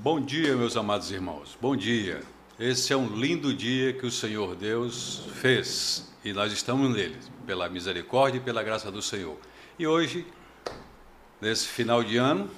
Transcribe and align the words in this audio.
Bom 0.00 0.20
dia, 0.20 0.54
meus 0.54 0.76
amados 0.76 1.10
irmãos. 1.10 1.58
Bom 1.60 1.74
dia. 1.74 2.22
Esse 2.56 2.92
é 2.92 2.96
um 2.96 3.16
lindo 3.16 3.52
dia 3.52 3.92
que 3.92 4.06
o 4.06 4.12
Senhor 4.12 4.54
Deus 4.54 5.24
fez 5.34 6.08
e 6.24 6.32
nós 6.32 6.52
estamos 6.52 6.94
nele, 6.94 7.16
pela 7.44 7.68
misericórdia 7.68 8.38
e 8.38 8.40
pela 8.40 8.62
graça 8.62 8.92
do 8.92 9.02
Senhor. 9.02 9.36
E 9.76 9.88
hoje, 9.88 10.24
nesse 11.40 11.66
final 11.66 12.04
de 12.04 12.16
ano, 12.16 12.48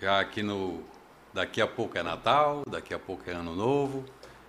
já 0.00 0.20
aqui 0.20 0.40
no. 0.40 0.84
Daqui 1.32 1.60
a 1.60 1.66
pouco 1.66 1.98
é 1.98 2.02
Natal, 2.04 2.62
daqui 2.70 2.94
a 2.94 2.98
pouco 2.98 3.28
é 3.28 3.32
Ano 3.32 3.56
Novo, 3.56 4.04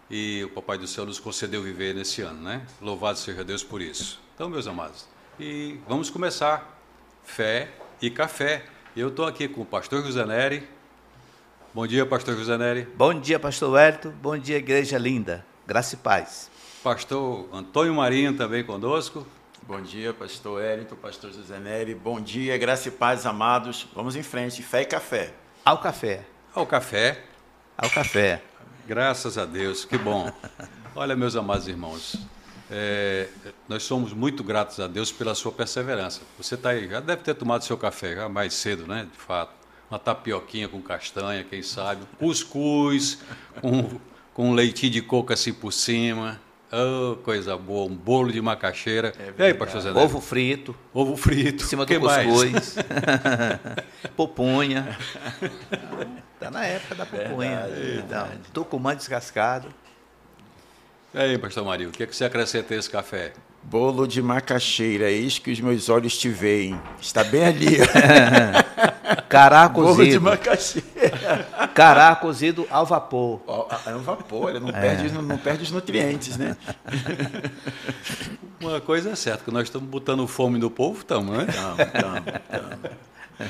e 0.07 0.43
o 0.43 0.49
Papai 0.49 0.77
do 0.77 0.85
Céu 0.85 1.03
nos 1.03 1.19
concedeu 1.19 1.63
viver 1.63 1.95
nesse 1.95 2.21
ano, 2.21 2.43
né? 2.43 2.63
Louvado 2.79 3.17
seja 3.17 3.43
Deus 3.43 3.63
por 3.63 3.81
isso. 3.81 4.21
Então, 4.35 4.47
meus 4.47 4.67
amados, 4.67 5.07
e 5.39 5.79
vamos 5.87 6.11
começar. 6.11 6.79
Fé 7.23 7.71
e 7.99 8.11
café. 8.11 8.67
Eu 8.95 9.07
estou 9.07 9.25
aqui 9.25 9.47
com 9.47 9.61
o 9.61 9.65
pastor 9.65 10.03
José 10.03 10.23
Neri. 10.27 10.74
Bom 11.75 11.85
dia, 11.85 12.05
pastor 12.05 12.37
José 12.37 12.57
Neri. 12.57 12.87
Bom 12.95 13.19
dia, 13.19 13.37
pastor 13.37 13.73
Wellington. 13.73 14.11
Bom 14.21 14.37
dia, 14.37 14.55
igreja 14.55 14.97
linda. 14.97 15.45
Graça 15.67 15.95
e 15.95 15.97
paz. 15.97 16.49
Pastor 16.81 17.49
Antônio 17.51 17.93
Marinho 17.93 18.33
também 18.37 18.63
conosco. 18.63 19.27
Bom 19.63 19.81
dia, 19.81 20.13
pastor 20.13 20.53
Wellington, 20.53 20.95
pastor 20.95 21.33
José 21.33 21.59
Neri. 21.59 21.93
Bom 21.93 22.21
dia, 22.21 22.57
graça 22.57 22.87
e 22.87 22.91
paz, 22.91 23.25
amados. 23.25 23.89
Vamos 23.93 24.15
em 24.15 24.23
frente, 24.23 24.63
fé 24.63 24.83
e 24.83 24.85
café. 24.85 25.33
Ao 25.65 25.77
café. 25.77 26.25
Ao 26.53 26.65
café. 26.65 27.21
Ao 27.77 27.89
café. 27.89 28.41
Graças 28.87 29.37
a 29.37 29.43
Deus, 29.43 29.83
que 29.83 29.97
bom. 29.97 30.31
Olha, 30.95 31.13
meus 31.13 31.35
amados 31.35 31.67
irmãos, 31.67 32.15
é, 32.71 33.27
nós 33.67 33.83
somos 33.83 34.13
muito 34.13 34.45
gratos 34.45 34.79
a 34.79 34.87
Deus 34.87 35.11
pela 35.11 35.35
sua 35.35 35.51
perseverança. 35.51 36.21
Você 36.37 36.55
está 36.55 36.69
aí, 36.69 36.87
já 36.87 37.01
deve 37.01 37.21
ter 37.21 37.33
tomado 37.33 37.65
seu 37.65 37.77
café 37.77 38.15
já 38.15 38.29
mais 38.29 38.53
cedo, 38.53 38.87
né? 38.87 39.09
De 39.11 39.17
fato. 39.17 39.64
Uma 39.89 39.99
tapioquinha 39.99 40.67
com 40.67 40.81
castanha, 40.81 41.43
quem 41.43 41.61
sabe. 41.61 42.05
Cuscuz, 42.17 43.19
com, 43.61 43.99
com 44.33 44.49
um 44.49 44.53
leitinho 44.53 44.91
de 44.91 45.01
coco 45.01 45.31
assim 45.31 45.53
por 45.53 45.71
cima. 45.71 46.39
Oh, 46.71 47.15
coisa 47.17 47.55
boa, 47.55 47.89
um 47.89 47.95
bolo 47.95 48.31
de 48.31 48.41
macaxeira. 48.41 49.13
É 49.19 49.33
e 49.37 49.43
aí, 49.43 49.53
pastor 49.53 49.81
Zé? 49.81 49.91
Ovo 49.91 50.19
frito. 50.19 50.75
Ovo 50.93 51.15
frito. 51.15 51.63
Em 51.63 51.67
cima 51.67 51.85
que 51.85 51.97
do 51.97 52.07
cuscuz. 52.07 52.75
Pupunha. 54.17 54.97
Está 56.33 56.49
na 56.51 56.65
época 56.65 56.95
da. 56.95 57.03
Verdade, 57.05 58.03
então, 58.03 58.27
tucumã 58.51 58.95
descascado. 58.95 59.69
E 61.13 61.17
aí, 61.17 61.37
pastor 61.37 61.63
Mario, 61.63 61.89
o 61.89 61.91
que, 61.91 62.03
é 62.03 62.07
que 62.07 62.15
você 62.15 62.25
acrescenta 62.25 62.73
a 62.73 62.77
esse 62.77 62.89
café? 62.89 63.31
Bolo 63.65 64.07
de 64.07 64.21
macaxeira, 64.21 65.09
eis 65.09 65.39
que 65.39 65.51
os 65.51 65.59
meus 65.59 65.89
olhos 65.89 66.17
te 66.17 66.29
veem. 66.29 66.79
Está 67.01 67.23
bem 67.23 67.45
ali. 67.45 67.77
Cará 69.27 69.67
Bolo 69.67 69.91
de 69.91 69.95
cozido. 69.97 70.21
macaxeira. 70.21 71.47
Cará 71.73 72.15
cozido 72.15 72.67
ao 72.69 72.85
vapor. 72.85 73.41
Ó, 73.47 73.67
É 73.87 73.95
um 73.95 74.01
vapor, 74.01 74.51
ele 74.51 74.59
não, 74.59 74.71
perde, 74.71 75.11
não, 75.11 75.21
não 75.21 75.37
perde 75.37 75.63
os 75.63 75.71
nutrientes, 75.71 76.37
né? 76.37 76.55
Uma 78.61 78.79
coisa 78.79 79.09
é 79.11 79.15
certa, 79.15 79.43
que 79.43 79.51
nós 79.51 79.63
estamos 79.63 79.89
botando 79.89 80.25
fome 80.27 80.57
no 80.57 80.69
povo, 80.69 80.99
estamos, 80.99 81.35
né? 81.37 81.45
Tamo, 81.45 81.75
tamo, 81.75 82.39
tamo. 82.49 83.49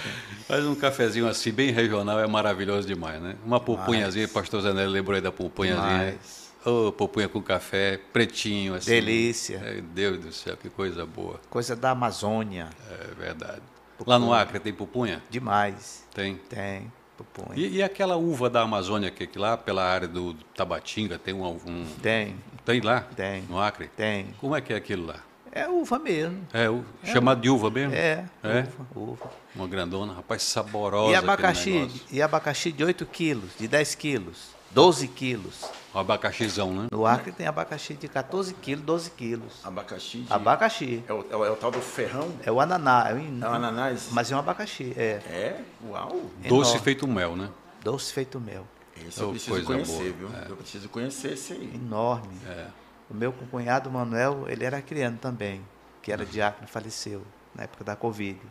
Mas 0.49 0.65
um 0.65 0.75
cafezinho 0.75 1.27
assim, 1.27 1.51
bem 1.51 1.71
regional, 1.71 2.19
é 2.19 2.25
maravilhoso 2.27 2.87
demais, 2.87 3.21
né? 3.21 3.35
Uma 3.45 3.59
pupunhazinha, 3.59 4.27
pastor 4.27 4.61
Zanelli 4.61 4.91
lembrou 4.91 5.15
aí 5.15 5.21
da 5.21 5.31
pupunhazinha. 5.31 5.87
Demais. 5.87 6.44
Ô, 6.65 6.91
pupunha 6.91 7.29
com 7.29 7.41
café, 7.41 7.99
pretinho, 8.11 8.73
assim. 8.73 8.89
Delícia. 8.89 9.61
Ai, 9.63 9.81
Deus 9.81 10.17
do 10.19 10.31
céu, 10.33 10.57
que 10.57 10.69
coisa 10.69 11.05
boa. 11.05 11.39
Coisa 11.49 11.75
da 11.75 11.91
Amazônia. 11.91 12.69
É 12.89 13.13
verdade. 13.13 13.61
Lá 14.05 14.17
no 14.19 14.33
Acre 14.33 14.59
tem 14.59 14.73
pupunha? 14.73 15.21
Demais. 15.29 16.05
Tem. 16.13 16.35
Tem. 16.49 16.91
Pupunha. 17.15 17.55
E, 17.55 17.75
e 17.77 17.83
aquela 17.83 18.17
uva 18.17 18.49
da 18.49 18.61
Amazônia 18.61 19.09
que, 19.09 19.25
que 19.25 19.39
lá 19.39 19.55
pela 19.55 19.83
área 19.85 20.07
do 20.07 20.33
Tabatinga 20.55 21.17
tem 21.17 21.33
um, 21.33 21.45
um- 21.45 21.85
Tem. 22.01 22.35
Tem 22.65 22.81
lá? 22.81 23.01
Tem. 23.15 23.43
No 23.43 23.59
Acre? 23.59 23.87
Tem. 23.95 24.27
Como 24.39 24.55
é 24.55 24.59
que 24.59 24.73
é 24.73 24.75
aquilo 24.75 25.05
lá? 25.05 25.19
É 25.51 25.69
uva 25.69 25.97
mesmo. 25.97 26.45
É, 26.51 26.69
o, 26.69 26.83
chamado 27.05 27.39
de 27.39 27.49
uva 27.49 27.69
mesmo? 27.71 27.95
É. 27.95 28.25
É? 28.43 28.67
Uva. 28.93 29.11
uva. 29.13 29.31
Uma 29.55 29.67
grandona, 29.67 30.13
rapaz, 30.13 30.41
saborosa. 30.43 31.13
E 31.13 31.15
abacaxi, 31.15 31.89
e 32.11 32.21
abacaxi 32.21 32.73
de 32.73 32.83
8 32.83 33.05
quilos, 33.05 33.51
de 33.57 33.65
10 33.65 33.95
quilos, 33.95 34.54
12 34.75 35.07
quilos. 35.07 35.63
O 35.93 35.99
abacaxizão, 35.99 36.73
né? 36.73 36.87
No 36.91 37.05
Acre 37.05 37.31
tem 37.31 37.47
abacaxi 37.47 37.93
de 37.93 38.09
14 38.09 38.53
quilos, 38.55 38.83
12 38.83 39.11
quilos. 39.11 39.61
Abacaxi. 39.63 40.17
de- 40.19 40.33
Abacaxi. 40.33 41.03
É 41.07 41.13
o, 41.13 41.25
é 41.31 41.35
o- 41.37 41.45
é 41.45 41.49
o 41.51 41.55
tal 41.55 41.71
do 41.71 41.79
ferrão? 41.79 42.29
É 42.43 42.51
o 42.51 42.59
ananá. 42.59 43.05
É 43.09 43.13
o, 43.13 43.17
in- 43.19 43.41
É 43.41 43.47
o 43.47 43.53
ananás? 43.53 44.09
Mas 44.11 44.29
é 44.29 44.35
um 44.35 44.39
abacaxi, 44.39 44.93
é. 44.97 45.21
É? 45.29 45.61
Uau! 45.87 46.09
Doce 46.45 46.71
Enorme. 46.71 46.79
feito 46.81 47.07
mel, 47.07 47.37
né? 47.37 47.49
Doce 47.81 48.11
feito 48.11 48.37
mel. 48.37 48.67
Esse 49.07 49.21
eu 49.21 49.29
preciso 49.29 49.51
coisa 49.51 49.65
conhecer, 49.65 50.11
boa. 50.13 50.29
viu? 50.31 50.39
Eu 50.49 50.57
preciso 50.57 50.89
conhecer 50.89 51.31
esse 51.33 51.53
aí. 51.53 51.71
Enorme. 51.73 52.37
É. 52.45 52.67
O 53.09 53.13
meu 53.13 53.31
cunhado 53.31 53.89
Manuel, 53.89 54.43
ele 54.49 54.65
era 54.65 54.81
criando 54.81 55.19
também, 55.19 55.61
que 56.01 56.11
era 56.11 56.25
diácono, 56.25 56.67
faleceu 56.67 57.21
na 57.55 57.63
época 57.63 57.85
da 57.85 57.95
Covid. 57.95 58.41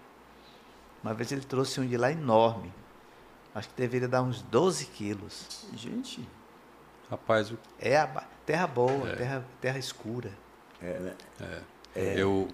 Uma 1.03 1.13
vez 1.13 1.31
ele 1.33 1.43
trouxe 1.43 1.81
um 1.83 1.87
de 1.87 1.99
lá 1.99 2.11
enorme. 2.11 2.73
Acho 3.55 3.69
que 3.69 3.75
deveria 3.77 4.09
dar 4.09 4.23
uns 4.23 4.43
12 4.43 4.87
quilos. 4.87 5.67
Gente, 5.77 6.27
Rapaz, 7.11 7.51
o- 7.53 7.59
É 7.79 7.97
a 7.97 8.07
terra 8.47 8.67
boa, 8.67 9.15
terra, 9.15 9.45
terra 9.61 9.79
escura. 9.79 10.31
é, 10.83 10.99
né? 10.99 11.15
eu, 12.17 12.49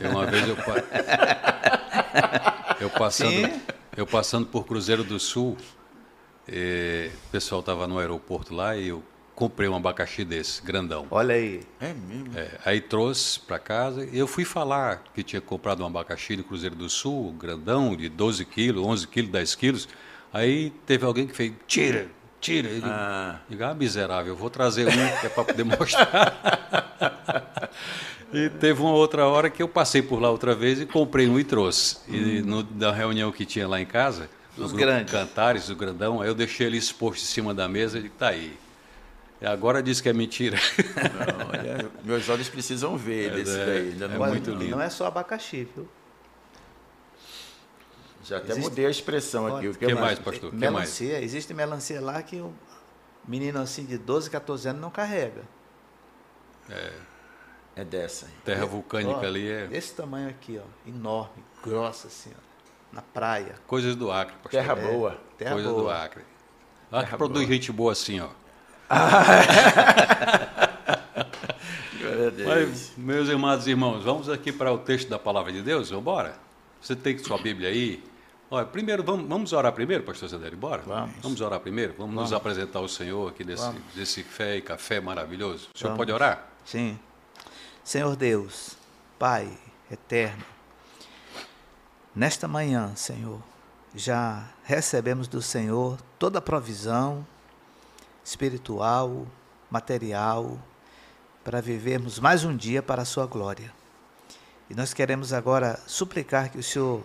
eu 0.00 0.10
uma 0.10 0.26
vez 0.26 0.48
eu, 0.48 0.56
eu 2.80 2.90
passando, 2.90 3.30
Sim. 3.46 3.60
eu 3.96 4.06
passando 4.06 4.46
por 4.46 4.66
Cruzeiro 4.66 5.04
do 5.04 5.20
Sul, 5.20 5.56
eh, 6.46 7.10
o 7.26 7.30
pessoal 7.30 7.60
estava 7.60 7.86
no 7.86 7.98
aeroporto 7.98 8.54
lá 8.54 8.74
e 8.76 8.88
eu 8.88 9.02
comprei 9.34 9.68
um 9.68 9.76
abacaxi 9.76 10.24
desse, 10.24 10.60
grandão. 10.62 11.06
Olha 11.10 11.34
aí. 11.34 11.62
É 11.78 11.92
mesmo? 11.92 12.36
É, 12.36 12.58
aí 12.64 12.80
trouxe 12.80 13.38
para 13.38 13.58
casa 13.58 14.04
e 14.04 14.18
eu 14.18 14.26
fui 14.26 14.44
falar 14.44 15.04
que 15.14 15.22
tinha 15.22 15.40
comprado 15.40 15.82
um 15.82 15.86
abacaxi 15.86 16.36
no 16.36 16.42
Cruzeiro 16.42 16.74
do 16.74 16.88
Sul, 16.88 17.32
grandão, 17.34 17.94
de 17.94 18.08
12 18.08 18.44
quilos, 18.44 18.84
11 18.84 19.06
quilos, 19.06 19.30
10 19.30 19.54
quilos. 19.54 19.88
Aí 20.32 20.70
teve 20.86 21.04
alguém 21.04 21.26
que 21.26 21.34
fez, 21.34 21.52
tira, 21.66 22.06
tira. 22.40 22.68
Digo, 22.68 22.86
Ah. 22.86 23.40
digo, 23.48 23.64
ah, 23.64 23.74
miserável, 23.74 24.36
vou 24.36 24.50
trazer 24.50 24.86
um 24.86 25.20
que 25.20 25.26
é 25.26 25.28
para 25.28 25.44
poder 25.44 25.64
mostrar. 25.64 27.68
e 28.32 28.48
teve 28.50 28.80
uma 28.80 28.92
outra 28.92 29.26
hora 29.26 29.48
que 29.48 29.62
eu 29.62 29.68
passei 29.68 30.02
por 30.02 30.20
lá 30.20 30.30
outra 30.30 30.54
vez 30.54 30.80
e 30.80 30.86
comprei 30.86 31.28
um 31.28 31.38
e 31.38 31.44
trouxe. 31.44 31.98
E 32.08 32.42
no, 32.42 32.66
na 32.76 32.92
reunião 32.92 33.32
que 33.32 33.44
tinha 33.46 33.66
lá 33.66 33.80
em 33.80 33.86
casa, 33.86 34.28
Os 34.56 34.72
grandes. 34.72 35.12
Cantares, 35.12 35.68
o 35.70 35.76
grandão, 35.76 36.20
aí 36.20 36.28
eu 36.28 36.34
deixei 36.34 36.66
ele 36.66 36.76
exposto 36.76 37.22
em 37.22 37.26
cima 37.26 37.54
da 37.54 37.68
mesa 37.68 37.98
e 37.98 38.02
digo, 38.02 38.14
tá 38.18 38.28
aí. 38.28 38.56
E 39.40 39.46
agora 39.46 39.80
diz 39.82 40.00
que 40.00 40.08
é 40.08 40.12
mentira. 40.12 40.58
Não, 41.38 41.48
olha, 41.48 41.88
meus 42.04 42.28
olhos 42.28 42.48
precisam 42.48 42.96
ver 42.96 43.30
desse 43.32 43.58
é, 43.58 43.64
daí. 43.64 43.92
É 43.92 44.08
não, 44.08 44.20
Olha, 44.20 44.32
muito 44.32 44.50
lindo. 44.50 44.76
Não 44.76 44.82
é 44.82 44.90
só 44.90 45.06
abacaxi, 45.06 45.66
viu? 45.76 45.88
Já 48.28 48.36
até 48.38 48.50
Existe- 48.52 48.68
mudei 48.68 48.86
a 48.86 48.90
expressão 48.90 49.46
aqui. 49.56 49.68
O 49.68 49.70
O 49.70 49.74
que 49.74 49.94
mais, 49.94 50.18
pastor? 50.18 50.48
O 50.48 50.52
que 50.52 50.56
mais? 50.58 50.72
Melancia, 50.72 51.20
existe 51.22 51.54
melancia 51.54 52.00
lá 52.00 52.22
que 52.22 52.36
o 52.36 52.52
menino 53.26 53.58
assim 53.60 53.84
de 53.84 53.96
12, 53.96 54.28
14 54.28 54.68
anos 54.68 54.82
não 54.82 54.90
carrega. 54.90 55.42
É 57.74 57.84
dessa. 57.84 58.26
Terra 58.44 58.66
vulcânica 58.66 59.20
Ó, 59.20 59.24
ali 59.24 59.48
é 59.50 59.66
Desse 59.68 59.94
tamanho 59.94 60.28
aqui, 60.28 60.60
ó, 60.62 60.88
enorme, 60.88 61.42
grossa 61.62 62.08
assim, 62.08 62.30
ó, 62.36 62.40
na 62.94 63.00
praia. 63.00 63.54
coisas 63.66 63.94
do 63.96 64.10
Acre, 64.10 64.34
pastor. 64.42 64.50
Terra 64.50 64.72
É, 64.74 64.92
boa. 64.92 65.18
Terra 65.38 65.52
coisas 65.52 65.70
boa. 65.72 65.82
do 65.84 65.90
Acre. 65.90 66.22
Acre 66.90 67.04
Terra 67.06 67.16
produz 67.16 67.46
boa. 67.46 67.54
gente 67.54 67.72
boa 67.72 67.92
assim, 67.92 68.20
ó. 68.20 68.28
Glória 72.00 72.26
a 72.26 72.30
Deus. 72.30 72.48
Mas, 72.48 72.92
meus 72.96 73.28
amados 73.30 73.66
irmãos, 73.66 74.02
vamos 74.04 74.28
aqui 74.28 74.52
para 74.52 74.72
o 74.72 74.78
texto 74.78 75.08
da 75.08 75.18
palavra 75.18 75.52
de 75.52 75.62
Deus? 75.62 75.88
Vamos 75.90 76.02
embora? 76.02 76.34
Você 76.80 76.94
tem 76.96 77.16
sua 77.18 77.38
Bíblia 77.38 77.68
aí? 77.70 78.02
Olha, 78.50 78.64
primeiro, 78.64 79.04
vamos, 79.04 79.28
vamos 79.28 79.52
orar 79.52 79.72
primeiro, 79.74 80.04
pastor 80.04 80.26
Zé 80.26 80.50
Bora? 80.52 80.82
Vamos. 80.82 81.16
Vamos 81.20 81.40
orar 81.42 81.60
primeiro? 81.60 81.94
Vamos, 81.98 82.14
nos 82.14 82.32
apresentar 82.32 82.78
ao 82.78 82.88
Senhor 82.88 83.28
aqui 83.28 83.44
desse, 83.44 83.62
Vamos. 83.62 83.82
desse 83.94 84.22
fé 84.22 84.56
e 84.56 84.62
café 84.62 85.00
maravilhoso. 85.00 85.68
O 85.74 85.78
senhor 85.78 85.90
Vamos. 85.90 85.98
pode 85.98 86.12
orar? 86.12 86.48
Sim. 86.64 86.98
Senhor 87.84 88.16
Deus, 88.16 88.74
Pai 89.18 89.52
eterno, 89.90 90.44
nesta 92.14 92.48
manhã, 92.48 92.94
Senhor, 92.96 93.42
já 93.94 94.48
recebemos 94.64 95.28
do 95.28 95.42
Senhor 95.42 95.98
toda 96.18 96.38
a 96.38 96.42
provisão 96.42 97.26
espiritual, 98.24 99.26
material, 99.70 100.58
para 101.44 101.60
vivermos 101.60 102.18
mais 102.18 102.44
um 102.44 102.56
dia 102.56 102.82
para 102.82 103.02
a 103.02 103.04
Sua 103.04 103.26
glória. 103.26 103.70
E 104.70 104.74
nós 104.74 104.94
queremos 104.94 105.34
agora 105.34 105.78
suplicar 105.86 106.50
que 106.50 106.58
o 106.58 106.62
Senhor 106.62 107.02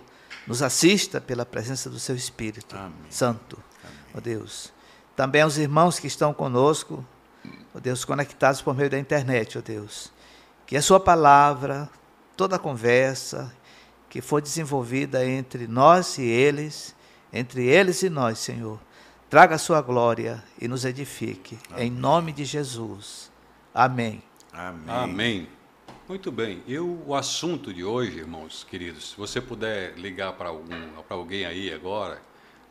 nos 0.48 0.62
assista 0.62 1.22
pela 1.22 1.46
presença 1.46 1.90
do 1.90 2.00
Seu 2.00 2.16
Espírito 2.16 2.76
Amém. 2.76 2.94
Santo, 3.10 3.58
ó 4.16 4.20
Deus. 4.20 4.72
Também 5.16 5.42
aos 5.42 5.58
irmãos 5.58 6.00
que 6.00 6.08
estão 6.08 6.34
conosco, 6.34 7.06
ó 7.74 7.80
Deus, 7.80 8.04
conectados 8.04 8.62
por 8.62 8.76
meio 8.76 8.90
da 8.90 9.00
internet, 9.00 9.58
ó 9.58 9.62
Deus. 9.62 10.12
Que 10.66 10.76
a 10.76 10.82
Sua 10.82 11.00
palavra, 11.00 11.90
toda 12.36 12.56
a 12.56 12.60
conversa 12.60 13.54
que 14.10 14.22
for 14.22 14.42
desenvolvida 14.42 15.26
entre 15.26 15.68
nós 15.68 16.20
e 16.20 16.24
eles, 16.24 16.96
entre 17.32 17.66
eles 17.66 18.04
e 18.04 18.10
nós, 18.12 18.38
Senhor, 18.38 18.80
traga 19.28 19.56
a 19.56 19.58
sua 19.58 19.82
glória 19.82 20.44
e 20.62 20.68
nos 20.68 20.86
edifique. 20.86 21.58
Amém. 21.72 21.88
Em 21.88 21.90
nome 21.90 22.32
de 22.32 22.46
Jesus. 22.46 23.32
Amém. 23.74 24.22
Amém. 24.54 24.84
Amém. 24.88 25.50
Muito 26.08 26.32
bem. 26.32 26.62
E 26.68 26.78
o 26.78 27.16
assunto 27.16 27.74
de 27.74 27.84
hoje, 27.84 28.18
irmãos 28.18 28.66
queridos, 28.70 29.12
se 29.12 29.18
você 29.18 29.40
puder 29.40 29.98
ligar 29.98 30.34
para 30.34 30.50
algum, 30.50 31.02
para 31.08 31.16
alguém 31.16 31.46
aí 31.46 31.74
agora, 31.74 32.22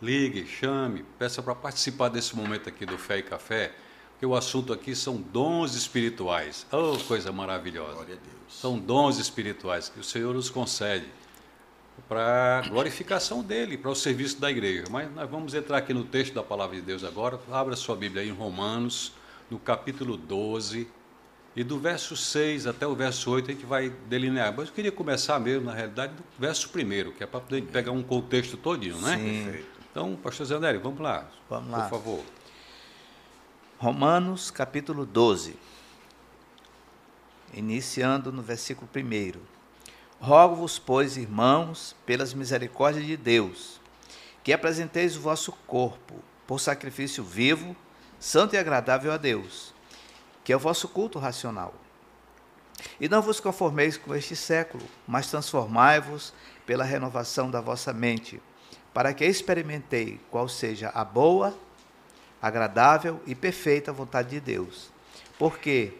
ligue, 0.02 0.46
chame, 0.46 1.04
peça 1.18 1.42
para 1.42 1.54
participar 1.54 2.08
desse 2.08 2.36
momento 2.36 2.68
aqui 2.68 2.84
do 2.84 2.98
Fé 2.98 3.18
e 3.18 3.22
Café, 3.22 3.72
porque 4.12 4.26
o 4.26 4.36
assunto 4.36 4.72
aqui 4.72 4.94
são 4.94 5.16
dons 5.16 5.74
espirituais. 5.74 6.66
Oh, 6.70 6.98
coisa 7.04 7.32
maravilhosa. 7.32 7.94
Glória 7.94 8.14
a 8.14 8.18
Deus. 8.18 8.36
São 8.48 8.78
dons 8.78 9.18
espirituais 9.18 9.88
que 9.88 9.98
o 9.98 10.04
Senhor 10.04 10.34
nos 10.34 10.50
concede 10.50 11.06
para 12.08 12.58
a 12.58 12.68
glorificação 12.68 13.42
dele, 13.42 13.78
para 13.78 13.90
o 13.90 13.94
serviço 13.94 14.40
da 14.40 14.50
igreja. 14.50 14.84
Mas 14.90 15.12
nós 15.14 15.28
vamos 15.30 15.54
entrar 15.54 15.78
aqui 15.78 15.94
no 15.94 16.04
texto 16.04 16.34
da 16.34 16.42
palavra 16.42 16.76
de 16.76 16.82
Deus 16.82 17.02
agora. 17.02 17.40
Abra 17.50 17.74
sua 17.76 17.96
Bíblia 17.96 18.22
aí 18.22 18.28
em 18.28 18.32
Romanos, 18.32 19.12
no 19.50 19.58
capítulo 19.58 20.16
12, 20.16 20.86
e 21.54 21.62
do 21.62 21.78
verso 21.78 22.16
6 22.16 22.66
até 22.66 22.86
o 22.86 22.94
verso 22.94 23.30
8 23.30 23.50
a 23.50 23.54
gente 23.54 23.66
vai 23.66 23.90
delinear. 24.08 24.54
Mas 24.56 24.68
eu 24.68 24.74
queria 24.74 24.92
começar 24.92 25.38
mesmo, 25.38 25.66
na 25.66 25.74
realidade, 25.74 26.14
do 26.14 26.24
verso 26.38 26.70
primeiro, 26.70 27.12
que 27.12 27.22
é 27.22 27.26
para 27.26 27.40
poder 27.40 27.62
pegar 27.62 27.92
um 27.92 28.02
contexto 28.02 28.56
todinho, 28.56 28.98
né? 28.98 29.18
Sim. 29.18 29.64
Então, 29.90 30.16
pastor 30.16 30.58
Nery, 30.58 30.78
vamos 30.78 31.00
lá. 31.00 31.28
Vamos 31.50 31.70
lá. 31.70 31.82
Por 31.82 31.90
favor. 31.90 32.24
Romanos, 33.78 34.50
capítulo 34.50 35.04
12. 35.04 35.56
Iniciando 37.52 38.32
no 38.32 38.40
versículo 38.40 38.88
1. 38.94 39.38
Rogo-vos, 40.18 40.78
pois, 40.78 41.18
irmãos, 41.18 41.94
pelas 42.06 42.32
misericórdias 42.32 43.04
de 43.04 43.16
Deus, 43.16 43.78
que 44.42 44.54
apresenteis 44.54 45.16
o 45.16 45.20
vosso 45.20 45.52
corpo 45.66 46.14
por 46.46 46.60
sacrifício 46.60 47.22
vivo, 47.22 47.76
santo 48.18 48.54
e 48.54 48.58
agradável 48.58 49.12
a 49.12 49.18
Deus 49.18 49.71
que 50.44 50.52
é 50.52 50.56
o 50.56 50.60
vosso 50.60 50.88
culto 50.88 51.18
racional. 51.18 51.74
E 53.00 53.08
não 53.08 53.22
vos 53.22 53.40
conformeis 53.40 53.96
com 53.96 54.14
este 54.14 54.34
século, 54.34 54.84
mas 55.06 55.28
transformai-vos 55.28 56.32
pela 56.66 56.84
renovação 56.84 57.50
da 57.50 57.60
vossa 57.60 57.92
mente, 57.92 58.40
para 58.92 59.14
que 59.14 59.24
experimentei 59.24 60.20
qual 60.30 60.48
seja 60.48 60.90
a 60.94 61.04
boa, 61.04 61.56
agradável 62.40 63.20
e 63.26 63.34
perfeita 63.34 63.92
vontade 63.92 64.30
de 64.30 64.40
Deus. 64.40 64.90
Porque, 65.38 65.94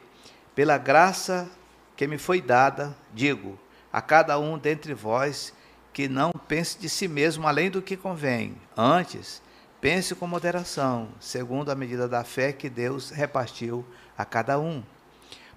pela 0.55 0.77
graça 0.77 1.49
que 1.97 2.07
me 2.07 2.19
foi 2.19 2.41
dada, 2.41 2.97
digo 3.13 3.59
a 3.93 4.01
cada 4.01 4.39
um 4.39 4.59
dentre 4.59 4.95
vós 4.95 5.53
que 5.93 6.09
não 6.09 6.33
pense 6.33 6.79
de 6.79 6.89
si 6.89 7.07
mesmo 7.07 7.47
além 7.47 7.71
do 7.71 7.83
que 7.83 7.97
convém, 7.97 8.57
antes, 8.75 9.43
pense 9.81 10.15
com 10.15 10.27
moderação, 10.27 11.09
segundo 11.21 11.71
a 11.71 11.75
medida 11.75 12.09
da 12.09 12.25
fé 12.25 12.53
que 12.53 12.71
Deus 12.71 13.11
repartiu 13.11 13.85
a 14.17 14.25
cada 14.25 14.59
um. 14.59 14.83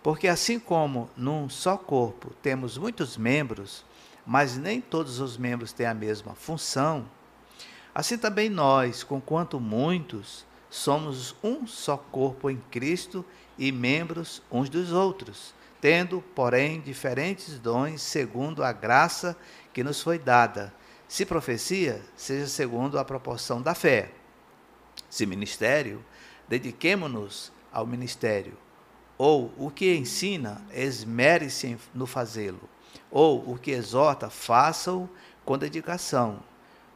Porque 0.01 0.27
assim 0.27 0.59
como 0.59 1.09
num 1.17 1.49
só 1.49 1.77
corpo 1.77 2.31
temos 2.41 2.77
muitos 2.77 3.17
membros, 3.17 3.83
mas 4.25 4.57
nem 4.57 4.79
todos 4.79 5.19
os 5.19 5.37
membros 5.37 5.73
têm 5.73 5.85
a 5.85 5.93
mesma 5.93 6.35
função, 6.35 7.05
assim 7.93 8.17
também 8.17 8.49
nós, 8.49 9.03
conquanto 9.03 9.59
muitos, 9.59 10.45
somos 10.69 11.35
um 11.43 11.65
só 11.65 11.95
corpo 11.97 12.49
em 12.49 12.57
Cristo 12.69 13.25
e 13.57 13.71
membros 13.71 14.41
uns 14.51 14.69
dos 14.69 14.91
outros, 14.91 15.53
tendo, 15.79 16.21
porém, 16.33 16.81
diferentes 16.81 17.57
dons 17.59 18.01
segundo 18.01 18.63
a 18.63 18.71
graça 18.71 19.37
que 19.73 19.83
nos 19.83 20.01
foi 20.01 20.19
dada. 20.19 20.73
Se 21.07 21.25
profecia, 21.25 22.01
seja 22.15 22.47
segundo 22.47 22.99
a 22.99 23.05
proporção 23.05 23.61
da 23.61 23.73
fé. 23.73 24.11
Se 25.09 25.25
ministério, 25.25 26.03
dediquemo-nos 26.47 27.51
ao 27.75 27.85
ministério. 27.85 28.57
Ou 29.17 29.53
o 29.57 29.69
que 29.69 29.93
ensina, 29.95 30.65
esmere-se 30.73 31.77
no 31.93 32.07
fazê-lo. 32.07 32.69
Ou 33.11 33.51
o 33.51 33.59
que 33.59 33.71
exorta, 33.71 34.29
faça-o 34.29 35.09
com 35.43 35.57
dedicação. 35.57 36.39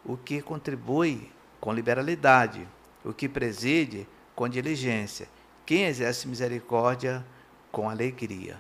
O 0.06 0.16
que 0.16 0.42
contribui, 0.42 1.30
com 1.60 1.74
liberalidade. 1.74 2.66
O 3.04 3.14
que 3.14 3.28
preside, 3.28 4.08
com 4.36 4.48
diligência. 4.48 5.28
Quem 5.66 5.84
exerce 5.84 6.28
misericórdia, 6.28 7.26
com 7.72 7.90
alegria. 7.90 8.58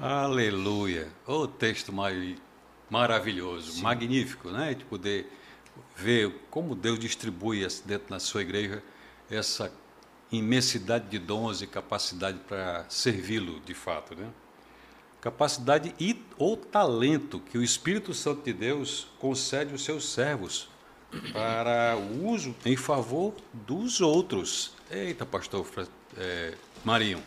Aleluia! 0.00 1.08
O 1.26 1.46
texto 1.46 1.92
mais 1.92 2.36
maravilhoso, 2.90 3.72
Sim. 3.72 3.82
magnífico, 3.82 4.50
né? 4.50 4.74
De 4.74 4.84
poder 4.84 5.30
ver 5.96 6.34
como 6.50 6.74
Deus 6.74 6.98
distribui 6.98 7.66
dentro 7.84 8.08
da 8.10 8.18
sua 8.18 8.42
igreja 8.42 8.82
essa 9.30 9.72
imensidade 10.30 11.08
de 11.08 11.18
dons 11.18 11.62
e 11.62 11.66
capacidade 11.66 12.38
para 12.48 12.84
servi-lo 12.88 13.60
de 13.60 13.74
fato, 13.74 14.14
né? 14.14 14.28
Capacidade 15.20 15.94
e 15.98 16.22
ou 16.36 16.56
talento 16.56 17.40
que 17.40 17.56
o 17.56 17.62
Espírito 17.62 18.12
Santo 18.12 18.42
de 18.42 18.52
Deus 18.52 19.06
concede 19.18 19.72
aos 19.72 19.82
seus 19.82 20.08
servos 20.08 20.68
para 21.32 21.96
o 21.96 22.28
uso 22.28 22.54
em 22.64 22.76
favor 22.76 23.34
dos 23.52 24.00
outros. 24.00 24.74
Eita, 24.90 25.24
pastor 25.24 25.66
é, 26.16 26.54
Marinho. 26.84 27.22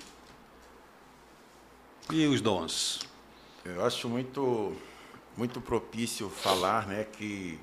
E 2.12 2.26
os 2.28 2.40
dons? 2.40 3.00
Eu 3.66 3.84
acho 3.84 4.08
muito 4.08 4.76
muito 5.36 5.62
propício 5.62 6.30
falar, 6.30 6.88
né, 6.88 7.04
que 7.04 7.60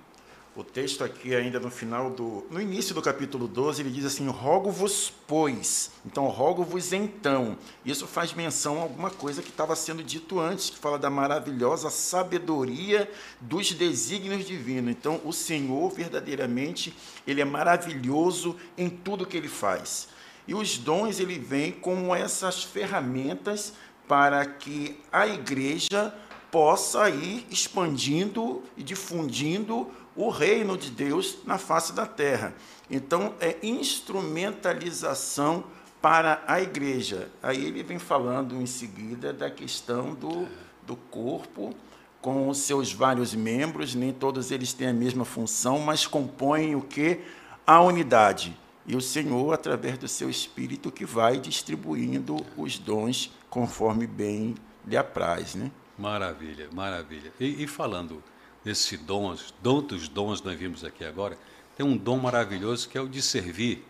o 0.56 0.62
texto 0.62 1.02
aqui, 1.02 1.34
ainda 1.34 1.58
no 1.58 1.70
final 1.70 2.10
do. 2.10 2.46
No 2.48 2.60
início 2.60 2.94
do 2.94 3.02
capítulo 3.02 3.48
12, 3.48 3.82
ele 3.82 3.90
diz 3.90 4.04
assim: 4.04 4.28
Rogo-vos, 4.28 5.12
pois. 5.26 5.90
Então, 6.06 6.28
rogo-vos 6.28 6.92
então. 6.92 7.58
Isso 7.84 8.06
faz 8.06 8.32
menção 8.32 8.78
a 8.78 8.82
alguma 8.82 9.10
coisa 9.10 9.42
que 9.42 9.50
estava 9.50 9.74
sendo 9.74 10.02
dito 10.02 10.38
antes, 10.38 10.70
que 10.70 10.78
fala 10.78 10.98
da 10.98 11.10
maravilhosa 11.10 11.90
sabedoria 11.90 13.10
dos 13.40 13.72
desígnios 13.72 14.46
divinos. 14.46 14.92
Então, 14.92 15.20
o 15.24 15.32
Senhor, 15.32 15.90
verdadeiramente, 15.90 16.96
ele 17.26 17.40
é 17.40 17.44
maravilhoso 17.44 18.56
em 18.78 18.88
tudo 18.88 19.26
que 19.26 19.36
ele 19.36 19.48
faz. 19.48 20.08
E 20.46 20.54
os 20.54 20.78
dons, 20.78 21.18
ele 21.18 21.38
vem 21.38 21.72
como 21.72 22.14
essas 22.14 22.62
ferramentas 22.62 23.72
para 24.06 24.44
que 24.44 25.00
a 25.10 25.26
igreja 25.26 26.14
possa 26.54 27.10
ir 27.10 27.44
expandindo 27.50 28.62
e 28.76 28.82
difundindo 28.84 29.90
o 30.16 30.28
reino 30.28 30.76
de 30.76 30.90
Deus 30.90 31.38
na 31.44 31.58
face 31.58 31.92
da 31.92 32.06
terra. 32.06 32.54
Então, 32.90 33.34
é 33.40 33.56
instrumentalização 33.62 35.64
para 36.00 36.42
a 36.46 36.60
igreja. 36.60 37.30
Aí 37.42 37.64
ele 37.64 37.82
vem 37.82 37.98
falando 37.98 38.60
em 38.60 38.66
seguida 38.66 39.32
da 39.32 39.50
questão 39.50 40.14
do, 40.14 40.46
do 40.86 40.96
corpo, 40.96 41.74
com 42.20 42.48
os 42.48 42.58
seus 42.58 42.92
vários 42.92 43.34
membros, 43.34 43.94
nem 43.94 44.12
todos 44.12 44.50
eles 44.50 44.72
têm 44.72 44.88
a 44.88 44.92
mesma 44.92 45.24
função, 45.24 45.78
mas 45.78 46.06
compõem 46.06 46.74
o 46.74 46.80
que? 46.80 47.20
A 47.66 47.80
unidade. 47.80 48.56
E 48.86 48.94
o 48.94 49.00
Senhor, 49.00 49.52
através 49.52 49.98
do 49.98 50.06
seu 50.06 50.28
Espírito, 50.28 50.92
que 50.92 51.06
vai 51.06 51.38
distribuindo 51.38 52.36
os 52.56 52.78
dons 52.78 53.32
conforme 53.48 54.06
bem 54.06 54.54
lhe 54.86 54.96
apraz. 54.96 55.54
Né? 55.54 55.70
Maravilha, 55.98 56.68
maravilha. 56.72 57.32
E, 57.40 57.62
e 57.62 57.66
falando 57.66 58.22
desses 58.64 58.98
dons, 58.98 59.54
dos 59.62 60.08
dons 60.08 60.42
nós 60.42 60.58
vimos 60.58 60.84
aqui 60.84 61.04
agora, 61.04 61.36
tem 61.76 61.84
um 61.84 61.96
dom 61.96 62.18
maravilhoso 62.18 62.88
que 62.88 62.96
é 62.96 63.00
o 63.00 63.08
de 63.08 63.20
servir. 63.20 63.84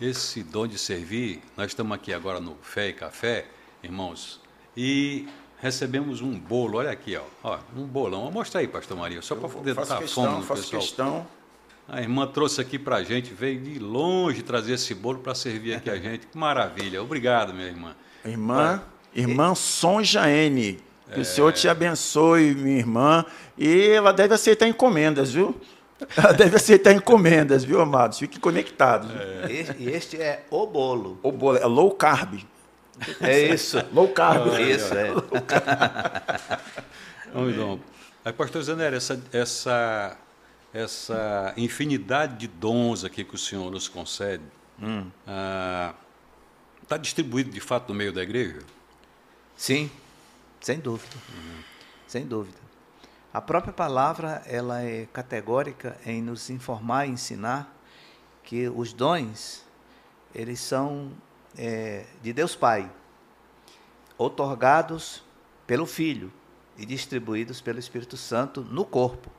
Esse 0.00 0.42
dom 0.42 0.66
de 0.66 0.78
servir, 0.78 1.42
nós 1.56 1.68
estamos 1.68 1.92
aqui 1.94 2.12
agora 2.12 2.40
no 2.40 2.56
Fé 2.62 2.88
e 2.88 2.92
Café, 2.94 3.46
irmãos, 3.82 4.40
e 4.74 5.28
recebemos 5.60 6.22
um 6.22 6.38
bolo, 6.38 6.78
olha 6.78 6.90
aqui, 6.90 7.16
ó, 7.16 7.22
ó 7.44 7.58
um 7.76 7.84
bolão. 7.84 8.30
Mostra 8.30 8.60
aí, 8.60 8.68
pastor 8.68 8.96
Maria, 8.96 9.20
só 9.20 9.36
para 9.36 9.48
poder 9.48 9.74
dar 9.74 9.98
questão, 9.98 10.24
fome 10.24 10.36
no 10.38 10.42
faço 10.42 10.62
pessoal. 10.62 10.82
questão. 10.82 11.26
A 11.86 12.00
irmã 12.00 12.26
trouxe 12.26 12.60
aqui 12.60 12.78
para 12.78 12.96
a 12.96 13.02
gente, 13.02 13.34
veio 13.34 13.60
de 13.60 13.78
longe 13.78 14.42
trazer 14.42 14.74
esse 14.74 14.94
bolo 14.94 15.18
para 15.18 15.34
servir 15.34 15.74
aqui 15.74 15.90
a 15.90 15.96
gente. 16.00 16.26
Que 16.26 16.38
maravilha. 16.38 17.02
Obrigado, 17.02 17.52
minha 17.52 17.66
irmã. 17.66 17.94
Irmã, 18.24 18.82
irmã 19.14 19.54
Sonja 19.54 20.30
N. 20.30 20.78
Que 21.12 21.18
é... 21.18 21.22
o 21.22 21.24
Senhor 21.24 21.52
te 21.52 21.68
abençoe, 21.68 22.54
minha 22.54 22.78
irmã. 22.78 23.24
E 23.58 23.88
ela 23.88 24.12
deve 24.12 24.34
aceitar 24.34 24.66
encomendas, 24.66 25.32
viu? 25.32 25.54
Ela 26.16 26.32
deve 26.32 26.56
aceitar 26.56 26.92
encomendas, 26.92 27.62
viu, 27.62 27.78
amados? 27.78 28.18
Fiquem 28.18 28.40
conectados. 28.40 29.10
É. 29.10 29.76
E 29.78 29.90
este 29.90 30.16
é 30.16 30.44
o 30.50 30.66
bolo. 30.66 31.20
O 31.22 31.30
bolo 31.30 31.58
é 31.58 31.66
low 31.66 31.90
carb. 31.90 32.40
É 33.20 33.38
isso. 33.38 33.78
low 33.92 34.08
carb. 34.08 34.50
Ah, 34.50 34.60
isso, 34.62 34.94
é. 34.94 35.12
Vamos 37.32 37.54
então. 37.54 37.80
Aí, 38.24 38.32
pastor 38.32 38.62
Zanera, 38.62 38.96
essa, 38.96 39.22
essa, 39.32 40.16
essa 40.72 41.54
infinidade 41.56 42.36
de 42.36 42.48
dons 42.48 43.04
aqui 43.04 43.24
que 43.24 43.34
o 43.34 43.38
Senhor 43.38 43.70
nos 43.70 43.88
concede, 43.88 44.42
está 44.78 44.86
hum. 44.86 45.06
ah, 45.26 45.94
tá 46.86 46.96
distribuído 46.96 47.50
de 47.50 47.60
fato 47.60 47.90
no 47.90 47.94
meio 47.94 48.12
da 48.12 48.22
igreja? 48.22 48.58
Sim, 49.56 49.90
sem 50.60 50.78
dúvida. 50.78 51.16
Uhum. 51.34 51.62
Sem 52.06 52.26
dúvida. 52.26 52.58
A 53.32 53.40
própria 53.40 53.72
palavra 53.72 54.42
ela 54.46 54.82
é 54.82 55.06
categórica 55.12 55.96
em 56.04 56.20
nos 56.20 56.50
informar 56.50 57.06
e 57.06 57.10
ensinar 57.10 57.76
que 58.42 58.68
os 58.68 58.92
dons, 58.92 59.64
eles 60.34 60.58
são 60.60 61.12
é, 61.56 62.04
de 62.22 62.32
Deus 62.32 62.56
Pai, 62.56 62.90
otorgados 64.18 65.22
pelo 65.66 65.86
Filho 65.86 66.32
e 66.76 66.84
distribuídos 66.84 67.60
pelo 67.60 67.78
Espírito 67.78 68.16
Santo 68.16 68.62
no 68.62 68.84
corpo, 68.84 69.30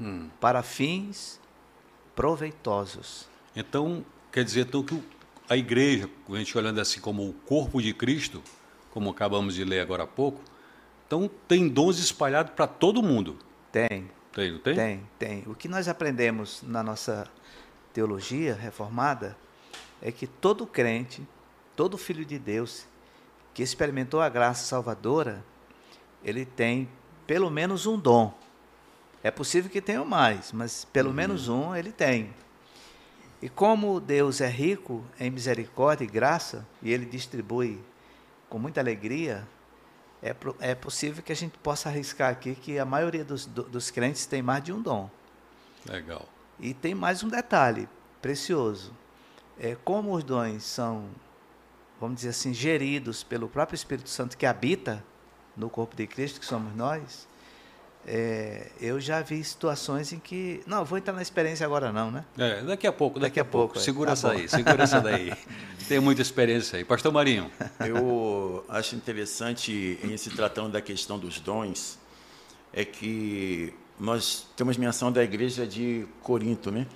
Hum. 0.00 0.30
para 0.40 0.62
fins 0.62 1.38
proveitosos. 2.16 3.28
Então, 3.54 4.04
quer 4.32 4.42
dizer 4.42 4.66
então, 4.66 4.82
que 4.82 5.00
a 5.48 5.56
igreja, 5.56 6.08
a 6.28 6.36
gente 6.36 6.56
olhando 6.56 6.80
assim 6.80 7.00
como 7.00 7.28
o 7.28 7.32
corpo 7.32 7.80
de 7.80 7.92
Cristo, 7.92 8.42
como 8.92 9.10
acabamos 9.10 9.54
de 9.54 9.64
ler 9.64 9.80
agora 9.80 10.04
há 10.04 10.06
pouco, 10.06 10.40
então 11.06 11.28
tem 11.48 11.68
dons 11.68 11.98
espalhados 11.98 12.52
para 12.54 12.66
todo 12.66 13.02
mundo. 13.02 13.38
Tem, 13.70 14.10
Tem, 14.32 14.52
não 14.52 14.58
tem? 14.58 14.74
tem, 14.74 15.02
tem. 15.18 15.42
O 15.46 15.54
que 15.54 15.66
nós 15.66 15.88
aprendemos 15.88 16.62
na 16.62 16.82
nossa 16.82 17.26
teologia 17.92 18.54
reformada 18.54 19.36
é 20.00 20.12
que 20.12 20.26
todo 20.26 20.66
crente, 20.66 21.26
todo 21.74 21.96
filho 21.98 22.24
de 22.24 22.38
Deus 22.38 22.86
que 23.54 23.62
experimentou 23.62 24.20
a 24.20 24.28
graça 24.28 24.64
salvadora, 24.64 25.44
ele 26.24 26.44
tem 26.44 26.88
pelo 27.26 27.50
menos 27.50 27.86
um 27.86 27.98
dom. 27.98 28.34
É 29.22 29.30
possível 29.30 29.70
que 29.70 29.80
tenha 29.80 30.04
mais, 30.04 30.52
mas 30.52 30.84
pelo 30.86 31.12
menos 31.12 31.48
um 31.48 31.74
ele 31.74 31.92
tem. 31.92 32.34
E 33.40 33.48
como 33.48 34.00
Deus 34.00 34.40
é 34.40 34.48
rico 34.48 35.04
em 35.18 35.30
misericórdia 35.30 36.04
e 36.04 36.08
graça, 36.08 36.66
e 36.82 36.92
ele 36.92 37.04
distribui 37.04 37.80
com 38.52 38.58
muita 38.58 38.82
alegria, 38.82 39.48
é, 40.22 40.36
é 40.60 40.74
possível 40.74 41.22
que 41.22 41.32
a 41.32 41.34
gente 41.34 41.56
possa 41.56 41.88
arriscar 41.88 42.30
aqui 42.30 42.54
que 42.54 42.78
a 42.78 42.84
maioria 42.84 43.24
dos, 43.24 43.46
do- 43.46 43.62
dos 43.62 43.90
crentes 43.90 44.26
tem 44.26 44.42
mais 44.42 44.62
de 44.62 44.70
um 44.74 44.82
dom. 44.82 45.08
Legal. 45.88 46.28
E 46.60 46.74
tem 46.74 46.94
mais 46.94 47.24
um 47.24 47.28
detalhe 47.30 47.88
precioso. 48.20 48.92
É, 49.58 49.74
como 49.82 50.12
os 50.14 50.22
dons 50.22 50.64
são, 50.64 51.06
vamos 51.98 52.16
dizer 52.16 52.28
assim, 52.28 52.52
geridos 52.52 53.22
pelo 53.22 53.48
próprio 53.48 53.74
Espírito 53.74 54.10
Santo 54.10 54.36
que 54.36 54.44
habita 54.44 55.02
no 55.56 55.70
corpo 55.70 55.96
de 55.96 56.06
Cristo, 56.06 56.38
que 56.38 56.44
somos 56.44 56.76
nós, 56.76 57.26
é, 58.06 58.66
eu 58.80 59.00
já 59.00 59.20
vi 59.22 59.42
situações 59.44 60.12
em 60.12 60.18
que. 60.18 60.60
Não, 60.66 60.84
vou 60.84 60.98
entrar 60.98 61.12
na 61.12 61.22
experiência 61.22 61.64
agora, 61.64 61.92
não, 61.92 62.10
né? 62.10 62.24
É, 62.36 62.62
daqui 62.62 62.86
a 62.86 62.92
pouco, 62.92 63.18
daqui, 63.20 63.30
Daqui 63.36 63.40
a 63.40 63.42
a 63.42 63.44
pouco. 63.44 63.66
pouco, 63.74 63.78
é. 63.78 63.82
Segura 63.82 64.06
Tá 64.08 64.12
essa 64.14 64.28
bom. 64.28 64.34
aí, 64.38 64.48
segura 64.48 64.82
essa 64.82 65.00
daí. 65.00 65.32
Tem 65.88 66.00
muita 66.00 66.22
experiência 66.22 66.78
aí. 66.78 66.84
Pastor 66.84 67.12
Marinho. 67.12 67.50
Eu 67.80 68.64
acho 68.68 68.96
interessante, 68.96 69.98
em 70.02 70.16
se 70.16 70.30
tratando 70.30 70.70
da 70.72 70.80
questão 70.80 71.18
dos 71.18 71.38
dons, 71.40 71.98
é 72.72 72.84
que 72.84 73.72
nós 74.00 74.46
temos 74.56 74.76
menção 74.76 75.12
da 75.12 75.22
igreja 75.22 75.66
de 75.66 76.06
Corinto, 76.22 76.70
né? 76.70 76.86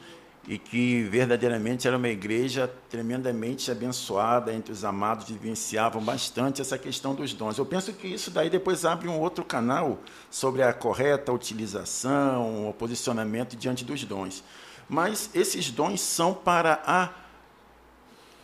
E 0.47 0.59
que 0.59 1.03
verdadeiramente 1.03 1.89
era 1.89 1.97
uma 1.97 2.09
igreja 2.09 2.73
tremendamente 2.89 3.71
abençoada 3.71 4.53
entre 4.53 4.73
os 4.73 4.85
amados, 4.85 5.29
vivenciavam 5.29 6.01
bastante 6.01 6.61
essa 6.61 6.79
questão 6.79 7.15
dos 7.15 7.33
dons. 7.33 7.59
Eu 7.59 7.67
penso 7.67 7.93
que 7.93 8.07
isso 8.07 8.31
daí 8.31 8.49
depois 8.49 8.85
abre 8.85 9.09
um 9.09 9.19
outro 9.19 9.45
canal 9.45 9.99
sobre 10.31 10.63
a 10.63 10.73
correta 10.73 11.33
utilização, 11.33 12.69
o 12.69 12.73
posicionamento 12.73 13.57
diante 13.57 13.85
dos 13.85 14.05
dons. 14.05 14.45
Mas 14.89 15.31
esses 15.35 15.71
dons 15.71 16.01
são 16.01 16.33
para 16.33 16.81
a 16.87 17.11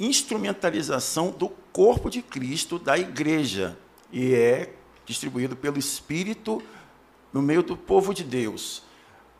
instrumentalização 0.00 1.30
do 1.30 1.48
corpo 1.72 2.10
de 2.10 2.20
Cristo 2.20 2.78
da 2.78 2.98
igreja 2.98 3.78
e 4.10 4.34
é 4.34 4.74
distribuído 5.06 5.56
pelo 5.56 5.78
Espírito 5.78 6.62
no 7.32 7.40
meio 7.40 7.62
do 7.62 7.76
povo 7.76 8.12
de 8.12 8.24
Deus. 8.24 8.82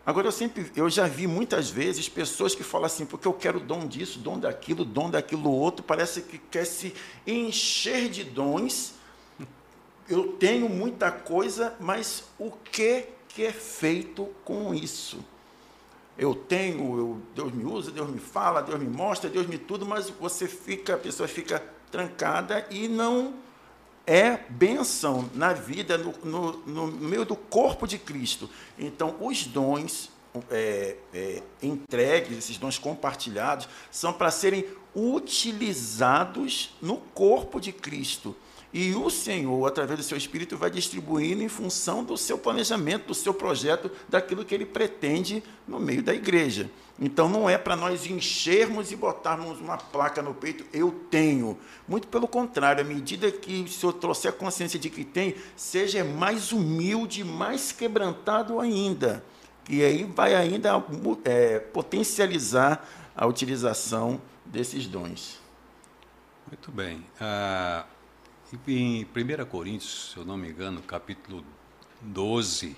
Agora 0.05 0.27
eu 0.27 0.33
sempre, 0.33 0.71
eu 0.75 0.91
já 0.91 1.07
vi 1.07 1.27
muitas 1.27 1.71
vezes 1.71 2.09
pessoas 2.09 2.55
que 2.55 2.65
falam 2.65 2.87
assim, 2.87 3.07
porque 3.07 3.29
eu 3.29 3.33
quero 3.33 3.61
dom 3.61 3.87
disso, 3.87 4.19
dom 4.19 4.39
daquilo, 4.39 4.85
dom 4.85 5.09
daquilo 5.09 5.51
outro, 5.51 5.85
parece 5.85 6.23
que 6.23 6.39
quer 6.39 6.65
se 6.65 6.95
encher 7.27 8.09
de 8.09 8.25
dons. 8.25 8.95
Eu 10.09 10.33
tenho 10.33 10.69
muita 10.69 11.11
coisa, 11.11 11.75
mas 11.79 12.25
o 12.39 12.51
que 12.51 13.07
que 13.29 13.45
é 13.47 13.53
feito 13.53 14.29
com 14.45 14.75
isso? 14.75 15.25
eu 16.17 16.35
tenho, 16.35 16.99
eu, 16.99 17.23
Deus 17.35 17.53
me 17.53 17.65
usa, 17.65 17.91
Deus 17.91 18.11
me 18.11 18.19
fala, 18.19 18.63
Deus 18.63 18.79
me 18.79 18.89
mostra, 18.89 19.31
Deus 19.31 19.47
me 19.47 19.59
tudo, 19.59 19.87
mas 19.87 20.11
você 20.11 20.47
fica, 20.47 20.95
a 20.95 20.99
pessoa 20.99 21.29
fica 21.29 21.63
trancada 21.91 22.67
e 22.71 22.87
não 22.87 23.35
é 24.07 24.39
bênção 24.49 25.29
na 25.35 25.53
vida, 25.53 25.97
no, 25.97 26.13
no, 26.25 26.53
no 26.67 26.87
meio 26.87 27.25
do 27.25 27.37
corpo 27.37 27.87
de 27.87 27.99
Cristo. 27.99 28.49
Então, 28.79 29.17
os 29.21 29.45
dons 29.45 30.11
é, 30.51 30.97
é, 31.13 31.43
entregues, 31.63 32.39
esses 32.39 32.59
dons 32.59 32.79
compartilhados, 32.79 33.69
são 33.91 34.13
para 34.13 34.31
serem 34.31 34.65
utilizados 34.95 36.75
no 36.81 36.97
corpo 36.97 37.61
de 37.61 37.73
Cristo. 37.73 38.35
E 38.73 38.95
o 38.95 39.11
Senhor, 39.11 39.67
através 39.67 39.99
do 39.99 40.05
seu 40.05 40.17
Espírito, 40.17 40.57
vai 40.57 40.71
distribuindo 40.71 41.43
em 41.43 41.49
função 41.49 42.03
do 42.03 42.17
seu 42.17 42.39
planejamento, 42.39 43.09
do 43.09 43.15
seu 43.15 43.35
projeto, 43.35 43.91
daquilo 44.09 44.45
que 44.45 44.55
ele 44.55 44.65
pretende 44.65 45.43
no 45.69 45.79
meio 45.79 46.03
da 46.03 46.15
igreja. 46.15 46.71
Então 47.01 47.29
não 47.29 47.49
é 47.49 47.59
para 47.59 47.75
nós 47.75 48.07
enchermos 48.07 48.93
e 48.93 48.97
botarmos 48.97 49.61
uma 49.61 49.77
placa 49.77 50.23
no 50.23 50.35
peito, 50.35 50.65
eu 50.73 50.93
tenho. 51.11 51.59
Muito 51.89 52.07
pelo 52.09 52.29
contrário, 52.29 52.85
à 52.85 52.87
medida 52.87 53.31
que 53.31 53.63
o 53.63 53.69
Senhor 53.69 53.93
trouxer 53.95 54.31
a 54.31 54.35
consciência 54.35 54.79
de 54.79 54.89
que 54.91 55.05
tem, 55.05 55.35
seja 55.57 56.05
mais 56.05 56.53
humilde, 56.53 57.25
mais 57.25 57.73
quebrantado 57.73 58.61
ainda. 58.61 59.25
E 59.69 59.83
aí 59.83 60.05
vai 60.05 60.35
ainda 60.35 60.83
é, 61.25 61.59
potencializar 61.59 62.87
a 63.17 63.27
utilização 63.27 64.21
desses 64.45 64.87
dons. 64.87 65.41
Muito 66.47 66.71
bem. 66.71 67.05
Ah, 67.21 67.87
em 68.69 69.05
1 69.05 69.45
Coríntios, 69.47 70.13
se 70.13 70.19
eu 70.19 70.25
não 70.25 70.37
me 70.37 70.49
engano, 70.51 70.83
capítulo 70.83 71.45
12. 72.03 72.77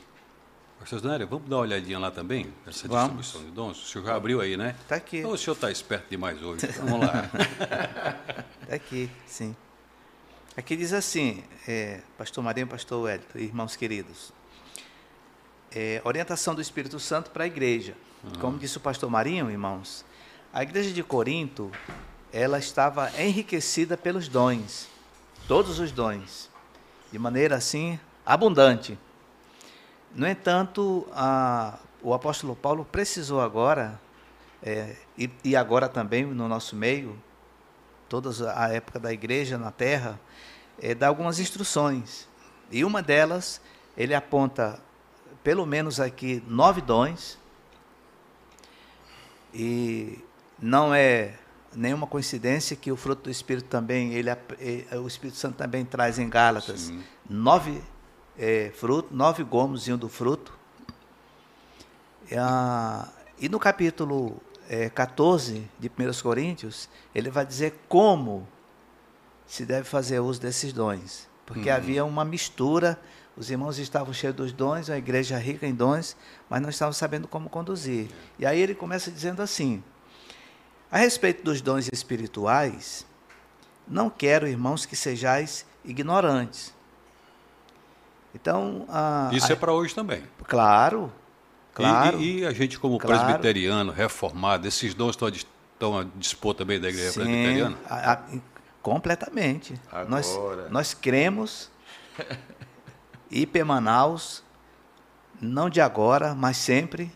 Vamos 0.91 1.49
dar 1.49 1.57
uma 1.57 1.63
olhadinha 1.63 1.99
lá 1.99 2.11
também, 2.11 2.53
essa 2.67 2.87
Vamos. 2.87 3.23
distribuição 3.27 3.43
de 3.43 3.51
dons? 3.51 3.83
O 3.83 3.87
senhor 3.87 4.05
já 4.05 4.15
abriu 4.15 4.41
aí, 4.41 4.55
né? 4.55 4.77
Está 4.83 4.97
aqui. 4.97 5.19
Então, 5.19 5.31
o 5.31 5.39
senhor 5.39 5.55
está 5.55 5.71
esperto 5.71 6.11
demais 6.11 6.43
hoje. 6.43 6.67
Então, 6.67 6.87
vamos 6.87 7.07
lá. 7.07 7.31
Está 8.63 8.75
aqui, 8.77 9.11
sim. 9.27 9.57
Aqui 10.57 10.77
diz 10.77 10.93
assim, 10.93 11.43
é, 11.67 12.03
Pastor 12.19 12.45
Marinho, 12.45 12.67
Pastor 12.67 13.03
Wellington, 13.03 13.39
irmãos 13.39 13.77
queridos. 13.77 14.31
É, 15.75 16.03
orientação 16.05 16.55
do 16.55 16.61
Espírito 16.61 17.01
Santo 17.01 17.31
para 17.31 17.45
a 17.45 17.47
igreja. 17.47 17.95
Como 18.39 18.59
disse 18.59 18.77
o 18.77 18.81
Pastor 18.81 19.11
Marinho, 19.11 19.51
irmãos, 19.51 20.05
a 20.53 20.63
igreja 20.63 20.93
de 20.93 21.03
Corinto, 21.03 21.71
ela 22.33 22.59
estava 22.59 23.11
enriquecida 23.21 23.97
pelos 23.97 24.29
dons, 24.29 24.89
todos 25.49 25.79
os 25.79 25.91
dons, 25.91 26.51
de 27.11 27.19
maneira 27.19 27.57
assim 27.57 27.99
abundante. 28.25 28.99
No 30.15 30.27
entanto, 30.27 31.07
a- 31.13 31.79
o 32.03 32.15
apóstolo 32.15 32.55
Paulo 32.55 32.85
precisou 32.85 33.41
agora, 33.41 34.01
é, 34.63 34.97
e, 35.19 35.29
e 35.43 35.57
agora 35.57 35.89
também 35.89 36.25
no 36.25 36.49
nosso 36.49 36.77
meio, 36.77 37.21
toda 38.09 38.31
a 38.57 38.69
época 38.73 39.01
da 39.01 39.13
igreja 39.13 39.59
na 39.59 39.71
terra, 39.71 40.21
é, 40.81 40.95
dar 40.95 41.09
algumas 41.09 41.39
instruções. 41.41 42.29
E 42.71 42.85
uma 42.85 43.03
delas, 43.03 43.61
ele 43.97 44.15
aponta 44.15 44.79
pelo 45.43 45.67
menos 45.67 45.99
aqui 46.01 46.43
nove 46.47 46.81
dons, 46.81 47.39
e 49.53 50.19
não 50.59 50.95
é 50.95 51.35
nenhuma 51.75 52.07
coincidência 52.07 52.77
que 52.77 52.91
o 52.91 52.97
fruto 52.97 53.25
do 53.25 53.31
Espírito 53.31 53.67
também, 53.69 54.13
ele, 54.15 54.31
o 55.03 55.07
Espírito 55.07 55.37
Santo 55.37 55.57
também 55.57 55.85
traz 55.85 56.19
em 56.19 56.29
Gálatas 56.29 56.83
Sim. 56.83 57.03
nove 57.29 57.83
eh, 58.39 58.73
frutos, 58.75 59.11
nove 59.17 59.43
gomos 59.45 59.87
iam 59.89 59.97
do 59.99 60.09
fruto. 60.09 60.53
E, 62.31 62.37
ah, 62.37 63.09
e 63.39 63.49
no 63.49 63.59
capítulo 63.59 64.41
eh, 64.69 64.89
14 64.91 65.69
de 65.79 65.89
1 65.89 66.23
Coríntios, 66.23 66.89
ele 67.15 67.31
vai 67.31 67.45
dizer 67.45 67.79
como 67.89 68.47
se 69.47 69.65
deve 69.67 69.85
fazer 69.85 70.21
uso 70.21 70.41
desses 70.41 70.73
dons. 70.73 71.29
Porque 71.45 71.69
Uhum. 71.69 71.77
havia 71.77 72.05
uma 72.05 72.25
mistura, 72.25 72.99
os 73.37 73.51
irmãos 73.51 73.79
estavam 73.79 74.13
cheios 74.15 74.35
dos 74.35 74.53
dons, 74.53 74.89
a 74.89 74.97
igreja 74.97 75.37
rica 75.37 75.67
em 75.67 75.75
dons, 75.75 76.17
mas 76.49 76.63
não 76.63 76.71
estavam 76.71 76.93
sabendo 76.93 77.29
como 77.29 77.51
conduzir. 77.51 78.09
E 78.39 78.47
aí 78.47 78.59
ele 78.59 78.75
começa 78.75 79.11
dizendo 79.11 79.43
assim: 79.43 79.85
a 80.91 80.97
respeito 80.97 81.43
dos 81.45 81.61
dons 81.61 81.89
espirituais, 81.93 83.05
não 83.87 84.09
quero, 84.09 84.49
irmãos, 84.49 84.87
que 84.87 84.97
sejais 84.97 85.67
ignorantes. 85.85 86.73
Então, 88.35 88.85
a, 88.89 89.31
Isso 89.33 89.51
a- 89.51 89.53
é 89.53 89.57
para 89.57 89.73
hoje 89.73 89.95
também. 89.95 90.23
claro, 90.47 91.13
E- 91.71 91.77
claro. 91.77 92.21
E, 92.21 92.41
e 92.41 92.47
a 92.47 92.53
gente, 92.53 92.79
como 92.79 92.99
Claro. 92.99 93.25
presbiteriano, 93.25 93.93
reformado, 93.93 94.67
esses 94.67 94.95
dons 94.95 95.11
estão 95.11 95.29
estão 95.29 95.99
a 95.99 96.05
dispor 96.17 96.55
também 96.55 96.81
da 96.81 96.89
igreja 96.89 97.11
Sim, 97.11 97.21
presbiteriana? 97.21 97.77
a- 97.89 98.13
a- 98.13 98.23
completamente. 98.83 99.75
Nós, 100.09 100.35
Agora. 100.37 100.69
nós 100.71 100.95
cremos 100.95 101.71
IP 103.31 103.63
Manaus, 103.65 104.43
não 105.41 105.69
de 105.69 105.81
agora, 105.81 106.35
mas 106.35 106.57
sempre, 106.57 107.11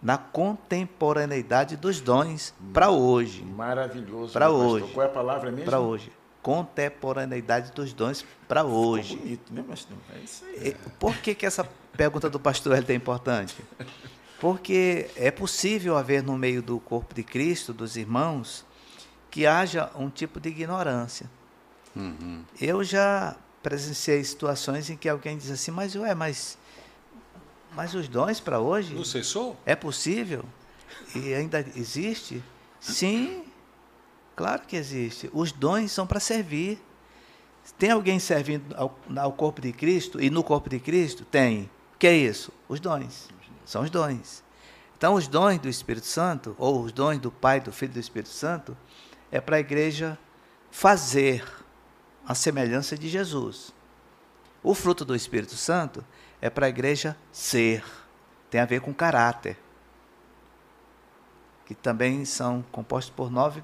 na 0.00 0.16
contemporaneidade 0.18 1.76
dos 1.76 2.00
dons 2.00 2.54
para 2.72 2.90
hoje. 2.90 3.42
Maravilhoso. 3.42 4.32
Para 4.32 4.50
hoje. 4.50 4.86
Qual 4.92 5.04
é 5.04 5.08
a 5.08 5.12
palavra 5.12 5.50
mesmo? 5.50 5.64
Para 5.64 5.80
hoje. 5.80 6.12
Contemporaneidade 6.44 7.72
dos 7.72 7.94
dons 7.94 8.22
para 8.46 8.62
hoje. 8.64 9.12
Ficou 9.12 9.22
bonito, 9.24 9.54
né, 9.54 9.64
pastor? 9.66 9.96
É 10.14 10.18
isso 10.18 10.44
aí. 10.44 10.76
Por 11.00 11.16
que, 11.16 11.34
que 11.34 11.46
essa 11.46 11.64
pergunta 11.96 12.28
do 12.28 12.38
pastor 12.38 12.76
Hélio 12.76 12.92
é 12.92 12.94
importante? 12.94 13.56
Porque 14.38 15.08
é 15.16 15.30
possível 15.30 15.96
haver 15.96 16.22
no 16.22 16.36
meio 16.36 16.60
do 16.60 16.78
corpo 16.78 17.14
de 17.14 17.22
Cristo, 17.22 17.72
dos 17.72 17.96
irmãos, 17.96 18.62
que 19.30 19.46
haja 19.46 19.90
um 19.96 20.10
tipo 20.10 20.38
de 20.38 20.50
ignorância. 20.50 21.30
Uhum. 21.96 22.44
Eu 22.60 22.84
já 22.84 23.36
presenciei 23.62 24.22
situações 24.22 24.90
em 24.90 24.98
que 24.98 25.08
alguém 25.08 25.38
diz 25.38 25.50
assim, 25.50 25.70
mas 25.70 25.94
ué, 25.96 26.14
mas, 26.14 26.58
mas 27.74 27.94
os 27.94 28.06
dons 28.06 28.38
para 28.38 28.60
hoje 28.60 28.92
Não 28.92 29.02
cessou? 29.02 29.56
é 29.64 29.74
possível? 29.74 30.44
E 31.14 31.32
ainda 31.32 31.64
existe? 31.74 32.44
Sim, 32.78 33.44
claro 34.34 34.62
que 34.66 34.76
existe. 34.76 35.30
Os 35.32 35.52
dons 35.52 35.92
são 35.92 36.06
para 36.06 36.20
servir. 36.20 36.82
Tem 37.78 37.90
alguém 37.90 38.18
servindo 38.18 38.74
ao, 38.76 38.98
ao 39.16 39.32
corpo 39.32 39.60
de 39.60 39.72
Cristo 39.72 40.20
e 40.20 40.28
no 40.28 40.44
corpo 40.44 40.68
de 40.68 40.78
Cristo? 40.78 41.24
Tem. 41.24 41.70
O 41.94 41.98
que 41.98 42.06
é 42.06 42.16
isso? 42.16 42.52
Os 42.68 42.80
dons. 42.80 43.28
São 43.64 43.82
os 43.82 43.90
dons. 43.90 44.44
Então, 44.96 45.14
os 45.14 45.26
dons 45.26 45.58
do 45.58 45.68
Espírito 45.68 46.06
Santo, 46.06 46.54
ou 46.58 46.82
os 46.82 46.92
dons 46.92 47.18
do 47.18 47.30
Pai, 47.30 47.60
do 47.60 47.72
Filho 47.72 47.90
e 47.90 47.94
do 47.94 48.00
Espírito 48.00 48.30
Santo, 48.30 48.76
é 49.30 49.40
para 49.40 49.56
a 49.56 49.60
igreja 49.60 50.18
fazer 50.70 51.44
a 52.26 52.34
semelhança 52.34 52.96
de 52.96 53.08
Jesus. 53.08 53.72
O 54.62 54.74
fruto 54.74 55.04
do 55.04 55.14
Espírito 55.14 55.56
Santo 55.56 56.04
é 56.40 56.48
para 56.48 56.66
a 56.66 56.68
igreja 56.68 57.16
ser. 57.30 57.84
Tem 58.50 58.60
a 58.60 58.64
ver 58.64 58.80
com 58.80 58.94
caráter. 58.94 59.58
Que 61.66 61.74
também 61.74 62.24
são 62.24 62.64
compostos 62.72 63.14
por 63.14 63.30
nove 63.30 63.62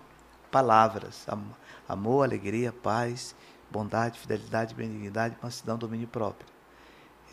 palavras: 0.51 1.25
Am- 1.29 1.55
amor, 1.89 2.25
alegria, 2.25 2.73
paz, 2.73 3.35
bondade, 3.71 4.19
fidelidade, 4.19 4.75
benignidade, 4.75 5.37
mansidão, 5.43 5.79
domínio 5.79 6.09
próprio. 6.09 6.49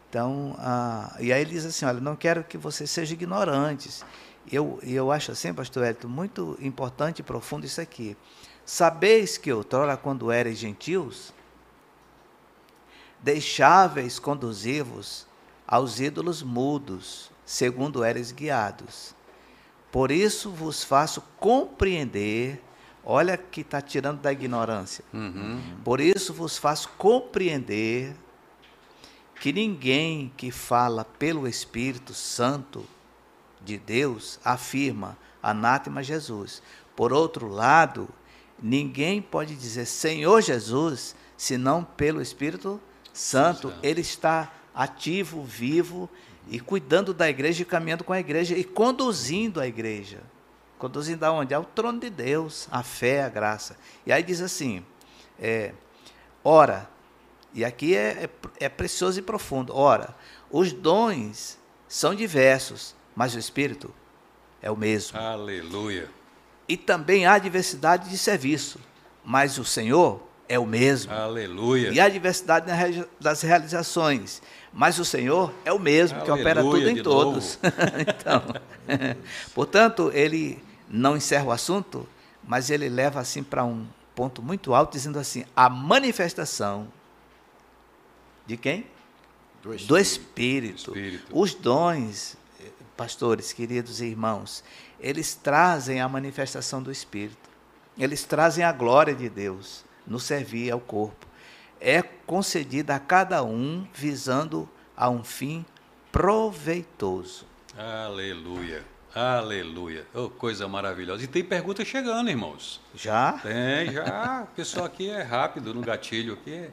Então, 0.09 0.55
ah, 0.59 1.15
e 1.19 1.33
aí 1.33 1.41
ele 1.41 1.51
diz 1.51 1.65
assim: 1.65 1.85
olha, 1.85 1.99
não 1.99 2.15
quero 2.15 2.43
que 2.43 2.57
vocês 2.57 2.89
sejam 2.89 3.13
ignorantes. 3.13 4.05
Eu, 4.49 4.79
eu 4.81 5.11
acho 5.11 5.31
assim, 5.31 5.53
pastor 5.53 5.83
Hélito, 5.83 6.07
muito 6.07 6.57
importante 6.61 7.19
e 7.19 7.23
profundo 7.23 7.65
isso 7.65 7.81
aqui. 7.81 8.15
Sabeis 8.65 9.37
que 9.37 9.51
outrora, 9.51 9.97
quando 9.97 10.31
erais 10.31 10.57
gentios, 10.57 11.33
deixáveis 13.19 14.19
conduzir-vos 14.19 15.27
aos 15.67 15.99
ídolos 15.99 16.41
mudos, 16.41 17.29
segundo 17.45 18.03
eres 18.03 18.31
guiados. 18.31 19.13
Por 19.91 20.11
isso 20.11 20.49
vos 20.49 20.83
faço 20.83 21.21
compreender, 21.39 22.63
olha 23.09 23.37
que 23.37 23.61
está 23.61 23.81
tirando 23.81 24.19
da 24.19 24.33
ignorância. 24.33 25.03
Uhum. 25.13 25.61
Por 25.81 26.01
isso 26.01 26.33
vos 26.33 26.57
faço 26.57 26.89
compreender 26.97 28.13
que 29.39 29.53
ninguém 29.53 30.29
que 30.35 30.51
fala 30.51 31.05
pelo 31.05 31.47
Espírito 31.47 32.13
Santo 32.13 32.85
de 33.63 33.77
Deus 33.77 34.41
afirma 34.43 35.17
anátema 35.41 36.03
Jesus. 36.03 36.61
Por 36.97 37.13
outro 37.13 37.47
lado, 37.47 38.09
ninguém 38.61 39.21
pode 39.21 39.55
dizer 39.55 39.85
Senhor 39.85 40.41
Jesus 40.41 41.15
senão 41.37 41.85
pelo 41.85 42.21
Espírito 42.21 42.81
Santo. 43.13 43.69
Santo. 43.69 43.79
Ele 43.81 44.01
está 44.01 44.51
ativo, 44.75 45.43
vivo 45.43 46.09
e 46.49 46.59
cuidando 46.59 47.13
da 47.13 47.29
igreja 47.29 47.61
e 47.61 47.65
caminhando 47.65 48.03
com 48.03 48.11
a 48.11 48.19
igreja 48.19 48.57
e 48.57 48.65
conduzindo 48.65 49.61
a 49.61 49.67
igreja. 49.67 50.19
Conduzindo 50.77 51.23
aonde? 51.23 51.53
Ao 51.53 51.63
trono 51.63 51.99
de 51.99 52.09
Deus, 52.09 52.67
a 52.71 52.83
fé, 52.83 53.23
a 53.23 53.29
graça. 53.29 53.77
E 54.05 54.11
aí 54.11 54.21
diz 54.21 54.41
assim: 54.41 54.85
é, 55.39 55.73
ora, 56.43 56.89
e 57.53 57.65
aqui 57.65 57.95
é, 57.95 58.25
é, 58.25 58.65
é 58.65 58.69
precioso 58.69 59.19
e 59.19 59.21
profundo. 59.21 59.75
Ora, 59.75 60.15
os 60.51 60.71
dons 60.71 61.57
são 61.87 62.13
diversos, 62.13 62.95
mas 63.15 63.33
o 63.33 63.39
Espírito 63.39 63.93
é 64.61 64.69
o 64.69 64.75
mesmo. 64.75 65.17
Aleluia. 65.17 66.09
E 66.67 66.75
também 66.75 67.25
há 67.25 67.37
diversidade 67.37 68.09
de 68.09 68.17
serviço, 68.17 68.79
mas 69.23 69.57
o 69.57 69.65
Senhor 69.65 70.21
é 70.49 70.59
o 70.59 70.65
mesmo. 70.65 71.11
Aleluia. 71.13 71.89
E 71.91 71.99
há 71.99 72.09
diversidade 72.09 72.67
das 73.19 73.41
realizações, 73.41 74.41
mas 74.73 74.99
o 74.99 75.05
Senhor 75.05 75.53
é 75.65 75.71
o 75.71 75.79
mesmo, 75.79 76.21
que 76.21 76.31
opera 76.31 76.61
Aleluia, 76.61 76.87
tudo 76.87 76.99
em 76.99 77.03
todos. 77.03 77.59
então, 78.07 78.43
portanto, 79.55 80.11
ele 80.13 80.61
não 80.89 81.17
encerra 81.17 81.45
o 81.45 81.51
assunto, 81.51 82.07
mas 82.43 82.69
ele 82.69 82.89
leva 82.89 83.19
assim 83.19 83.43
para 83.43 83.63
um 83.63 83.87
ponto 84.15 84.41
muito 84.41 84.73
alto, 84.73 84.93
dizendo 84.93 85.19
assim: 85.19 85.45
a 85.55 85.69
manifestação 85.69 86.87
de 88.45 88.57
quem? 88.57 88.87
Do 89.61 89.75
do 89.85 89.97
Espírito. 89.97 90.91
Espírito. 90.91 91.27
Os 91.31 91.53
dons, 91.53 92.37
pastores, 92.95 93.53
queridos 93.53 94.01
irmãos, 94.01 94.63
eles 94.99 95.35
trazem 95.35 96.01
a 96.01 96.07
manifestação 96.07 96.81
do 96.81 96.91
Espírito. 96.91 97.49
Eles 97.97 98.23
trazem 98.23 98.63
a 98.63 98.71
glória 98.71 99.13
de 99.13 99.29
Deus 99.29 99.83
no 100.05 100.19
servir 100.19 100.71
ao 100.71 100.79
corpo. 100.79 101.27
É 101.79 102.01
concedida 102.01 102.95
a 102.95 102.99
cada 102.99 103.43
um 103.43 103.87
visando 103.93 104.67
a 104.95 105.09
um 105.09 105.23
fim 105.23 105.65
proveitoso. 106.11 107.45
Aleluia. 107.77 108.83
Aleluia. 109.15 110.05
Oh, 110.13 110.29
coisa 110.29 110.67
maravilhosa. 110.67 111.23
E 111.23 111.27
tem 111.27 111.43
pergunta 111.43 111.83
chegando, 111.83 112.29
irmãos. 112.29 112.79
Já? 112.93 113.33
Tem, 113.33 113.91
já. 113.91 114.43
O 114.43 114.55
pessoal 114.55 114.85
aqui 114.85 115.09
é 115.09 115.21
rápido 115.23 115.73
no 115.73 115.81
gatilho, 115.81 116.33
aqui 116.33 116.53
é 116.53 116.69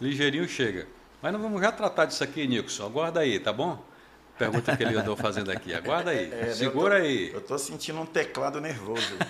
ligeirinho 0.00 0.48
chega. 0.48 0.86
Mas 1.20 1.32
não 1.32 1.40
vamos 1.40 1.60
já 1.60 1.72
tratar 1.72 2.06
disso 2.06 2.22
aqui, 2.24 2.46
Nilson. 2.46 2.86
Aguarda 2.86 3.20
aí, 3.20 3.38
tá 3.38 3.52
bom? 3.52 3.82
Pergunta 4.38 4.76
que 4.76 4.82
ele 4.82 4.96
andou 4.96 5.16
fazendo 5.16 5.50
aqui. 5.50 5.72
Aguarda 5.74 6.10
aí. 6.10 6.32
É, 6.32 6.52
Segura 6.54 6.96
eu 6.96 7.00
tô- 7.02 7.06
aí. 7.06 7.30
Eu 7.32 7.38
estou 7.40 7.58
sentindo 7.58 8.00
um 8.00 8.06
teclado 8.06 8.60
nervoso. 8.60 9.14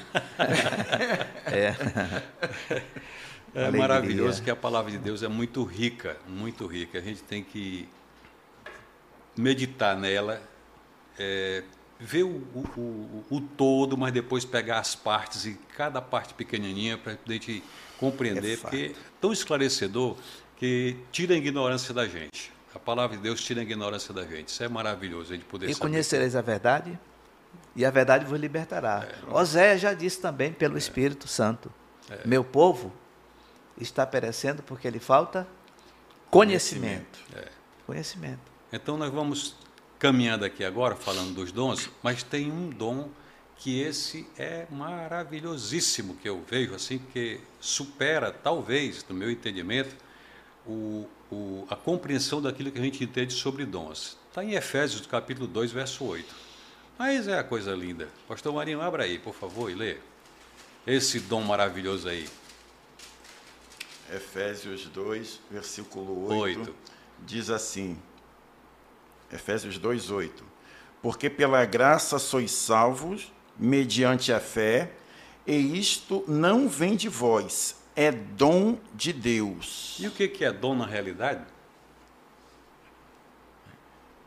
É. 1.46 1.74
É 3.54 3.60
Alegria. 3.60 3.78
maravilhoso 3.80 4.42
que 4.42 4.50
a 4.50 4.56
palavra 4.56 4.90
de 4.90 4.98
Deus 4.98 5.22
é 5.22 5.28
muito 5.28 5.62
rica, 5.62 6.16
muito 6.26 6.66
rica. 6.66 6.98
A 6.98 7.00
gente 7.00 7.22
tem 7.22 7.44
que 7.44 7.88
meditar 9.36 9.96
nela, 9.96 10.42
é, 11.16 11.62
ver 12.04 12.22
o, 12.24 12.28
o- 12.28 12.64
o- 12.76 13.24
o 13.36 13.40
todo, 13.40 13.96
mas 13.96 14.12
depois 14.12 14.44
pegar 14.44 14.78
as 14.78 14.94
partes 14.94 15.46
e 15.46 15.54
cada 15.76 16.00
parte 16.02 16.34
pequenininha 16.34 16.98
para 16.98 17.12
a 17.26 17.32
gente 17.32 17.62
compreender, 17.98 18.54
É 18.54 18.56
porque 18.58 18.92
é 18.96 19.00
tão 19.20 19.32
esclarecedor 19.32 20.16
que 20.56 20.96
tira 21.10 21.34
a 21.34 21.36
ignorância 21.36 21.94
da 21.94 22.06
gente. 22.06 22.52
A 22.74 22.78
palavra 22.78 23.16
de 23.16 23.22
Deus 23.22 23.40
tira 23.42 23.60
a 23.60 23.62
ignorância 23.62 24.12
da 24.12 24.24
gente. 24.26 24.48
Isso 24.48 24.62
é 24.62 24.68
maravilhoso 24.68 25.32
a 25.32 25.36
gente 25.36 25.46
poder 25.46 25.66
E 25.70 25.74
saber. 25.74 25.80
conhecereis 25.90 26.34
a 26.36 26.42
verdade, 26.42 26.98
e 27.76 27.84
a 27.84 27.90
verdade 27.90 28.24
vos 28.24 28.38
libertará. 28.38 29.08
Oséias 29.30 29.80
já 29.80 29.92
disse 29.94 30.20
também 30.20 30.52
pelo 30.52 30.76
Espírito 30.76 31.26
Santo: 31.28 31.72
Meu 32.24 32.44
povo 32.44 32.92
está 33.80 34.04
perecendo 34.06 34.62
porque 34.62 34.90
lhe 34.90 34.98
falta 35.00 35.46
conhecimento. 36.30 37.18
Conhecimento. 37.86 38.40
Então 38.72 38.96
nós 38.96 39.12
vamos 39.12 39.56
caminhando 40.08 40.44
aqui 40.44 40.62
agora 40.62 40.94
falando 40.94 41.32
dos 41.34 41.50
dons, 41.50 41.88
mas 42.02 42.22
tem 42.22 42.52
um 42.52 42.68
dom 42.68 43.08
que 43.56 43.80
esse 43.80 44.26
é 44.36 44.66
maravilhosíssimo 44.70 46.14
que 46.16 46.28
eu 46.28 46.44
vejo 46.46 46.74
assim 46.74 46.98
que 47.10 47.40
supera 47.58 48.30
talvez 48.30 49.02
no 49.08 49.14
meu 49.14 49.30
entendimento 49.30 49.96
o, 50.66 51.08
o- 51.32 51.66
a 51.70 51.74
compreensão 51.74 52.42
daquilo 52.42 52.70
que 52.70 52.78
a 52.78 52.82
gente 52.82 53.02
entende 53.02 53.32
sobre 53.32 53.64
dons. 53.64 54.18
Está 54.28 54.44
em 54.44 54.52
Efésios 54.52 55.06
capítulo 55.06 55.46
2, 55.46 55.72
verso 55.72 56.04
8. 56.04 56.34
Mas 56.98 57.26
é 57.26 57.38
a 57.38 57.42
coisa 57.44 57.72
linda. 57.72 58.06
Pastor 58.28 58.52
Marinho, 58.52 58.82
abra 58.82 59.04
aí, 59.04 59.18
por 59.18 59.34
favor, 59.34 59.70
e 59.70 59.74
lê. 59.74 59.96
Esse 60.86 61.18
dom 61.18 61.40
maravilhoso 61.40 62.10
aí. 62.10 62.28
Efésios 64.14 64.84
2, 64.84 65.40
versículo 65.50 66.26
8, 66.26 66.58
Oito. 66.60 66.74
diz 67.20 67.48
assim: 67.48 67.96
Efésios 69.34 69.78
2, 69.78 70.10
8. 70.10 70.44
Porque 71.02 71.28
pela 71.28 71.64
graça 71.64 72.18
sois 72.18 72.52
salvos, 72.52 73.32
mediante 73.58 74.32
a 74.32 74.40
fé, 74.40 74.92
e 75.46 75.78
isto 75.78 76.24
não 76.26 76.68
vem 76.68 76.96
de 76.96 77.08
vós, 77.08 77.76
é 77.94 78.10
dom 78.10 78.78
de 78.94 79.12
Deus. 79.12 79.96
E 80.00 80.06
o 80.06 80.10
que 80.10 80.28
que 80.28 80.44
é 80.44 80.52
dom 80.52 80.74
na 80.74 80.86
realidade? 80.86 81.44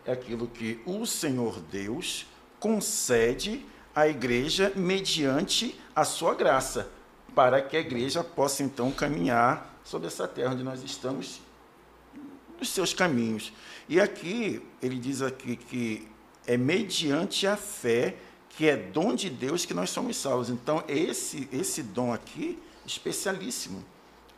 É 0.05 0.11
aquilo 0.11 0.47
que 0.47 0.79
o 0.85 1.05
Senhor 1.05 1.59
Deus 1.59 2.27
concede 2.59 3.65
à 3.95 4.07
igreja 4.07 4.71
mediante 4.75 5.79
a 5.95 6.05
sua 6.05 6.35
graça, 6.35 6.89
para 7.33 7.61
que 7.61 7.75
a 7.75 7.79
igreja 7.79 8.23
possa 8.23 8.63
então 8.63 8.91
caminhar 8.91 9.75
sobre 9.83 10.07
essa 10.07 10.27
terra 10.27 10.53
onde 10.53 10.63
nós 10.63 10.83
estamos, 10.83 11.41
nos 12.59 12.69
seus 12.69 12.93
caminhos. 12.93 13.53
E 13.87 13.99
aqui, 13.99 14.61
ele 14.81 14.97
diz 14.97 15.21
aqui 15.21 15.55
que 15.55 16.07
é 16.45 16.57
mediante 16.57 17.45
a 17.45 17.55
fé, 17.55 18.15
que 18.49 18.67
é 18.67 18.75
dom 18.75 19.13
de 19.13 19.29
Deus, 19.29 19.65
que 19.65 19.73
nós 19.73 19.89
somos 19.89 20.17
salvos. 20.17 20.49
Então, 20.49 20.83
esse, 20.87 21.47
esse 21.51 21.83
dom 21.83 22.13
aqui, 22.13 22.57
especialíssimo. 22.85 23.83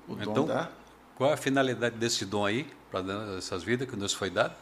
O 0.08 0.14
então, 0.14 0.34
dom 0.34 0.46
da... 0.46 0.72
qual 1.16 1.30
é 1.30 1.34
a 1.34 1.38
finalidade 1.38 1.96
desse 1.98 2.26
dom 2.26 2.46
aí, 2.46 2.68
para 2.92 3.38
essas 3.38 3.64
vidas 3.64 3.88
que 3.88 3.96
nos 3.96 4.14
foi 4.14 4.30
dado? 4.30 4.56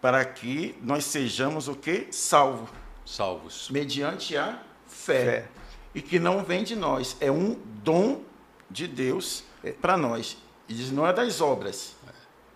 Para 0.00 0.24
que 0.24 0.76
nós 0.82 1.04
sejamos 1.04 1.68
o 1.68 1.74
quê? 1.74 2.08
Salvos. 2.10 2.68
Salvos. 3.04 3.70
Mediante 3.70 4.36
a 4.36 4.60
fé. 4.86 5.24
fé. 5.24 5.48
E 5.94 6.02
que 6.02 6.18
não 6.18 6.44
vem 6.44 6.62
de 6.62 6.76
nós, 6.76 7.16
é 7.20 7.30
um 7.30 7.54
dom 7.82 8.22
de 8.70 8.86
Deus 8.86 9.44
é. 9.64 9.72
para 9.72 9.96
nós. 9.96 10.36
E 10.68 10.74
diz, 10.74 10.90
não 10.90 11.06
é 11.06 11.12
das 11.12 11.40
obras, 11.40 11.94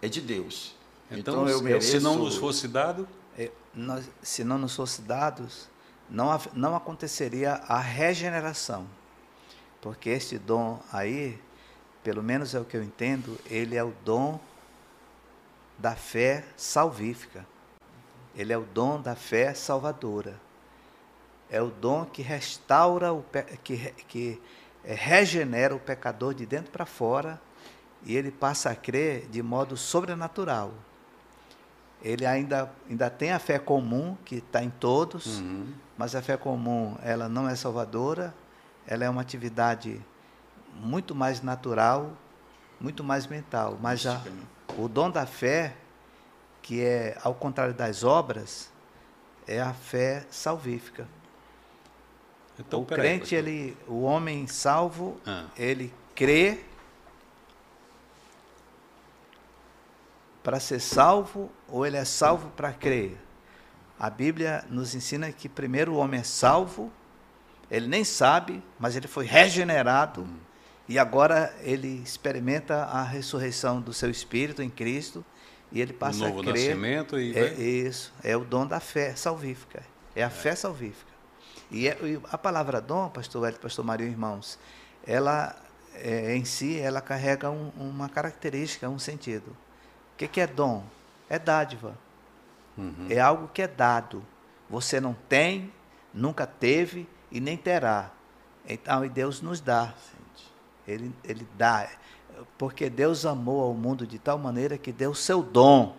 é 0.03 0.09
de 0.09 0.21
Deus. 0.21 0.75
Então, 1.11 1.45
então 1.45 1.49
eu 1.49 1.63
mereço... 1.63 1.93
se 1.93 2.01
não 2.01 2.17
nos 2.17 2.37
fosse 2.37 2.67
dado... 2.69 3.09
É, 3.39 3.51
nós, 3.75 4.09
se 4.23 4.43
não 4.43 4.59
nos 4.59 4.75
fosse 4.75 5.03
dados, 5.03 5.69
não, 6.09 6.41
não 6.53 6.75
aconteceria 6.75 7.55
a 7.55 7.79
regeneração. 7.79 8.87
Porque 9.81 10.11
este 10.11 10.39
dom 10.39 10.81
aí, 10.93 11.41
pelo 12.03 12.23
menos 12.23 12.55
é 12.55 12.61
o 12.61 12.65
que 12.65 12.77
eu 12.77 12.83
entendo, 12.83 13.39
ele 13.47 13.77
é 13.77 13.85
o 13.85 13.95
dom 14.05 14.41
da 15.79 15.95
fé 15.95 16.45
salvífica. 16.57 17.47
Ele 18.35 18.53
é 18.53 18.59
o 18.59 18.65
dom 18.65 19.01
da 19.01 19.15
fé 19.15 19.55
salvadora. 19.55 20.39
É 21.49 21.63
o 21.63 21.69
dom 21.69 22.05
que 22.05 22.23
restaura, 22.23 23.13
o, 23.13 23.25
que, 23.65 23.93
que 24.07 24.41
é, 24.85 24.95
regenera 24.95 25.75
o 25.75 25.81
pecador 25.81 26.35
de 26.35 26.47
dentro 26.47 26.71
para 26.71 26.87
fora 26.87 27.41
e 28.05 28.17
ele 28.17 28.31
passa 28.31 28.71
a 28.71 28.75
crer 28.75 29.27
de 29.29 29.43
modo 29.43 29.77
sobrenatural. 29.77 30.73
Ele 32.03 32.25
ainda, 32.25 32.73
ainda 32.89 33.11
tem 33.11 33.33
a 33.33 33.39
fé 33.39 33.59
comum, 33.59 34.17
que 34.25 34.37
está 34.37 34.63
em 34.63 34.71
todos, 34.71 35.39
uhum. 35.39 35.67
mas 35.99 36.15
a 36.15 36.23
fé 36.23 36.37
comum 36.37 36.97
ela 37.03 37.29
não 37.29 37.49
é 37.49 37.55
salvadora, 37.55 38.35
ela 38.87 39.05
é 39.05 39.11
uma 39.11 39.21
atividade 39.21 40.01
muito 40.75 41.15
mais 41.15 41.43
natural, 41.43 42.13
muito 42.81 43.05
mais 43.05 43.27
mental. 43.27 43.79
Mas 43.83 44.07
a, 44.07 44.23
o 44.79 44.89
dom 44.89 45.11
da 45.11 45.27
fé, 45.27 45.77
que 46.63 46.81
é 46.81 47.19
ao 47.23 47.35
contrário 47.35 47.75
das 47.75 48.03
obras, 48.03 48.71
é 49.47 49.61
a 49.61 49.75
fé 49.75 50.27
salvífica. 50.31 51.07
Então, 52.59 52.83
o 52.83 52.87
crente, 52.87 53.35
aí, 53.35 53.41
ele, 53.41 53.77
o 53.87 54.03
homem 54.03 54.47
salvo, 54.47 55.19
ah. 55.27 55.47
ele 55.57 55.93
crê 56.15 56.61
para 60.43 60.59
ser 60.59 60.81
salvo 60.81 61.51
ou 61.69 61.87
ele 61.87 61.97
é 61.97 62.05
salvo 62.05 62.51
para 62.51 62.73
crer? 62.73 63.17
A 63.99 64.09
Bíblia 64.09 64.65
nos 64.71 64.95
ensina 64.95 65.31
que 65.31 65.49
primeiro 65.49 65.93
o 65.93 65.97
homem 65.97 66.21
é 66.21 66.23
salvo, 66.23 66.91
ele 67.71 67.87
nem 67.87 68.03
sabe, 68.03 68.63
mas 68.79 68.97
ele 68.97 69.07
foi 69.07 69.27
regenerado 69.27 70.23
hum. 70.23 70.39
e 70.89 70.99
agora 70.99 71.55
ele 71.61 72.01
experimenta 72.03 72.85
a 72.85 73.03
ressurreição 73.03 73.81
do 73.81 73.93
seu 73.93 74.11
espírito 74.11 74.63
em 74.63 74.71
Cristo 74.71 75.25
e 75.71 75.81
ele 75.81 75.93
passa 75.93 76.27
novo 76.27 76.41
a 76.41 76.45
crer. 76.45 76.71
Nascimento 76.71 77.19
e 77.19 77.37
é 77.37 77.53
isso, 77.53 78.13
é 78.25 78.37
o 78.37 78.41
dom 78.41 78.67
da 78.67 78.81
fé 78.81 79.15
salvífica, 79.15 79.83
é 80.17 80.23
a 80.23 80.27
é. 80.27 80.31
fé 80.31 80.55
salvífica. 80.55 81.11
E, 81.71 81.87
é, 81.87 81.97
e, 82.03 82.21
a 82.33 82.39
palavra 82.39 82.81
dom, 82.81 83.09
pastor 83.11 83.47
Hélio, 83.47 83.61
pastor 83.61 83.85
Mário, 83.85 84.07
irmãos, 84.07 84.59
ela 85.07 85.55
é, 85.95 86.35
em 86.35 86.45
si 86.45 86.81
ela 86.81 87.01
carrega 87.01 87.51
um, 87.51 87.71
uma 87.77 88.09
característica, 88.09 88.89
um 88.89 88.99
sentido 88.99 89.55
que, 90.21 90.29
que 90.29 90.41
é 90.41 90.47
dom? 90.47 90.85
É 91.31 91.39
dádiva. 91.39 91.97
Uhum. 92.77 93.07
É 93.09 93.19
algo 93.19 93.49
que 93.49 93.63
é 93.63 93.69
dado. 93.69 94.23
Você 94.69 95.01
não 95.01 95.15
tem, 95.29 95.73
nunca 96.13 96.47
teve 96.47 97.09
e 97.31 97.41
nem 97.41 97.57
terá. 97.57 98.11
Então, 98.69 99.05
e 99.05 99.09
Deus 99.09 99.41
nos 99.41 99.61
dá. 99.61 99.95
Ele, 100.87 101.13
ele 101.25 101.49
dá. 101.57 101.89
Porque 102.59 102.91
Deus 102.91 103.25
amou 103.25 103.63
ao 103.63 103.73
mundo 103.73 104.07
de 104.07 104.19
tal 104.19 104.39
maneira 104.39 104.77
que 104.77 104.93
deu 104.93 105.13
o 105.13 105.15
seu 105.15 105.43
dom, 105.43 105.97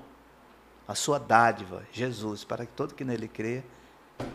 a 0.88 0.94
sua 0.94 1.18
dádiva, 1.18 1.84
Jesus, 1.92 2.44
para 2.44 2.66
que 2.66 2.74
todo 2.74 2.94
que 2.94 3.04
nele 3.04 3.28
crê 3.28 3.64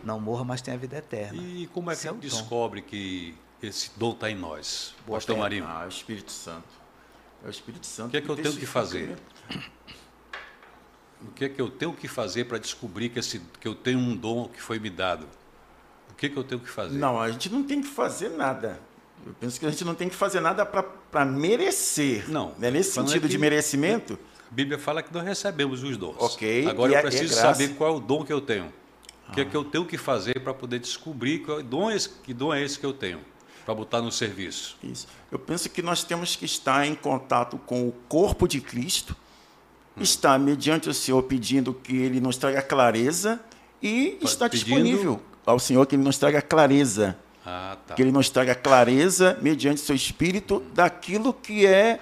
não 0.03 0.19
morra, 0.19 0.43
mas 0.43 0.61
tenha 0.61 0.77
vida 0.77 0.97
eterna. 0.97 1.41
E 1.41 1.67
como 1.67 1.91
é 1.91 1.95
que 1.95 2.07
a 2.07 2.11
gente 2.11 2.21
descobre 2.21 2.81
que 2.81 3.37
esse 3.61 3.91
dom 3.95 4.11
está 4.11 4.29
em 4.29 4.35
nós? 4.35 4.93
Pastor 5.07 5.37
Marinho. 5.37 5.65
Ah, 5.65 5.85
o 5.85 5.87
Espírito 5.87 6.31
Santo. 6.31 6.67
É 7.43 7.47
o 7.47 7.49
Espírito 7.49 7.85
Santo. 7.85 8.07
O 8.07 8.11
que 8.11 8.17
é 8.17 8.21
que 8.21 8.29
eu 8.29 8.35
tenho 8.35 8.55
que 8.55 8.65
fazer? 8.65 9.15
O 11.21 11.31
que 11.31 11.45
é 11.45 11.49
que 11.49 11.61
eu 11.61 11.69
tenho 11.69 11.93
que 11.93 12.07
fazer 12.07 12.45
para 12.45 12.57
descobrir 12.57 13.09
que, 13.09 13.19
esse, 13.19 13.41
que 13.59 13.67
eu 13.67 13.75
tenho 13.75 13.99
um 13.99 14.15
dom 14.15 14.47
que 14.47 14.61
foi 14.61 14.79
me 14.79 14.89
dado? 14.89 15.27
O 16.11 16.15
que 16.15 16.27
é 16.27 16.29
que 16.29 16.37
eu 16.37 16.43
tenho 16.43 16.61
que 16.61 16.69
fazer? 16.69 16.97
Não, 16.97 17.19
a 17.19 17.29
gente 17.31 17.49
não 17.49 17.63
tem 17.63 17.81
que 17.81 17.87
fazer 17.87 18.29
nada. 18.29 18.79
Eu 19.25 19.33
penso 19.39 19.59
que 19.59 19.65
a 19.65 19.69
gente 19.69 19.83
não 19.83 19.95
tem 19.95 20.09
que 20.09 20.15
fazer 20.15 20.39
nada 20.39 20.65
para 20.65 21.25
merecer. 21.25 22.29
Não. 22.29 22.53
Né? 22.57 22.71
Nesse 22.71 22.91
sentido 22.91 23.17
é 23.17 23.19
que, 23.21 23.27
de 23.27 23.37
merecimento. 23.37 24.17
A 24.49 24.53
Bíblia 24.53 24.77
fala 24.77 25.03
que 25.03 25.13
nós 25.13 25.23
recebemos 25.23 25.83
os 25.83 25.97
dons. 25.97 26.15
Ok. 26.19 26.67
Agora 26.67 26.91
eu 26.91 26.95
é, 26.95 26.99
é 26.99 27.01
preciso 27.01 27.33
é 27.33 27.41
saber 27.41 27.69
qual 27.75 27.93
é 27.93 27.97
o 27.97 27.99
dom 27.99 28.23
que 28.23 28.31
eu 28.31 28.41
tenho. 28.41 28.71
O 29.27 29.31
que 29.33 29.41
é 29.41 29.45
que 29.45 29.55
eu 29.55 29.65
tenho 29.65 29.85
que 29.85 29.97
fazer 29.97 30.39
para 30.39 30.53
poder 30.53 30.79
descobrir 30.79 31.39
qual 31.39 31.61
dom 31.61 31.91
é 31.91 31.95
esse, 31.95 32.09
que 32.09 32.33
dom 32.33 32.53
é 32.53 32.63
esse 32.63 32.79
que 32.79 32.85
eu 32.85 32.93
tenho? 32.93 33.19
Para 33.67 33.75
botar 33.75 34.01
no 34.01 34.13
serviço. 34.13 34.77
Isso. 34.81 35.09
Eu 35.29 35.37
penso 35.37 35.69
que 35.69 35.81
nós 35.81 36.01
temos 36.01 36.37
que 36.37 36.45
estar 36.45 36.87
em 36.87 36.95
contato 36.95 37.57
com 37.57 37.85
o 37.85 37.91
corpo 38.07 38.47
de 38.47 38.61
Cristo 38.61 39.13
está 39.99 40.39
mediante 40.39 40.87
o 40.87 40.93
Senhor 40.93 41.21
pedindo 41.23 41.73
que 41.73 41.97
Ele 41.97 42.21
nos 42.21 42.37
traga 42.37 42.61
clareza 42.61 43.41
e 43.83 44.17
está 44.21 44.49
pedindo... 44.49 44.67
disponível 44.67 45.21
ao 45.45 45.59
Senhor 45.59 45.85
que 45.85 45.95
Ele 45.95 46.03
nos 46.03 46.17
traga 46.17 46.41
clareza. 46.41 47.17
Ah, 47.45 47.75
tá. 47.85 47.93
Que 47.93 48.03
Ele 48.03 48.11
nos 48.11 48.29
traga 48.29 48.55
clareza 48.55 49.37
mediante 49.41 49.81
seu 49.81 49.95
Espírito 49.95 50.63
daquilo 50.73 51.33
que 51.33 51.65
é, 51.65 51.99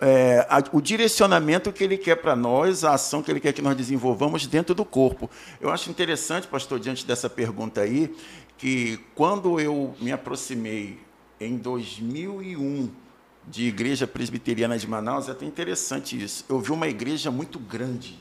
é 0.00 0.44
a, 0.50 0.60
o 0.72 0.80
direcionamento 0.80 1.72
que 1.72 1.84
Ele 1.84 1.96
quer 1.96 2.16
para 2.16 2.34
nós, 2.34 2.82
a 2.82 2.94
ação 2.94 3.22
que 3.22 3.30
Ele 3.30 3.38
quer 3.38 3.52
que 3.52 3.62
nós 3.62 3.76
desenvolvamos 3.76 4.44
dentro 4.44 4.74
do 4.74 4.84
corpo. 4.84 5.30
Eu 5.60 5.70
acho 5.70 5.88
interessante, 5.88 6.48
pastor, 6.48 6.80
diante 6.80 7.06
dessa 7.06 7.30
pergunta 7.30 7.82
aí, 7.82 8.12
que 8.58 8.98
quando 9.14 9.60
eu 9.60 9.94
me 10.00 10.12
aproximei 10.12 10.98
em 11.40 11.56
2001 11.56 12.90
de 13.46 13.68
igreja 13.68 14.06
presbiteriana 14.06 14.78
de 14.78 14.86
Manaus, 14.86 15.28
é 15.28 15.32
até 15.32 15.44
interessante 15.44 16.20
isso. 16.20 16.44
Eu 16.48 16.58
vi 16.60 16.72
uma 16.72 16.88
igreja 16.88 17.30
muito 17.30 17.58
grande. 17.58 18.18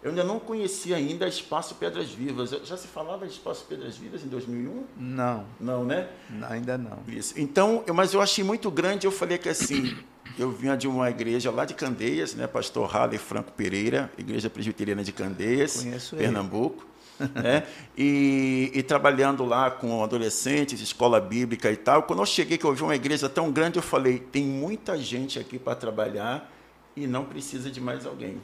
Eu 0.00 0.10
ainda 0.10 0.22
não 0.22 0.38
conhecia 0.38 0.96
ainda 0.96 1.26
Espaço 1.26 1.74
Pedras 1.74 2.10
Vivas. 2.10 2.50
Já 2.64 2.76
se 2.76 2.86
falava 2.86 3.26
de 3.26 3.32
Espaço 3.32 3.64
Pedras 3.68 3.96
Vivas 3.96 4.22
em 4.22 4.28
2001? 4.28 4.84
Não. 4.96 5.44
Não, 5.58 5.84
né? 5.84 6.08
Ainda 6.48 6.78
não. 6.78 7.00
Isso. 7.08 7.34
Então, 7.36 7.82
eu, 7.84 7.92
mas 7.92 8.14
eu 8.14 8.22
achei 8.22 8.44
muito 8.44 8.70
grande. 8.70 9.06
Eu 9.06 9.10
falei 9.10 9.38
que 9.38 9.48
assim, 9.48 9.96
eu 10.38 10.52
vinha 10.52 10.76
de 10.76 10.86
uma 10.86 11.10
igreja 11.10 11.50
lá 11.50 11.64
de 11.64 11.74
Candeias, 11.74 12.34
né? 12.36 12.46
Pastor 12.46 12.88
Halle 12.88 13.18
Franco 13.18 13.50
Pereira, 13.52 14.10
Igreja 14.16 14.48
Presbiteriana 14.48 15.02
de 15.02 15.10
Candeias, 15.10 15.82
Conheço 15.82 16.14
Pernambuco. 16.14 16.82
Ele 16.82 16.97
né? 17.34 17.66
E, 18.00 18.70
e, 18.74 18.82
trabalhando 18.84 19.44
lá 19.44 19.72
com 19.72 20.04
adolescentes, 20.04 20.80
escola 20.80 21.20
bíblica 21.20 21.68
e 21.68 21.76
tal. 21.76 22.04
Quando 22.04 22.20
eu 22.20 22.26
cheguei, 22.26 22.56
que 22.56 22.64
eu 22.64 22.72
vi 22.72 22.82
uma 22.84 22.94
igreja 22.94 23.28
tão 23.28 23.50
grande, 23.50 23.76
eu 23.76 23.82
falei: 23.82 24.20
tem 24.20 24.44
muita 24.44 24.96
gente 24.96 25.36
aqui 25.36 25.58
para 25.58 25.74
trabalhar 25.74 26.48
e 26.96 27.08
não 27.08 27.24
precisa 27.24 27.68
de 27.68 27.80
mais 27.80 28.06
alguém. 28.06 28.40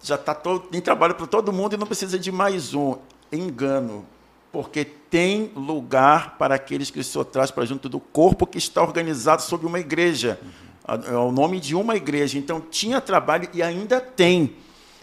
Já 0.00 0.14
está 0.14 0.32
todo, 0.32 0.68
tem 0.68 0.80
trabalho 0.80 1.16
para 1.16 1.26
todo 1.26 1.52
mundo 1.52 1.74
e 1.74 1.76
não 1.76 1.88
precisa 1.88 2.16
de 2.18 2.30
mais 2.30 2.72
um. 2.72 2.96
Engano, 3.32 4.06
porque 4.52 4.84
tem 4.84 5.50
lugar 5.56 6.38
para 6.38 6.54
aqueles 6.54 6.90
que 6.90 7.00
o 7.00 7.04
Senhor 7.04 7.24
traz 7.24 7.50
para 7.50 7.64
junto 7.64 7.88
do 7.88 7.98
corpo 7.98 8.46
que 8.46 8.58
está 8.58 8.80
organizado 8.80 9.42
sob 9.42 9.66
uma 9.66 9.80
igreja. 9.80 10.38
É 11.08 11.16
o 11.16 11.32
nome 11.32 11.58
de 11.58 11.74
uma 11.74 11.96
igreja. 11.96 12.38
Então, 12.38 12.60
tinha 12.60 13.00
trabalho 13.00 13.48
e 13.52 13.60
ainda 13.62 14.00
tem. 14.00 14.54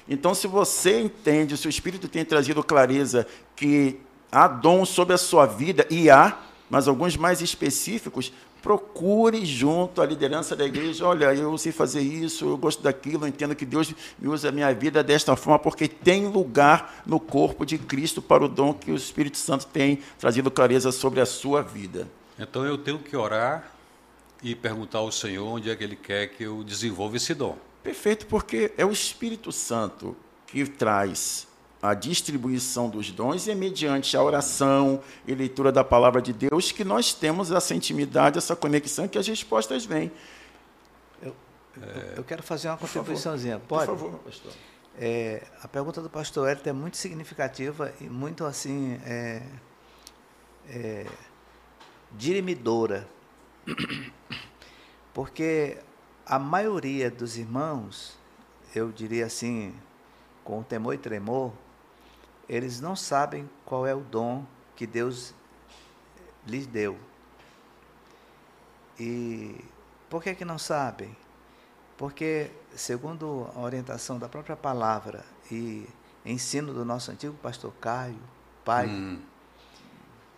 Então, 0.08 0.34
se 0.34 0.48
você 0.48 1.02
entende, 1.02 1.58
se 1.58 1.68
o 1.68 1.70
Espírito 1.70 2.08
tem 2.08 2.26
trazido 2.26 2.63
clareza 2.63 3.26
que 3.56 4.00
há 4.32 4.48
dom 4.48 4.86
sobre 4.86 5.13
a 5.13 5.18
sua 5.18 5.46
vida, 5.46 5.86
e 5.89 6.10
há, 6.10 6.38
mas 6.70 6.88
alguns 6.88 7.16
mais 7.16 7.42
específicos, 7.42 8.34
procure 8.63 9.46
junto 9.46 10.02
à 10.02 10.06
liderança 10.06 10.56
da 10.56 10.66
igreja. 10.66 11.06
Olha, 11.06 11.34
eu 11.36 11.58
sei 11.58 11.74
fazer 11.74 12.00
isso, 12.02 12.46
eu 12.46 12.58
gosto 12.58 12.82
daquilo, 12.82 13.26
eu 13.26 13.28
entendo 13.28 13.54
que 13.54 13.66
Deus 13.66 13.94
me 14.18 14.30
usa 14.30 14.50
a 14.50 14.52
minha 14.52 14.74
vida 14.74 15.04
desta 15.04 15.36
forma, 15.36 15.60
porque 15.60 15.88
tem 15.88 16.28
lugar 16.28 17.04
no 17.06 17.20
corpo 17.20 17.66
de 17.66 17.78
Cristo 17.78 18.22
para 18.22 18.46
o 18.46 18.48
dom 18.48 18.74
que 18.74 18.89
o 18.89 18.96
Espírito 18.96 19.38
Santo 19.38 19.68
tem 19.68 20.00
trazido 20.18 20.50
clareza 20.50 20.94
sobre 20.94 21.20
a 21.20 21.26
sua 21.26 21.62
vida. 21.62 22.08
Então 22.39 22.66
eu 22.66 22.78
tenho 22.78 23.00
que 23.00 23.16
orar 23.18 23.70
e 24.42 24.56
perguntar 24.56 25.00
ao 25.00 25.12
Senhor 25.12 25.46
onde 25.46 25.70
é 25.70 25.76
que 25.76 25.84
Ele 25.84 25.98
quer 25.98 26.28
que 26.28 26.44
eu 26.44 26.63
desenvolva 26.63 27.18
esse 27.18 27.34
dom. 27.34 27.58
Perfeito, 27.84 28.26
porque 28.28 28.72
é 28.78 28.86
o 28.86 28.91
Espírito 28.91 29.52
Santo 29.52 30.15
que 30.48 30.65
traz 30.65 31.48
a 31.82 31.93
distribuição 31.93 32.89
dos 32.89 33.12
dons 33.12 33.46
e 33.46 33.52
é 33.52 33.56
mediante 33.56 34.15
a 34.15 34.24
oração 34.24 35.02
e 35.28 35.36
leitura 35.36 35.69
da 35.69 35.84
palavra 35.84 36.22
de 36.22 36.32
Deus 36.32 36.72
que 36.72 36.86
nós 36.86 37.13
temos 37.13 37.52
essa 37.52 37.76
intimidade, 37.76 38.38
essa 38.38 38.56
conexão 38.56 39.06
que 39.06 39.17
as 39.17 39.28
respostas 39.28 39.86
vêm. 39.86 40.10
Eu, 41.22 41.36
é, 41.82 42.13
eu 42.15 42.24
quero 42.24 42.41
fazer 42.41 42.69
uma 42.69 42.78
contribuiçãozinha, 42.78 43.60
pode? 43.60 43.88
Por 43.88 43.98
favor, 43.98 44.19
pastor. 44.19 44.54
É, 44.98 45.43
a 45.62 45.67
pergunta 45.67 46.02
do 46.02 46.10
pastor 46.10 46.48
Hélio 46.48 46.62
é 46.65 46.72
muito 46.72 46.96
significativa 46.96 47.93
e 48.00 48.06
muito 48.06 48.46
assim 48.46 48.98
é, 49.06 49.41
é, 50.69 51.06
dirimidora. 52.13 53.06
Porque 55.13 55.78
a 56.26 56.40
maioria 56.40 57.12
dos 57.12 57.38
irmãos, 57.38 58.18
eu 58.74 58.92
diria 58.92 59.26
assim, 59.26 59.76
com 60.44 60.64
temor 60.64 60.94
e 60.94 60.98
tremor, 60.98 61.54
eles 62.48 62.80
não 62.80 62.96
sabem 62.96 63.50
qual 63.66 63.86
é 63.86 63.94
o 63.94 64.02
dom 64.02 64.46
que 64.76 64.88
Deus 64.88 65.34
lhes 66.46 66.66
deu. 66.68 66.98
E 69.00 69.64
por 70.10 70.22
que, 70.22 70.36
que 70.36 70.46
não 70.46 70.58
sabem? 70.58 71.16
Porque, 71.98 72.52
segundo 72.76 73.50
a 73.56 73.60
orientação 73.60 74.18
da 74.18 74.28
própria 74.28 74.56
palavra 74.56 75.26
e 75.52 75.88
ensino 76.26 76.74
do 76.74 76.86
nosso 76.86 77.12
antigo 77.12 77.36
pastor 77.42 77.74
Caio, 77.80 78.20
pai, 78.64 78.88
hum. 78.88 79.22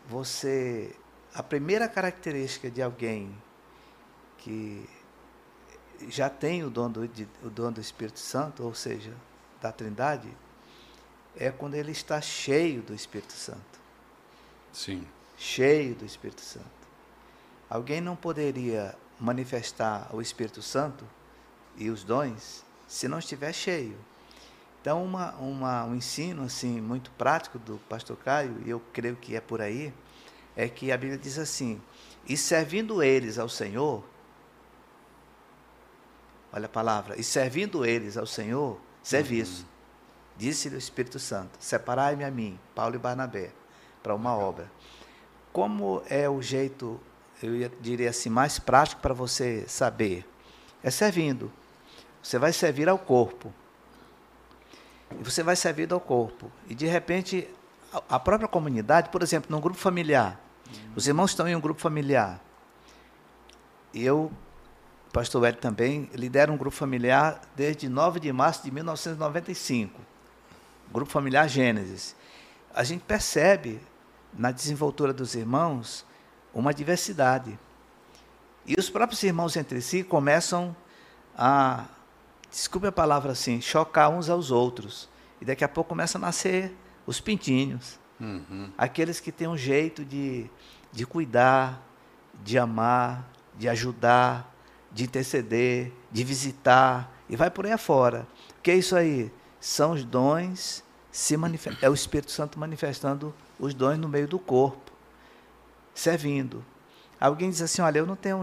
você. 0.07 0.95
A 1.33 1.43
primeira 1.43 1.89
característica 1.89 2.71
de 2.71 2.81
alguém 2.81 3.35
que 4.37 4.87
já 6.09 6.29
tem 6.29 6.63
o 6.63 6.69
dom 6.69 6.89
do, 6.89 7.07
de, 7.07 7.27
o 7.43 7.49
dom 7.49 7.71
do 7.71 7.81
Espírito 7.81 8.19
Santo, 8.19 8.63
ou 8.63 8.73
seja, 8.73 9.13
da 9.61 9.71
Trindade, 9.71 10.29
é 11.35 11.51
quando 11.51 11.75
ele 11.75 11.91
está 11.91 12.21
cheio 12.21 12.81
do 12.81 12.93
Espírito 12.93 13.33
Santo. 13.33 13.79
Sim. 14.71 15.05
Cheio 15.37 15.95
do 15.95 16.05
Espírito 16.05 16.41
Santo. 16.41 16.65
Alguém 17.69 17.99
não 17.99 18.15
poderia 18.15 18.95
manifestar 19.19 20.09
o 20.13 20.21
Espírito 20.21 20.61
Santo 20.61 21.05
e 21.77 21.89
os 21.89 22.03
dons 22.03 22.63
se 22.87 23.07
não 23.07 23.19
estiver 23.19 23.53
cheio. 23.53 23.97
Então, 24.81 25.03
uma, 25.03 25.31
uma, 25.35 25.83
um 25.85 25.95
ensino 25.95 26.43
assim 26.43 26.79
muito 26.79 27.09
prático 27.11 27.57
do 27.57 27.79
pastor 27.89 28.15
Caio, 28.17 28.61
e 28.63 28.69
eu 28.69 28.79
creio 28.93 29.15
que 29.15 29.35
é 29.35 29.41
por 29.41 29.59
aí, 29.59 29.91
é 30.55 30.69
que 30.69 30.91
a 30.91 30.97
Bíblia 30.97 31.17
diz 31.17 31.39
assim: 31.39 31.81
E 32.27 32.37
servindo 32.37 33.01
eles 33.01 33.39
ao 33.39 33.49
Senhor, 33.49 34.03
olha 36.55 36.65
a 36.67 36.69
palavra, 36.69 37.19
e 37.19 37.23
servindo 37.23 37.85
eles 37.85 38.15
ao 38.17 38.25
Senhor, 38.25 38.79
serviço. 39.03 39.63
Uhum. 39.63 39.67
Disse-lhe 40.37 40.75
o 40.75 40.79
Espírito 40.79 41.19
Santo: 41.19 41.51
Separai-me 41.59 42.23
a 42.23 42.31
mim, 42.31 42.57
Paulo 42.73 42.95
e 42.95 42.97
Barnabé, 42.97 43.51
para 44.01 44.15
uma 44.15 44.35
obra. 44.35 44.71
Como 45.51 46.01
é 46.09 46.29
o 46.29 46.41
jeito, 46.41 46.99
eu 47.41 47.69
diria 47.79 48.09
assim, 48.09 48.29
mais 48.29 48.59
prático 48.59 49.01
para 49.01 49.13
você 49.13 49.65
saber? 49.67 50.25
É 50.83 50.89
servindo. 50.89 51.51
Você 52.21 52.37
vai 52.37 52.51
servir 52.51 52.89
ao 52.89 52.97
corpo. 52.97 53.53
E 55.11 55.23
você 55.23 55.43
vai 55.43 55.55
servir 55.55 55.91
ao 55.93 55.99
corpo. 55.99 56.51
E 56.67 56.75
de 56.75 56.85
repente, 56.85 57.47
a 58.09 58.19
própria 58.19 58.47
comunidade, 58.47 59.09
por 59.09 59.21
exemplo, 59.23 59.49
num 59.49 59.61
grupo 59.61 59.79
familiar, 59.79 60.39
os 60.95 61.07
irmãos 61.07 61.31
estão 61.31 61.47
em 61.47 61.55
um 61.55 61.61
grupo 61.61 61.79
familiar. 61.79 62.41
E 63.93 64.03
eu, 64.03 64.31
pastor 65.15 65.45
Hélio 65.45 65.61
também, 65.61 66.09
lidero 66.13 66.51
um 66.51 66.57
grupo 66.57 66.75
familiar 66.75 67.39
desde 67.55 67.87
9 67.87 68.19
de 68.19 68.33
março 68.33 68.61
de 68.65 68.69
1995. 68.69 70.01
Grupo 70.91 71.09
familiar 71.09 71.47
Gênesis. 71.47 72.13
A 72.73 72.83
gente 72.83 73.01
percebe 73.05 73.79
na 74.33 74.51
desenvoltura 74.51 75.13
dos 75.13 75.33
irmãos 75.33 76.05
uma 76.53 76.73
diversidade. 76.73 77.57
E 78.65 78.75
os 78.77 78.89
próprios 78.89 79.23
irmãos 79.23 79.55
entre 79.55 79.79
si 79.79 80.03
começam 80.03 80.75
a 81.37 81.85
desculpe 82.51 82.87
a 82.87 82.91
palavra 82.91 83.31
assim, 83.31 83.61
chocar 83.61 84.09
uns 84.09 84.29
aos 84.29 84.51
outros. 84.51 85.07
E 85.39 85.45
daqui 85.45 85.63
a 85.63 85.69
pouco 85.69 85.87
começa 85.91 86.17
a 86.17 86.21
nascer 86.21 86.75
os 87.07 87.21
pintinhos. 87.21 87.97
Uhum. 88.19 88.69
Aqueles 88.77 89.21
que 89.21 89.31
têm 89.31 89.47
um 89.47 89.57
jeito 89.57 90.03
de, 90.03 90.49
de 90.91 91.05
cuidar, 91.05 91.81
de 92.43 92.57
amar, 92.57 93.25
de 93.57 93.69
ajudar, 93.69 94.53
de 94.95 95.03
interceder, 95.03 95.91
de 96.09 96.23
visitar, 96.23 97.11
e 97.29 97.35
vai 97.35 97.51
por 97.51 97.65
aí 97.65 97.73
afora. 97.73 98.25
O 98.57 98.61
que 98.61 98.71
é 98.71 98.75
isso 98.75 98.95
aí? 98.95 99.29
São 99.59 99.91
os 99.91 100.05
dons, 100.05 100.81
se 101.11 101.35
é 101.81 101.89
o 101.89 101.93
Espírito 101.93 102.31
Santo 102.31 102.57
manifestando 102.57 103.35
os 103.59 103.73
dons 103.73 103.97
no 103.97 104.07
meio 104.07 104.25
do 104.25 104.39
corpo, 104.39 104.91
servindo. 105.93 106.63
Alguém 107.19 107.49
diz 107.49 107.61
assim: 107.61 107.81
olha, 107.81 107.99
eu 107.99 108.05
não 108.05 108.15
tenho 108.15 108.41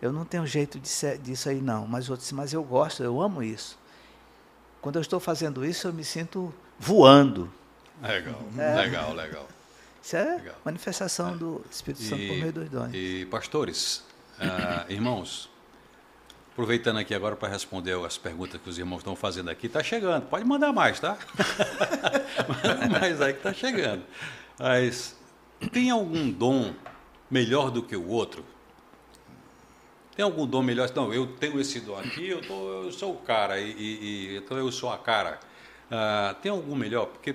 eu 0.00 0.10
não 0.10 0.24
tenho 0.24 0.46
jeito 0.46 0.80
de 0.80 0.88
ser, 0.88 1.18
disso 1.18 1.50
aí 1.50 1.60
não, 1.60 1.86
mas 1.86 2.08
outro 2.08 2.22
disse, 2.22 2.34
mas 2.34 2.54
eu 2.54 2.64
gosto, 2.64 3.02
eu 3.02 3.20
amo 3.20 3.42
isso. 3.42 3.78
Quando 4.80 4.96
eu 4.96 5.02
estou 5.02 5.20
fazendo 5.20 5.62
isso, 5.62 5.86
eu 5.86 5.92
me 5.92 6.02
sinto 6.02 6.54
voando. 6.78 7.52
Legal, 8.02 8.42
é. 8.56 8.74
legal, 8.76 9.12
legal. 9.12 9.46
Isso 10.02 10.16
é 10.16 10.36
legal. 10.36 10.56
manifestação 10.64 11.34
é. 11.34 11.36
do 11.36 11.62
Espírito 11.70 12.02
Santo 12.02 12.22
e, 12.22 12.28
por 12.28 12.36
meio 12.38 12.52
dos 12.54 12.70
dons. 12.70 12.90
E 12.94 13.26
pastores, 13.26 14.02
uh, 14.38 14.90
irmãos, 14.90 15.49
aproveitando 16.52 16.98
aqui 16.98 17.14
agora 17.14 17.36
para 17.36 17.48
responder 17.48 17.94
as 18.04 18.18
perguntas 18.18 18.60
que 18.60 18.68
os 18.68 18.78
irmãos 18.78 18.98
estão 18.98 19.16
fazendo 19.16 19.50
aqui, 19.50 19.66
está 19.66 19.82
chegando. 19.82 20.26
Pode 20.26 20.44
mandar 20.44 20.72
mais, 20.72 21.00
tá? 21.00 21.16
Manda 22.48 22.88
mais 22.88 23.20
aí 23.20 23.32
que 23.32 23.38
está 23.38 23.52
chegando. 23.52 24.02
Mas 24.58 25.16
tem 25.72 25.90
algum 25.90 26.30
dom 26.30 26.74
melhor 27.30 27.70
do 27.70 27.82
que 27.82 27.96
o 27.96 28.08
outro? 28.08 28.44
Tem 30.14 30.24
algum 30.24 30.46
dom 30.46 30.62
melhor? 30.62 30.90
Não, 30.94 31.14
eu 31.14 31.26
tenho 31.26 31.58
esse 31.60 31.80
dom 31.80 31.96
aqui, 31.96 32.28
eu, 32.28 32.42
tô, 32.42 32.84
eu 32.84 32.92
sou 32.92 33.14
o 33.14 33.18
cara, 33.18 33.58
e, 33.58 33.70
e, 33.70 34.36
então 34.36 34.58
eu 34.58 34.70
sou 34.70 34.92
a 34.92 34.98
cara. 34.98 35.40
Ah, 35.90 36.36
tem 36.42 36.50
algum 36.50 36.74
melhor? 36.74 37.06
Porque, 37.06 37.34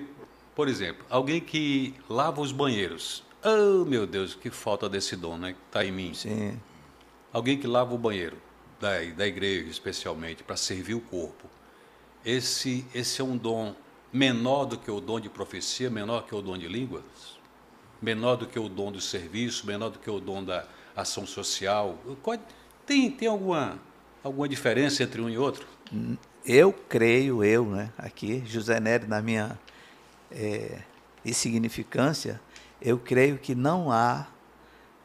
por 0.54 0.68
exemplo, 0.68 1.04
alguém 1.10 1.40
que 1.40 1.94
lava 2.08 2.40
os 2.40 2.52
banheiros. 2.52 3.24
Oh, 3.44 3.84
meu 3.84 4.06
Deus, 4.06 4.34
que 4.34 4.50
falta 4.50 4.88
desse 4.88 5.16
dom, 5.16 5.36
né? 5.36 5.52
Que 5.52 5.58
está 5.66 5.84
em 5.84 5.92
mim. 5.92 6.14
Sim. 6.14 6.60
Alguém 7.32 7.58
que 7.58 7.66
lava 7.66 7.94
o 7.94 7.98
banheiro, 7.98 8.36
da, 8.80 9.00
da 9.16 9.26
igreja 9.26 9.68
especialmente, 9.70 10.42
para 10.42 10.56
servir 10.56 10.94
o 10.94 11.00
corpo. 11.00 11.48
Esse, 12.24 12.84
esse 12.94 13.20
é 13.20 13.24
um 13.24 13.36
dom 13.36 13.74
menor 14.12 14.64
do 14.64 14.78
que 14.78 14.90
o 14.90 15.00
dom 15.00 15.20
de 15.20 15.28
profecia, 15.28 15.90
menor 15.90 16.26
que 16.26 16.34
o 16.34 16.42
dom 16.42 16.56
de 16.56 16.66
línguas, 16.66 17.04
menor 18.00 18.36
do 18.36 18.46
que 18.46 18.58
o 18.58 18.68
dom 18.68 18.90
do 18.90 19.00
serviço, 19.00 19.66
menor 19.66 19.90
do 19.90 19.98
que 19.98 20.10
o 20.10 20.20
dom 20.20 20.42
da 20.42 20.66
ação 20.94 21.26
social. 21.26 21.98
Tem, 22.84 23.10
tem 23.10 23.28
alguma, 23.28 23.78
alguma 24.22 24.48
diferença 24.48 25.02
entre 25.02 25.20
um 25.20 25.28
e 25.28 25.36
outro? 25.36 25.66
Eu 26.44 26.72
creio, 26.72 27.44
eu, 27.44 27.66
né, 27.66 27.92
aqui, 27.98 28.42
José 28.46 28.78
Nery, 28.80 29.06
na 29.06 29.20
minha 29.20 29.58
é, 30.30 30.80
insignificância, 31.24 32.40
eu 32.80 32.98
creio 32.98 33.38
que 33.38 33.54
não 33.54 33.90
há 33.90 34.26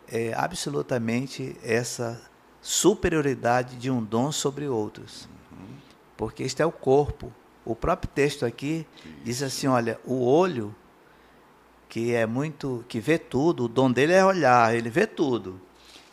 é, 0.08 0.34
absolutamente 0.36 1.56
essa 1.64 2.22
superioridade 2.62 3.76
de 3.76 3.90
um 3.90 4.04
dom 4.04 4.32
sobre 4.32 4.68
outros. 4.68 5.28
Uhum. 5.52 5.68
Porque 6.16 6.44
este 6.44 6.62
é 6.62 6.66
o 6.66 6.72
corpo. 6.72 7.34
O 7.66 7.76
próprio 7.76 8.10
texto 8.14 8.46
aqui 8.46 8.86
diz 9.24 9.42
assim, 9.42 9.68
olha, 9.68 10.00
o 10.06 10.26
olho 10.26 10.74
que 11.90 12.14
é 12.14 12.26
muito, 12.26 12.86
que 12.88 13.02
vê 13.02 13.18
tudo, 13.18 13.66
o 13.66 13.68
dom 13.68 13.92
dele 13.92 14.14
é 14.14 14.24
olhar, 14.24 14.74
ele 14.74 14.90
vê 14.90 15.06
tudo. 15.06 15.60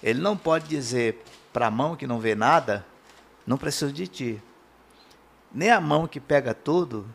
Ele 0.02 0.20
não 0.20 0.36
pode 0.36 0.66
dizer 0.66 1.22
para 1.52 1.68
a 1.68 1.70
mão 1.70 1.94
que 1.94 2.06
não 2.06 2.18
vê 2.18 2.34
nada, 2.34 2.84
não 3.46 3.56
preciso 3.56 3.92
de 3.92 4.06
ti. 4.06 4.42
Nem 5.52 5.70
a 5.70 5.80
mão 5.80 6.08
que 6.08 6.18
pega 6.18 6.52
tudo 6.52 7.06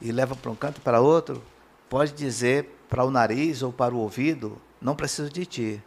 e 0.00 0.12
leva 0.12 0.36
para 0.36 0.50
um 0.50 0.54
canto 0.54 0.80
para 0.80 1.00
outro, 1.00 1.42
pode 1.88 2.12
dizer 2.12 2.78
para 2.88 3.04
o 3.04 3.10
nariz 3.10 3.62
ou 3.62 3.72
para 3.72 3.94
o 3.94 3.98
ouvido, 3.98 4.56
não 4.80 4.94
preciso 4.94 5.28
de 5.28 5.44
ti. 5.44 5.82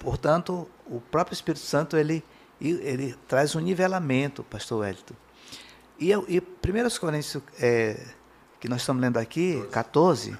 Portanto, 0.00 0.66
o 0.86 0.98
próprio 0.98 1.34
Espírito 1.34 1.62
Santo, 1.62 1.96
ele, 1.96 2.24
ele 2.60 3.14
traz 3.28 3.54
um 3.54 3.60
nivelamento, 3.60 4.42
pastor 4.42 4.80
Wellington. 4.80 5.14
E, 5.98 6.10
e 6.10 6.40
1 6.40 6.98
Coríntios, 6.98 7.42
é, 7.60 8.02
que 8.58 8.66
nós 8.66 8.80
estamos 8.80 9.02
lendo 9.02 9.18
aqui, 9.18 9.62
14, 9.70 10.36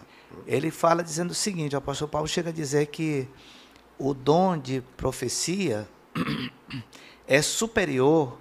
ele 0.47 0.71
fala 0.71 1.05
dizendo 1.05 1.33
o 1.33 1.35
seguinte, 1.35 1.75
o 1.75 1.79
apóstolo 1.79 2.11
Paulo 2.11 2.27
chega 2.27 2.49
a 2.49 2.53
dizer 2.53 2.87
que 2.87 3.29
o 3.99 4.15
dom 4.15 4.57
de 4.57 4.81
profecia 4.97 5.87
é 7.29 7.43
superior 7.43 8.39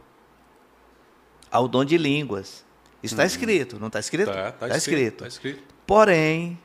ao 1.51 1.67
dom 1.67 1.83
de 1.83 1.97
línguas. 1.97 2.63
Isso 3.03 3.13
está 3.13 3.23
uhum. 3.23 3.27
escrito, 3.27 3.79
não 3.79 3.87
está 3.87 3.99
escrito? 3.99 4.29
Está 4.29 4.51
tá, 4.53 4.67
tá 4.69 4.77
escrito. 4.77 5.23
Tá 5.23 5.27
escrito. 5.27 5.63
Porém, 5.85 6.57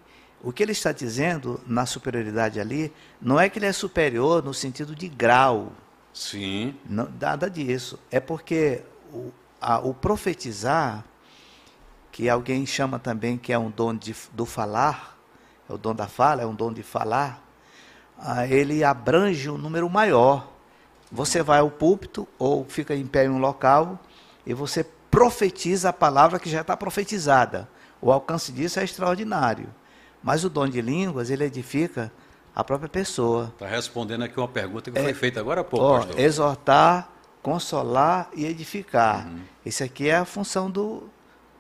o 0.44 0.52
que 0.52 0.62
ele 0.62 0.72
está 0.72 0.92
dizendo 0.92 1.59
na 1.66 1.87
superioridade 1.87 2.61
ali, 2.61 2.92
não 3.20 3.40
é 3.40 3.48
que 3.48 3.59
ele 3.59 3.64
é 3.64 3.72
superior 3.72 4.44
no 4.44 4.52
sentido 4.52 4.94
de 4.94 5.09
grau. 5.09 5.72
Sim. 6.12 6.76
Não, 6.85 7.09
nada 7.18 7.48
disso. 7.48 7.98
É 8.11 8.20
porque 8.20 8.83
o, 9.11 9.33
a, 9.59 9.78
o 9.78 9.94
profetizar, 9.94 11.02
que 12.12 12.28
alguém 12.28 12.66
chama 12.66 12.98
também 12.98 13.38
que 13.38 13.54
é 13.54 13.59
um 13.59 13.70
dom 13.70 13.94
de, 13.94 14.14
do 14.33 14.44
falar, 14.44 15.18
é 15.68 15.72
o 15.72 15.78
dom 15.78 15.94
da 15.94 16.07
fala, 16.07 16.42
é 16.42 16.46
um 16.46 16.54
dom 16.54 16.74
de 16.74 16.83
falar, 16.83 17.42
ah, 18.18 18.46
ele 18.46 18.85
abrange 18.85 19.48
um 19.48 19.57
número 19.57 19.88
maior. 19.88 20.52
Você 21.11 21.42
vai 21.42 21.61
ao 21.61 21.70
púlpito 21.70 22.28
ou 22.38 22.66
fica 22.66 22.94
em 22.94 23.07
pé 23.07 23.24
em 23.24 23.30
um 23.30 23.38
local 23.38 23.98
e 24.44 24.52
você 24.52 24.85
profetiza 25.11 25.88
a 25.88 25.92
palavra 25.92 26.38
que 26.38 26.50
já 26.50 26.61
está 26.61 26.76
profetizada. 26.76 27.66
O 27.98 28.12
alcance 28.12 28.52
disso 28.52 28.78
é 28.78 28.85
extraordinário. 28.85 29.68
Mas 30.24 30.42
o 30.42 30.48
dom 30.48 30.66
de 30.66 30.80
línguas, 30.80 31.28
ele 31.28 31.44
edifica 31.44 32.10
a 32.56 32.64
própria 32.64 32.88
pessoa. 32.88 33.52
Está 33.52 33.66
respondendo 33.66 34.24
aqui 34.24 34.40
uma 34.40 34.48
pergunta 34.48 34.90
que 34.90 34.98
é, 34.98 35.02
foi 35.02 35.12
feita 35.12 35.38
agora 35.38 35.60
há 35.60 35.64
pouco, 35.64 35.84
ó, 35.84 35.98
pastor. 35.98 36.18
Exortar, 36.18 37.10
consolar 37.42 38.30
e 38.34 38.46
edificar. 38.46 39.28
Uhum. 39.28 39.40
Esse 39.66 39.84
aqui 39.84 40.08
é 40.08 40.16
a 40.16 40.24
função 40.24 40.70
do, 40.70 41.10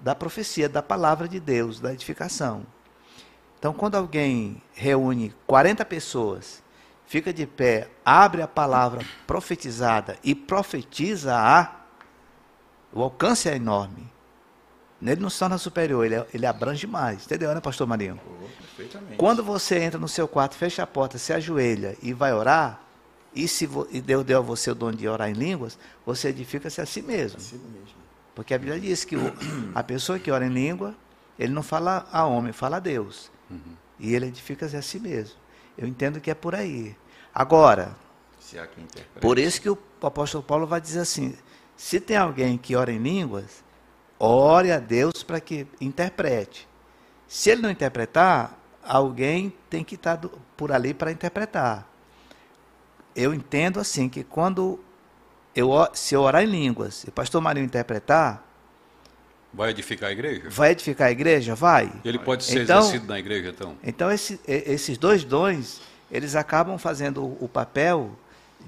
da 0.00 0.14
profecia, 0.14 0.66
da 0.66 0.82
palavra 0.82 1.28
de 1.28 1.38
Deus, 1.38 1.78
da 1.78 1.92
edificação. 1.92 2.64
Então, 3.58 3.74
quando 3.74 3.96
alguém 3.96 4.62
reúne 4.72 5.34
40 5.46 5.84
pessoas, 5.84 6.62
fica 7.06 7.34
de 7.34 7.46
pé, 7.46 7.90
abre 8.02 8.40
a 8.40 8.48
palavra 8.48 9.04
profetizada 9.26 10.16
e 10.24 10.34
profetiza-a, 10.34 11.84
o 12.94 13.02
alcance 13.02 13.46
é 13.46 13.56
enorme. 13.56 14.13
Ele 15.12 15.20
não 15.20 15.30
se 15.30 15.38
torna 15.38 15.58
superior, 15.58 16.04
ele, 16.04 16.24
ele 16.32 16.46
abrange 16.46 16.86
mais. 16.86 17.24
Entendeu, 17.24 17.54
né, 17.54 17.60
pastor 17.60 17.86
Marinho? 17.86 18.18
Oh, 18.26 18.46
perfeitamente. 18.62 19.16
Quando 19.16 19.44
você 19.44 19.78
entra 19.78 19.98
no 19.98 20.08
seu 20.08 20.26
quarto, 20.26 20.54
fecha 20.54 20.82
a 20.82 20.86
porta, 20.86 21.18
se 21.18 21.32
ajoelha 21.32 21.96
e 22.02 22.12
vai 22.12 22.32
orar, 22.32 22.80
e 23.34 23.48
se 23.48 23.68
e 23.90 24.00
Deus 24.00 24.24
deu 24.24 24.38
a 24.38 24.42
você 24.42 24.70
o 24.70 24.74
dom 24.74 24.92
de 24.92 25.08
orar 25.08 25.28
em 25.28 25.34
línguas, 25.34 25.78
você 26.06 26.28
edifica-se 26.28 26.80
a 26.80 26.86
si 26.86 27.02
mesmo. 27.02 27.38
A 27.38 27.40
si 27.40 27.56
mesmo. 27.56 28.04
Porque 28.34 28.54
a 28.54 28.58
Bíblia 28.58 28.80
diz 28.80 29.04
que 29.04 29.16
o, 29.16 29.32
a 29.74 29.82
pessoa 29.82 30.18
que 30.18 30.30
ora 30.30 30.46
em 30.46 30.50
língua, 30.50 30.94
ele 31.38 31.52
não 31.52 31.62
fala 31.62 32.06
a 32.12 32.24
homem, 32.24 32.52
fala 32.52 32.76
a 32.76 32.80
Deus. 32.80 33.30
Uhum. 33.50 33.58
E 33.98 34.14
ele 34.14 34.26
edifica-se 34.26 34.76
a 34.76 34.82
si 34.82 34.98
mesmo. 34.98 35.36
Eu 35.76 35.86
entendo 35.86 36.20
que 36.20 36.30
é 36.30 36.34
por 36.34 36.54
aí. 36.54 36.96
Agora, 37.34 37.96
por 39.20 39.38
isso 39.38 39.60
que 39.60 39.68
o 39.68 39.78
apóstolo 40.02 40.42
Paulo 40.42 40.66
vai 40.66 40.80
dizer 40.80 41.00
assim: 41.00 41.34
se 41.76 41.98
tem 41.98 42.16
alguém 42.16 42.56
que 42.56 42.76
ora 42.76 42.92
em 42.92 42.98
línguas, 42.98 43.63
ore 44.24 44.70
a 44.70 44.78
Deus 44.78 45.22
para 45.22 45.40
que 45.40 45.66
interprete. 45.80 46.68
Se 47.26 47.50
ele 47.50 47.62
não 47.62 47.70
interpretar, 47.70 48.58
alguém 48.82 49.52
tem 49.68 49.82
que 49.82 49.94
estar 49.94 50.18
por 50.56 50.72
ali 50.72 50.94
para 50.94 51.10
interpretar. 51.10 51.88
Eu 53.14 53.32
entendo 53.32 53.80
assim 53.80 54.08
que 54.08 54.24
quando 54.24 54.80
eu, 55.54 55.70
se 55.92 56.14
eu 56.14 56.22
orar 56.22 56.42
em 56.42 56.46
línguas 56.46 57.04
e 57.04 57.08
o 57.08 57.12
pastor 57.12 57.40
Marinho 57.40 57.66
interpretar, 57.66 58.44
Vai 59.56 59.70
edificar 59.70 60.08
a 60.08 60.12
igreja? 60.12 60.50
Vai 60.50 60.70
edificar 60.72 61.06
a 61.06 61.10
igreja? 61.12 61.54
Vai. 61.54 61.92
Ele 62.04 62.18
pode 62.18 62.42
ser 62.42 62.64
então, 62.64 62.80
exercido 62.80 63.06
na 63.06 63.20
igreja, 63.20 63.50
então? 63.50 63.76
Então, 63.84 64.10
esse, 64.10 64.40
esses 64.48 64.98
dois 64.98 65.22
dons, 65.22 65.80
eles 66.10 66.34
acabam 66.34 66.76
fazendo 66.76 67.24
o 67.40 67.48
papel 67.48 68.10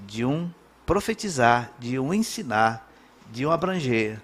de 0.05 0.23
um 0.23 0.49
profetizar, 0.85 1.73
de 1.77 1.99
um 1.99 2.13
ensinar, 2.13 2.89
de 3.29 3.45
um 3.45 3.51
abranger. 3.51 4.21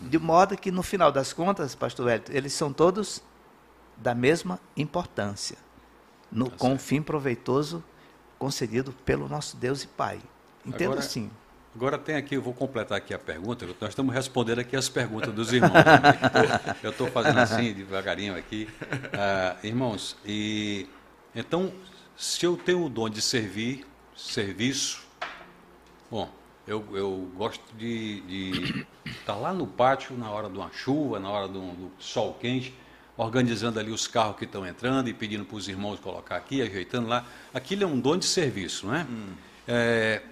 De 0.00 0.18
modo 0.18 0.56
que, 0.56 0.70
no 0.70 0.82
final 0.82 1.10
das 1.10 1.32
contas, 1.32 1.74
pastor 1.74 2.08
Hélio, 2.08 2.24
eles 2.30 2.52
são 2.52 2.72
todos 2.72 3.22
da 3.96 4.14
mesma 4.14 4.60
importância, 4.76 5.58
no, 6.30 6.48
tá 6.48 6.56
com 6.56 6.74
um 6.74 6.78
fim 6.78 7.02
proveitoso 7.02 7.82
concedido 8.38 8.92
pelo 9.04 9.28
nosso 9.28 9.56
Deus 9.56 9.82
e 9.82 9.88
Pai. 9.88 10.20
Entendo 10.64 10.92
Agora, 10.92 11.00
assim. 11.00 11.30
Agora 11.74 11.98
tem 11.98 12.16
aqui, 12.16 12.36
eu 12.36 12.42
vou 12.42 12.54
completar 12.54 12.98
aqui 12.98 13.12
a 13.12 13.18
pergunta, 13.18 13.66
nós 13.80 13.90
estamos 13.90 14.14
respondendo 14.14 14.60
aqui 14.60 14.76
as 14.76 14.88
perguntas 14.88 15.34
dos 15.34 15.52
irmãos. 15.52 15.72
eu 16.82 16.90
estou 16.90 17.08
fazendo 17.08 17.38
assim, 17.38 17.72
devagarinho 17.72 18.36
aqui. 18.36 18.68
Ah, 19.12 19.56
irmãos, 19.62 20.16
e 20.24 20.88
então, 21.34 21.72
se 22.16 22.44
eu 22.44 22.56
tenho 22.56 22.84
o 22.84 22.88
dom 22.88 23.08
de 23.08 23.22
servir, 23.22 23.86
serviço, 24.16 25.06
bom, 26.10 26.28
eu, 26.68 26.84
eu 26.92 27.30
gosto 27.34 27.64
de 27.76 28.22
estar 29.06 29.32
tá 29.32 29.34
lá 29.34 29.54
no 29.54 29.66
pátio 29.66 30.16
na 30.16 30.30
hora 30.30 30.50
de 30.50 30.58
uma 30.58 30.70
chuva, 30.70 31.18
na 31.18 31.30
hora 31.30 31.48
do, 31.48 31.60
do 31.60 31.90
sol 31.98 32.34
quente, 32.34 32.74
organizando 33.16 33.80
ali 33.80 33.90
os 33.90 34.06
carros 34.06 34.36
que 34.36 34.44
estão 34.44 34.66
entrando 34.66 35.08
e 35.08 35.14
pedindo 35.14 35.44
para 35.46 35.56
os 35.56 35.66
irmãos 35.66 35.98
colocar 35.98 36.36
aqui, 36.36 36.60
ajeitando 36.60 37.08
lá. 37.08 37.26
Aquilo 37.54 37.84
é 37.84 37.86
um 37.86 37.98
dom 37.98 38.18
de 38.18 38.26
serviço, 38.26 38.86
não 38.86 38.94
é? 38.94 39.02
Hum. 39.02 39.32
é 39.66 40.22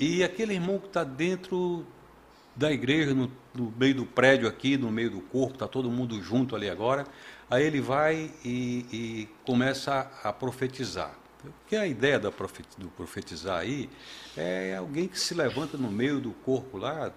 e 0.00 0.22
aquele 0.22 0.54
irmão 0.54 0.78
que 0.78 0.86
está 0.86 1.02
dentro 1.02 1.84
da 2.54 2.70
igreja, 2.70 3.12
no, 3.12 3.30
no, 3.52 3.72
meio 3.76 3.96
do 3.96 4.06
prédio 4.06 4.48
aqui, 4.48 4.76
no 4.76 4.92
meio 4.92 5.10
do 5.10 5.20
corpo, 5.20 5.54
está 5.54 5.66
todo 5.66 5.90
mundo 5.90 6.22
junto 6.22 6.54
ali 6.54 6.70
agora, 6.70 7.04
aí 7.50 7.64
ele 7.64 7.80
vai 7.80 8.30
e, 8.44 8.86
e 8.92 9.28
começa 9.44 10.08
a, 10.22 10.28
a 10.28 10.32
profetizar. 10.32 11.12
Porque 11.60 11.76
a 11.76 11.86
ideia 11.86 12.18
do 12.18 12.32
profetizar 12.96 13.58
aí 13.58 13.88
é 14.36 14.76
alguém 14.76 15.08
que 15.08 15.18
se 15.18 15.34
levanta 15.34 15.76
no 15.76 15.90
meio 15.90 16.20
do 16.20 16.32
corpo 16.32 16.78
lá 16.78 17.12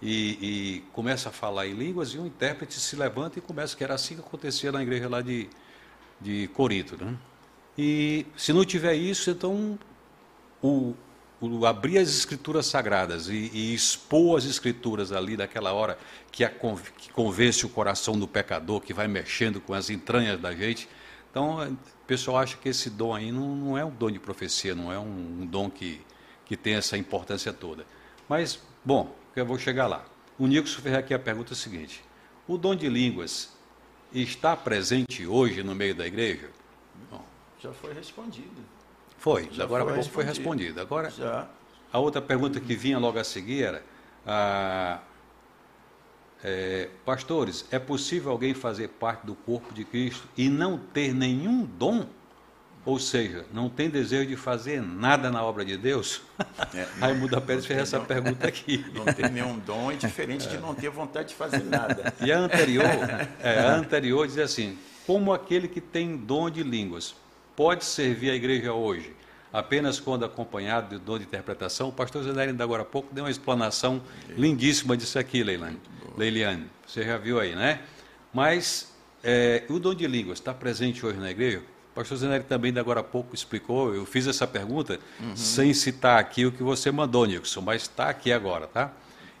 e, 0.00 0.10
e, 0.10 0.80
começa 0.92 1.30
a 1.30 1.32
falar 1.32 1.66
em 1.66 1.72
línguas 1.72 2.10
e 2.10 2.18
um 2.18 2.26
intérprete 2.26 2.74
se 2.74 2.94
levanta 2.94 3.38
e 3.38 3.42
começa, 3.42 3.76
que 3.76 3.82
era 3.82 3.94
assim 3.94 4.14
que 4.14 4.20
acontecia 4.20 4.70
na 4.70 4.82
igreja 4.82 5.08
lá 5.08 5.22
de, 5.22 5.48
de 6.20 6.48
Corinto. 6.48 7.02
Né? 7.02 7.16
E 7.76 8.26
se 8.36 8.52
não 8.52 8.64
tiver 8.64 8.94
isso, 8.94 9.30
então 9.30 9.78
o, 10.62 10.94
o 11.40 11.66
abrir 11.66 11.98
as 11.98 12.08
escrituras 12.10 12.66
sagradas 12.66 13.28
e, 13.28 13.50
e, 13.52 13.74
expor 13.74 14.38
as 14.38 14.44
escrituras 14.44 15.10
ali 15.10 15.36
daquela 15.36 15.72
hora 15.72 15.98
que, 16.30 16.44
a, 16.44 16.50
que 16.50 17.10
convence 17.12 17.64
o 17.64 17.68
coração 17.68 18.18
do 18.18 18.28
pecador, 18.28 18.80
que 18.80 18.92
vai 18.92 19.08
mexendo 19.08 19.60
com 19.60 19.72
as 19.72 19.90
entranhas 19.90 20.40
da 20.40 20.54
gente. 20.54 20.88
Então, 21.30 21.76
o 22.04 22.06
pessoal 22.06 22.36
acha 22.36 22.58
que 22.58 22.68
esse 22.68 22.90
dom 22.90 23.14
aí 23.14 23.32
não, 23.32 23.56
não 23.56 23.78
é 23.78 23.84
um 23.84 23.90
dom 23.90 24.10
de 24.10 24.18
profecia, 24.18 24.74
não 24.74 24.92
é 24.92 24.98
um, 24.98 25.40
um 25.40 25.46
dom 25.46 25.70
que, 25.70 26.02
que 26.44 26.54
tem 26.54 26.74
essa 26.74 26.98
importância 26.98 27.50
toda. 27.50 27.86
Mas, 28.28 28.60
bom, 28.84 29.16
eu 29.34 29.46
vou 29.46 29.58
chegar 29.58 29.86
lá. 29.86 30.04
O 30.38 30.46
Nilson 30.46 30.82
fez 30.82 30.94
aqui 30.94 31.14
a 31.14 31.18
pergunta 31.18 31.54
seguinte: 31.54 32.04
o 32.46 32.58
dom 32.58 32.74
de 32.76 32.90
línguas 32.90 33.56
está 34.12 34.54
presente 34.54 35.26
hoje 35.26 35.62
no 35.62 35.74
meio 35.74 35.94
da 35.94 36.06
igreja? 36.06 36.50
Bom, 37.10 37.24
já 37.58 37.72
foi 37.72 37.94
respondido. 37.94 38.62
Foi, 39.16 39.48
Já 39.50 39.64
agora 39.64 39.86
foi, 39.86 40.02
foi 40.02 40.24
respondido. 40.24 40.78
Agora, 40.82 41.08
Já. 41.08 41.48
a 41.90 41.98
outra 41.98 42.20
pergunta 42.20 42.60
que 42.60 42.76
vinha 42.76 42.98
logo 42.98 43.18
a 43.18 43.24
seguir 43.24 43.62
era: 43.62 43.82
ah, 44.26 45.00
é, 46.44 46.90
pastores, 47.06 47.64
é 47.70 47.78
possível 47.78 48.30
alguém 48.30 48.52
fazer 48.52 48.88
parte 48.88 49.24
do 49.24 49.34
corpo 49.34 49.72
de 49.72 49.82
Cristo 49.82 50.28
e 50.36 50.50
não 50.50 50.76
ter 50.76 51.14
nenhum 51.14 51.64
dom? 51.64 52.06
Ou 52.84 52.98
seja, 52.98 53.46
não 53.50 53.70
tem 53.70 53.88
desejo 53.88 54.28
de 54.28 54.36
fazer 54.36 54.82
nada 54.82 55.30
na 55.30 55.42
obra 55.42 55.64
de 55.64 55.74
Deus? 55.74 56.20
É, 56.74 56.86
Raimundo 57.00 57.40
Pérez 57.40 57.64
fez 57.64 57.80
essa 57.80 57.98
pergunta 57.98 58.46
aqui. 58.46 58.84
Não 58.92 59.06
tem 59.06 59.30
nenhum 59.30 59.58
dom, 59.58 59.90
é 59.90 59.96
diferente 59.96 60.46
de 60.46 60.58
não 60.58 60.74
ter 60.74 60.90
vontade 60.90 61.28
de 61.28 61.34
fazer 61.34 61.64
nada. 61.64 62.12
E 62.20 62.30
a 62.30 62.38
anterior, 62.38 62.84
é, 63.40 63.60
a 63.60 63.74
anterior 63.74 64.26
diz 64.26 64.36
assim: 64.36 64.76
como 65.06 65.32
aquele 65.32 65.66
que 65.66 65.80
tem 65.80 66.14
dom 66.14 66.50
de 66.50 66.62
línguas 66.62 67.14
pode 67.56 67.86
servir 67.86 68.30
a 68.30 68.34
igreja 68.34 68.74
hoje 68.74 69.16
apenas 69.54 70.00
quando 70.00 70.24
acompanhado 70.24 70.98
de 70.98 71.04
dom 71.04 71.16
de 71.16 71.22
interpretação. 71.24 71.90
O 71.90 71.92
pastor 71.92 72.24
Zé 72.24 72.42
ainda 72.42 72.64
agora 72.64 72.82
há 72.82 72.84
pouco 72.84 73.14
deu 73.14 73.22
uma 73.22 73.30
explanação 73.30 74.02
lindíssima 74.36 74.96
disso 74.96 75.16
aqui, 75.16 75.44
Leilane. 75.44 75.78
Leiliane. 76.18 76.66
Você 76.84 77.04
já 77.04 77.16
viu 77.16 77.38
aí, 77.38 77.54
né? 77.54 77.80
Mas 78.32 78.92
é, 79.22 79.62
o 79.68 79.78
dom 79.78 79.94
de 79.94 80.08
línguas 80.08 80.40
está 80.40 80.52
presente 80.52 81.06
hoje 81.06 81.20
na 81.20 81.30
igreja? 81.30 81.62
O 81.92 81.94
pastor 81.94 82.18
Zenelli 82.18 82.42
também, 82.42 82.70
ainda 82.70 82.80
agora 82.80 82.98
há 82.98 83.04
pouco, 83.04 83.32
explicou. 83.32 83.94
Eu 83.94 84.04
fiz 84.04 84.26
essa 84.26 84.44
pergunta 84.44 84.98
uhum. 85.20 85.36
sem 85.36 85.72
citar 85.72 86.18
aqui 86.18 86.44
o 86.44 86.50
que 86.50 86.64
você 86.64 86.90
mandou, 86.90 87.24
Nilson, 87.24 87.60
mas 87.60 87.82
está 87.82 88.08
aqui 88.08 88.32
agora, 88.32 88.66
tá? 88.66 88.92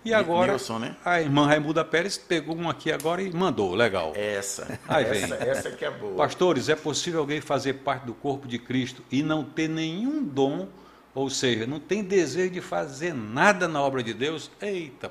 E 0.04 0.12
agora, 0.12 0.52
Nilson, 0.52 0.78
né? 0.78 0.96
a 1.02 1.20
irmã 1.20 1.46
Raimunda 1.46 1.82
Pérez 1.82 2.18
pegou 2.18 2.54
um 2.54 2.68
aqui 2.68 2.92
agora 2.92 3.22
e 3.22 3.32
mandou, 3.32 3.74
legal. 3.74 4.12
Essa, 4.14 4.78
Aí 4.86 5.04
vem. 5.04 5.24
essa, 5.24 5.34
essa 5.36 5.70
que 5.70 5.84
é 5.84 5.90
boa. 5.90 6.14
Pastores, 6.16 6.68
é 6.68 6.76
possível 6.76 7.20
alguém 7.20 7.40
fazer 7.40 7.74
parte 7.74 8.04
do 8.04 8.12
corpo 8.12 8.46
de 8.46 8.58
Cristo 8.58 9.02
e 9.10 9.22
não 9.22 9.42
ter 9.42 9.66
nenhum 9.66 10.22
dom, 10.22 10.68
ou 11.14 11.30
seja, 11.30 11.66
não 11.66 11.80
tem 11.80 12.04
desejo 12.04 12.50
de 12.50 12.60
fazer 12.60 13.14
nada 13.14 13.66
na 13.66 13.80
obra 13.80 14.02
de 14.02 14.12
Deus? 14.12 14.50
Eita, 14.60 15.10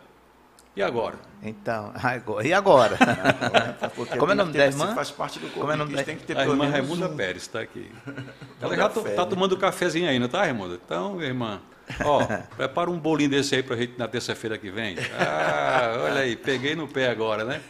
e 0.76 0.82
agora? 0.82 1.18
Então, 1.42 1.92
agora, 1.96 2.48
e 2.48 2.54
agora? 2.54 2.98
Como 4.18 4.32
é 4.32 4.34
o 4.34 4.38
nome 4.38 4.54
da 4.54 4.66
irmã? 4.66 4.96
Faz 4.96 5.12
parte 5.12 5.40
do 5.40 5.46
corpo 5.46 5.62
Como 5.62 5.72
é 5.72 5.76
nome 5.76 5.96
da... 5.96 6.04
tem 6.04 6.18
que 6.18 6.24
ter 6.24 6.38
A 6.38 6.46
irmã 6.46 6.68
Raimunda 6.68 7.10
um... 7.10 7.16
Pérez 7.16 7.44
está 7.44 7.62
aqui. 7.62 7.92
Ela 8.62 8.76
já 8.76 8.88
está 8.88 9.26
tomando 9.26 9.58
cafezinho 9.58 10.08
ainda, 10.10 10.28
tá, 10.28 10.40
Raimunda? 10.40 10.80
Então, 10.84 11.22
irmã, 11.22 11.62
Ó, 12.04 12.26
prepara 12.56 12.90
um 12.90 13.00
bolinho 13.00 13.30
desse 13.30 13.56
aí 13.56 13.64
para 13.64 13.76
a 13.76 13.78
gente 13.78 13.98
na 13.98 14.08
terça-feira 14.08 14.58
que 14.58 14.72
vem. 14.72 14.96
Ah, 15.20 15.98
olha 16.04 16.22
aí, 16.22 16.36
peguei 16.36 16.76
no 16.76 16.88
pé 16.88 17.10
agora, 17.10 17.44
né? 17.44 17.62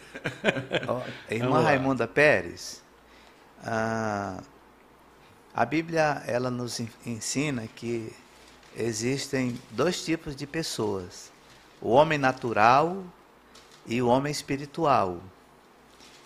Ó, 0.87 1.01
irmã 1.29 1.61
Raimunda 1.61 2.07
Pérez, 2.07 2.81
a, 3.63 4.41
a 5.53 5.65
Bíblia 5.65 6.23
ela 6.27 6.51
nos 6.51 6.79
ensina 7.05 7.67
que 7.75 8.13
existem 8.75 9.59
dois 9.71 10.03
tipos 10.03 10.35
de 10.35 10.45
pessoas: 10.45 11.31
o 11.81 11.89
homem 11.89 12.17
natural 12.17 13.03
e 13.85 14.01
o 14.01 14.07
homem 14.07 14.31
espiritual. 14.31 15.19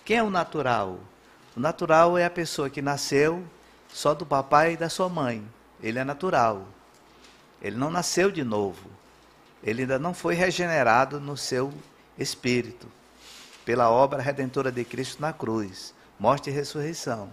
Quem 0.03 0.17
é 0.17 0.23
o 0.23 0.29
natural? 0.29 0.99
O 1.55 1.59
natural 1.59 2.17
é 2.17 2.25
a 2.25 2.29
pessoa 2.29 2.69
que 2.69 2.81
nasceu 2.81 3.43
só 3.89 4.13
do 4.13 4.25
papai 4.25 4.73
e 4.73 4.77
da 4.77 4.89
sua 4.89 5.09
mãe. 5.09 5.43
Ele 5.81 5.99
é 5.99 6.03
natural. 6.03 6.67
Ele 7.61 7.75
não 7.75 7.89
nasceu 7.89 8.31
de 8.31 8.43
novo. 8.43 8.89
Ele 9.63 9.81
ainda 9.81 9.97
não 9.97 10.13
foi 10.13 10.35
regenerado 10.35 11.19
no 11.19 11.35
seu 11.35 11.73
espírito, 12.17 12.87
pela 13.65 13.89
obra 13.89 14.21
redentora 14.21 14.71
de 14.71 14.83
Cristo 14.83 15.21
na 15.21 15.33
cruz, 15.33 15.93
morte 16.19 16.49
e 16.49 16.53
ressurreição. 16.53 17.29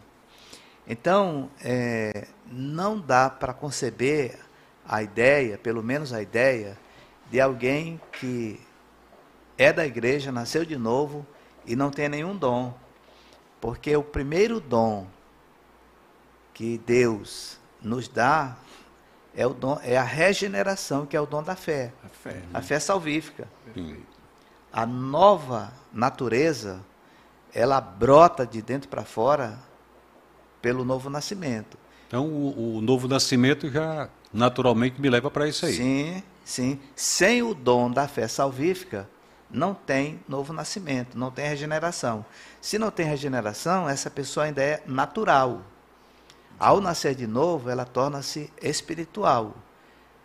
Então, 0.87 1.51
é, 1.63 2.27
não 2.47 2.99
dá 3.01 3.31
para 3.31 3.55
conceber 3.55 4.39
a 4.87 5.03
ideia, 5.03 5.57
pelo 5.57 5.83
menos 5.83 6.13
a 6.13 6.21
ideia, 6.21 6.77
de 7.31 7.41
alguém 7.41 8.01
que 8.13 8.61
é 9.57 9.73
da 9.73 9.87
igreja, 9.87 10.31
nasceu 10.31 10.65
de 10.65 10.77
novo 10.77 11.27
e 11.67 11.75
não 11.75 11.91
tem 11.91 12.09
nenhum 12.09 12.37
dom. 12.37 12.75
Porque 13.61 13.97
o 13.97 14.03
primeiro 14.03 14.61
dom 14.61 15.07
que 16.53 16.79
Deus 16.79 17.59
nos 17.81 18.09
dá 18.09 18.57
é, 19.37 19.47
o 19.47 19.55
dom, 19.55 19.79
é 19.83 19.97
a 19.97 20.03
regeneração, 20.03 21.07
que 21.07 21.17
é 21.17 21.21
o 21.21 21.27
dom 21.27 21.43
da 21.43 21.57
fé. 21.57 21.93
A 22.05 22.09
fé, 22.09 22.33
né? 22.33 22.43
a 22.53 22.63
fé 22.63 22.79
salvífica. 22.79 23.49
A 24.73 24.87
nova 24.87 25.73
natureza, 25.93 26.81
ela 27.53 27.81
brota 27.81 28.47
de 28.47 28.61
dentro 28.63 28.89
para 28.89 29.05
fora 29.05 29.59
pelo 30.61 30.85
novo 30.85 31.11
nascimento. 31.11 31.77
Então, 32.07 32.27
o, 32.27 32.79
o 32.79 32.81
novo 32.81 33.09
nascimento 33.09 33.69
já 33.71 34.09
naturalmente 34.33 35.01
me 35.01 35.11
leva 35.11 35.31
para 35.31 35.49
isso 35.49 35.67
aí. 35.67 35.75
Sim, 35.75 36.23
sim. 36.45 36.81
Sem 36.95 37.43
o 37.43 37.55
dom 37.55 37.91
da 37.91 38.09
fé 38.09 38.27
salvífica, 38.29 39.09
não 39.51 39.75
tem 39.75 40.21
novo 40.29 40.53
nascimento, 40.53 41.17
não 41.17 41.31
tem 41.31 41.49
regeneração. 41.49 42.25
Se 42.61 42.79
não 42.79 42.91
tem 42.91 43.07
regeneração, 43.07 43.89
essa 43.89 44.11
pessoa 44.11 44.47
ainda 44.47 44.63
é 44.63 44.83
natural. 44.87 45.63
Ao 46.59 46.81
nascer 46.81 47.15
de 47.15 47.27
novo, 47.27 47.69
ela 47.69 47.85
torna-se 47.85 48.51
espiritual. 48.63 49.55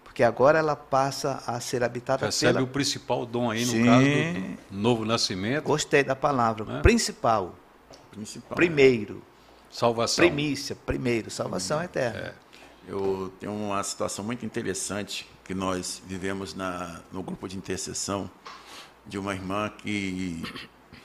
Porque 0.04 0.24
agora 0.24 0.60
ela 0.60 0.76
passa 0.76 1.44
a 1.46 1.60
ser 1.60 1.84
habitada 1.84 2.26
Recebe 2.26 2.54
pela... 2.54 2.66
o 2.66 2.68
principal 2.68 3.26
dom 3.26 3.52
aí, 3.52 3.66
no 3.66 3.72
Sim. 3.72 3.86
caso 3.86 4.06
do 4.70 4.78
novo 4.78 5.06
nascimento. 5.06 5.64
Gostei 5.64 6.04
da 6.04 6.16
palavra. 6.16 6.78
É? 6.78 6.82
Principal. 6.82 7.56
Principal. 8.12 8.56
Primeiro. 8.56 9.24
Salvação. 9.72 10.26
Primícia, 10.26 10.76
primeiro. 10.76 11.30
Salvação 11.30 11.80
hum, 11.80 11.84
eterna. 11.84 12.20
É. 12.20 12.34
Eu 12.88 13.32
tenho 13.40 13.54
uma 13.54 13.84
situação 13.84 14.26
muito 14.26 14.46
interessante 14.46 15.30
que 15.46 15.54
nós 15.54 16.02
vivemos 16.06 16.54
na, 16.56 17.02
no 17.12 17.22
grupo 17.22 17.48
de 17.48 17.56
intercessão 17.56 18.30
de 19.06 19.18
uma 19.18 19.34
irmã 19.34 19.70
que 19.70 20.44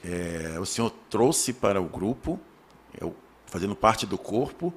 é, 0.03 0.59
o 0.59 0.66
Senhor 0.66 0.91
trouxe 1.09 1.53
para 1.53 1.81
o 1.81 1.85
grupo, 1.85 2.41
eu, 2.99 3.14
fazendo 3.47 3.75
parte 3.75 4.07
do 4.07 4.18
corpo, 4.18 4.72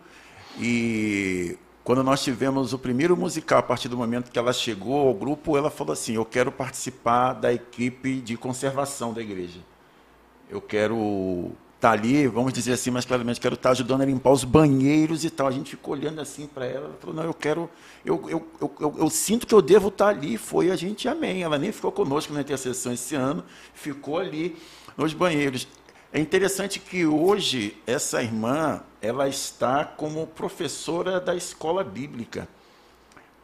e 0.60 1.58
quando 1.88 2.04
nós 2.04 2.22
tivemos 2.22 2.74
o 2.74 2.78
primeiro 2.78 3.16
musical, 3.16 3.60
a 3.60 3.64
partir 3.64 3.88
do 3.88 3.96
momento 3.96 4.30
que 4.30 4.38
ela 4.38 4.52
chegou 4.52 5.08
ao 5.08 5.14
grupo, 5.14 5.56
ela 5.56 5.70
falou 5.70 5.94
assim: 5.94 6.16
Eu 6.16 6.26
quero 6.26 6.52
participar 6.52 7.32
da 7.32 7.54
equipe 7.54 8.20
de 8.20 8.36
conservação 8.36 9.14
da 9.14 9.22
igreja. 9.22 9.62
Eu 10.50 10.60
quero 10.60 11.52
estar 11.78 11.90
tá 11.90 11.92
ali, 11.92 12.28
vamos 12.28 12.52
dizer 12.52 12.74
assim 12.74 12.92
mais 12.92 13.06
claramente, 13.06 13.40
quero 13.40 13.54
estar 13.54 13.70
tá 13.70 13.72
ajudando 13.72 14.02
a 14.02 14.06
limpar 14.06 14.32
os 14.32 14.44
banheiros 14.44 15.24
e 15.24 15.30
tal. 15.30 15.48
A 15.48 15.52
gente 15.52 15.70
ficou 15.72 15.94
olhando 15.94 16.20
assim 16.20 16.46
para 16.46 16.66
ela, 16.66 16.88
ela 16.88 16.98
falou: 17.00 17.16
Não, 17.16 17.24
eu 17.24 17.34
quero, 17.34 17.70
eu, 18.04 18.30
eu, 18.30 18.48
eu, 18.60 18.96
eu, 18.98 19.10
sinto 19.10 19.48
que 19.48 19.54
eu 19.54 19.62
devo 19.62 19.88
estar 19.88 20.06
tá 20.06 20.12
ali. 20.12 20.38
Foi 20.38 20.72
a 20.72 20.76
gente, 20.76 21.08
amém. 21.08 21.42
Ela 21.42 21.58
nem 21.58 21.72
ficou 21.72 21.92
conosco 21.94 22.34
na 22.34 22.42
intercessão 22.42 22.92
esse 22.92 23.16
ano, 23.16 23.46
ficou 23.74 24.18
ali 24.18 24.58
nos 24.98 25.14
banheiros. 25.14 25.68
É 26.12 26.20
interessante 26.20 26.80
que 26.80 27.06
hoje 27.06 27.78
essa 27.86 28.22
irmã 28.22 28.82
ela 29.08 29.28
está 29.28 29.86
como 29.86 30.28
professora 30.28 31.20
da 31.20 31.36
escola 31.36 31.84
bíblica. 31.84 32.48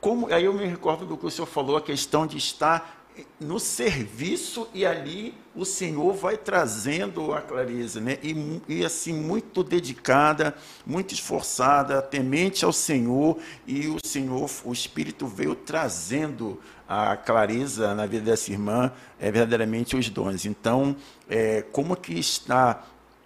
Como, 0.01 0.31
aí 0.33 0.45
eu 0.45 0.53
me 0.53 0.65
recordo 0.65 1.05
do 1.05 1.17
que 1.17 1.25
o 1.25 1.31
senhor 1.31 1.47
falou, 1.47 1.77
a 1.77 1.81
questão 1.81 2.27
de 2.27 2.37
estar 2.37 3.03
no 3.39 3.59
serviço 3.59 4.67
e 4.73 4.85
ali 4.85 5.33
o 5.55 5.65
Senhor 5.65 6.13
vai 6.13 6.35
trazendo 6.35 7.33
a 7.33 7.41
clareza, 7.41 8.01
né? 8.01 8.17
E, 8.23 8.61
e, 8.67 8.85
assim 8.85 9.13
muito 9.13 9.63
dedicada, 9.63 10.55
muito 10.85 11.13
esforçada, 11.13 12.01
temente 12.01 12.65
ao 12.65 12.73
Senhor 12.73 13.37
e 13.67 13.87
o 13.87 13.97
Senhor, 14.03 14.49
o 14.65 14.73
Espírito 14.73 15.27
veio 15.27 15.53
trazendo 15.53 16.59
a 16.87 17.15
clareza 17.15 17.93
na 17.93 18.05
vida 18.05 18.25
dessa 18.25 18.51
irmã, 18.51 18.91
é 19.19 19.31
verdadeiramente 19.31 19.95
os 19.95 20.09
dons. 20.09 20.45
Então, 20.45 20.95
é, 21.29 21.61
como 21.71 21.95
que 21.95 22.17
está 22.17 22.83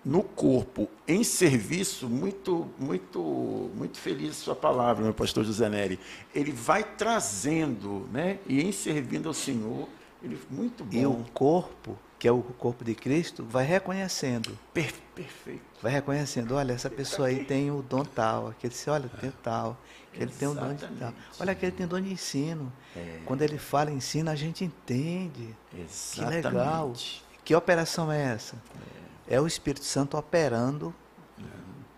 no 0.07 0.23
corpo, 0.23 0.89
em 1.05 1.21
serviço, 1.21 2.07
muito, 2.07 2.65
muito, 2.79 3.19
muito 3.75 3.97
feliz 3.97 4.37
sua 4.37 4.55
palavra, 4.55 5.03
meu 5.03 5.13
pastor 5.13 5.43
José 5.43 5.67
Neri. 5.67 5.99
Ele 6.33 6.53
vai 6.53 6.81
trazendo, 6.81 8.07
né? 8.09 8.39
E 8.47 8.61
em 8.61 8.71
servindo 8.71 9.27
ao 9.27 9.33
Senhor, 9.33 9.85
ele 10.23 10.39
muito 10.49 10.85
bom. 10.85 10.97
E 10.97 11.05
o 11.05 11.25
corpo, 11.33 11.97
que 12.17 12.25
é 12.25 12.31
o 12.31 12.41
corpo 12.41 12.85
de 12.85 12.95
Cristo, 12.95 13.43
vai 13.43 13.65
reconhecendo. 13.65 14.57
Per 14.73 14.93
perfeito. 15.13 15.61
Vai 15.81 15.91
reconhecendo, 15.91 16.55
olha, 16.55 16.71
essa 16.71 16.89
pessoa 16.89 17.27
aí 17.27 17.43
tem 17.43 17.69
o 17.69 17.81
dom 17.81 18.05
tal, 18.05 18.47
aquele 18.47 18.71
disse, 18.71 18.89
olha, 18.89 19.09
tem 19.19 19.33
tal, 19.43 19.77
ele 20.13 20.31
tem 20.31 20.47
o 20.47 20.53
dom 20.53 20.73
de 20.73 20.87
tal. 20.87 21.13
Olha, 21.37 21.51
aquele 21.51 21.71
tem 21.73 21.85
dom 21.85 21.99
de 21.99 22.13
ensino. 22.13 22.71
É. 22.95 23.19
Quando 23.25 23.41
ele 23.41 23.57
fala 23.57 23.91
ensino, 23.91 24.29
a 24.29 24.35
gente 24.35 24.63
entende. 24.63 25.53
Exatamente. 25.77 26.41
Que 26.41 26.47
legal. 26.47 26.93
Que 27.43 27.55
operação 27.55 28.09
é 28.09 28.33
essa? 28.33 28.55
É 28.55 29.06
é 29.27 29.39
o 29.39 29.47
Espírito 29.47 29.85
Santo 29.85 30.17
operando 30.17 30.93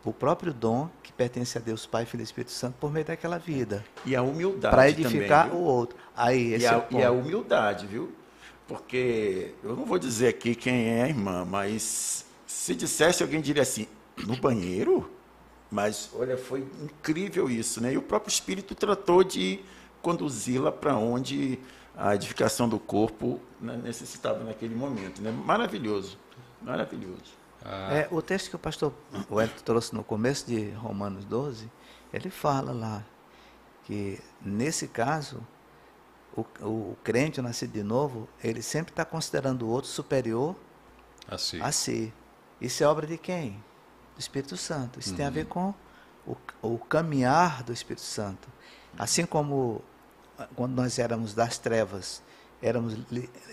o 0.10 0.14
próprio 0.14 0.54
dom 0.54 0.90
que 1.04 1.12
pertence 1.12 1.58
a 1.58 1.62
Deus 1.62 1.86
Pai, 1.86 2.06
Filho 2.06 2.22
e 2.22 2.24
Espírito 2.24 2.52
Santo 2.52 2.76
por 2.80 2.92
meio 2.92 3.06
daquela 3.06 3.38
vida. 3.38 3.86
E 4.06 4.16
a 4.16 4.22
humildade 4.22 4.76
Para 4.76 4.90
edificar 4.90 5.48
também, 5.48 5.62
o 5.62 5.64
outro. 5.64 5.98
Aí, 6.16 6.54
esse 6.54 6.66
e, 6.66 6.68
a, 6.68 6.88
é 6.92 6.96
e 6.96 7.04
a 7.04 7.12
humildade, 7.12 7.86
viu? 7.86 8.12
Porque 8.68 9.54
eu 9.64 9.76
não 9.76 9.86
vou 9.86 10.00
dizer 10.00 10.28
aqui 10.28 10.56
quem 10.56 10.90
é 10.90 11.04
a 11.04 11.08
irmã, 11.08 11.46
mas 11.46 12.26
se 12.46 12.76
dissesse 12.76 13.24
alguém 13.24 13.42
diria 13.42 13.64
assim, 13.64 13.88
no 14.26 14.36
banheiro? 14.36 15.10
Mas 15.72 16.10
olha, 16.14 16.38
foi 16.38 16.68
incrível 16.82 17.50
isso, 17.50 17.82
né? 17.82 17.94
E 17.94 17.98
o 17.98 18.02
próprio 18.02 18.32
Espírito 18.32 18.74
tratou 18.74 19.24
de 19.24 19.60
conduzi-la 20.02 20.72
para 20.72 20.96
onde 20.96 21.60
a 21.96 22.16
edificação 22.16 22.68
do 22.68 22.80
corpo 22.80 23.40
né, 23.60 23.80
necessitava 23.84 24.44
naquele 24.44 24.74
momento, 24.74 25.22
né? 25.22 25.32
Maravilhoso. 25.32 26.18
Maravilhoso. 26.62 27.40
Ah. 27.64 27.94
É, 27.94 28.08
o 28.12 28.22
texto 28.22 28.50
que 28.50 28.56
o 28.56 28.60
pastor 28.60 28.94
Wellington 29.30 29.64
trouxe 29.64 29.94
no 29.94 30.04
começo 30.04 30.48
de 30.48 30.70
Romanos 30.72 31.26
12, 31.26 31.70
ele 32.14 32.30
fala 32.30 32.72
lá 32.72 33.04
que, 33.84 34.20
nesse 34.42 34.88
caso, 34.88 35.46
o, 36.36 36.46
o, 36.62 36.92
o 36.92 36.98
crente, 37.04 37.40
o 37.40 37.44
nascido 37.44 37.72
de 37.72 37.84
novo, 37.84 38.30
ele 38.44 38.62
sempre 38.62 38.92
está 38.92 39.04
considerando 39.04 39.64
o 39.64 39.70
outro 39.70 39.90
superior 39.90 40.56
a 41.28 41.38
si. 41.38 41.62
a 41.62 41.72
si. 41.72 42.14
Isso 42.62 42.84
é 42.84 42.88
obra 42.88 43.06
de 43.06 43.18
quem? 43.18 43.64
Do 44.16 44.20
Espírito 44.20 44.58
Santo. 44.58 45.00
Isso 45.00 45.12
uhum. 45.12 45.18
tem 45.18 45.26
a 45.26 45.30
ver 45.30 45.46
uhum. 45.46 45.74
com 45.74 45.74
o, 46.62 46.76
o 46.76 46.78
caminhar 46.78 47.64
do 47.64 47.74
Espírito 47.74 48.02
Santo. 48.02 48.48
Assim 48.98 49.26
como 49.26 49.82
ah, 50.38 50.48
quando 50.56 50.74
nós 50.74 51.00
éramos 51.00 51.34
das 51.34 51.58
trevas, 51.58 52.22
éramos 52.62 52.96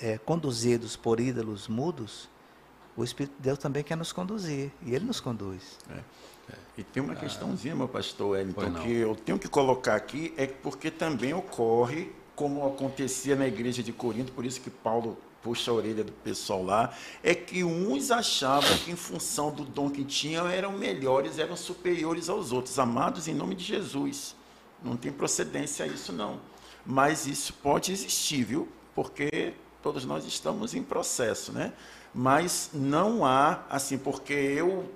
é, 0.01 0.19
conduzidos 0.19 0.97
por 0.97 1.21
ídolos 1.21 1.69
mudos, 1.69 2.29
o 2.97 3.05
Espírito 3.05 3.35
de 3.37 3.43
Deus 3.43 3.59
também 3.59 3.83
quer 3.83 3.97
nos 3.97 4.13
conduzir, 4.13 4.71
e 4.83 4.95
Ele 4.95 5.05
nos 5.05 5.21
conduz. 5.21 5.79
É. 5.91 6.01
É. 6.49 6.55
E 6.79 6.85
tem 6.85 7.03
uma 7.03 7.15
questãozinha, 7.15 7.75
meu 7.75 7.89
pastor 7.89 8.31
Wellington, 8.31 8.75
que 8.75 8.93
eu 8.93 9.15
tenho 9.17 9.39
que 9.39 9.49
colocar 9.49 9.97
aqui, 9.97 10.33
é 10.37 10.47
porque 10.47 10.91
também 10.91 11.35
ocorre, 11.35 12.13
como 12.35 12.67
acontecia 12.67 13.35
na 13.35 13.47
igreja 13.47 13.83
de 13.83 13.93
Corinto, 13.93 14.33
por 14.33 14.45
isso 14.45 14.61
que 14.61 14.71
Paulo 14.71 15.19
puxa 15.43 15.71
a 15.71 15.75
orelha 15.75 16.03
do 16.03 16.13
pessoal 16.13 16.63
lá, 16.63 16.93
é 17.23 17.35
que 17.35 17.63
uns 17.63 18.11
achavam 18.11 18.77
que 18.79 18.91
em 18.91 18.97
função 18.97 19.53
do 19.53 19.65
dom 19.65 19.89
que 19.89 20.05
tinham 20.05 20.47
eram 20.49 20.73
melhores, 20.73 21.39
eram 21.39 21.57
superiores 21.57 22.29
aos 22.29 22.53
outros, 22.53 22.79
amados 22.79 23.29
em 23.29 23.35
nome 23.35 23.55
de 23.55 23.65
Jesus. 23.65 24.35
Não 24.83 24.97
tem 24.97 25.13
procedência 25.13 25.87
isso 25.87 26.13
não. 26.13 26.41
Mas 26.85 27.27
isso 27.27 27.53
pode 27.55 27.93
existir, 27.93 28.45
viu? 28.45 28.69
Porque 28.95 29.55
todos 29.83 30.05
nós 30.05 30.25
estamos 30.25 30.75
em 30.75 30.83
processo, 30.83 31.53
né? 31.53 31.73
Mas 32.17 32.71
não 32.73 33.27
há, 33.27 33.61
assim, 33.69 33.99
porque 33.99 34.33
eu 34.33 34.91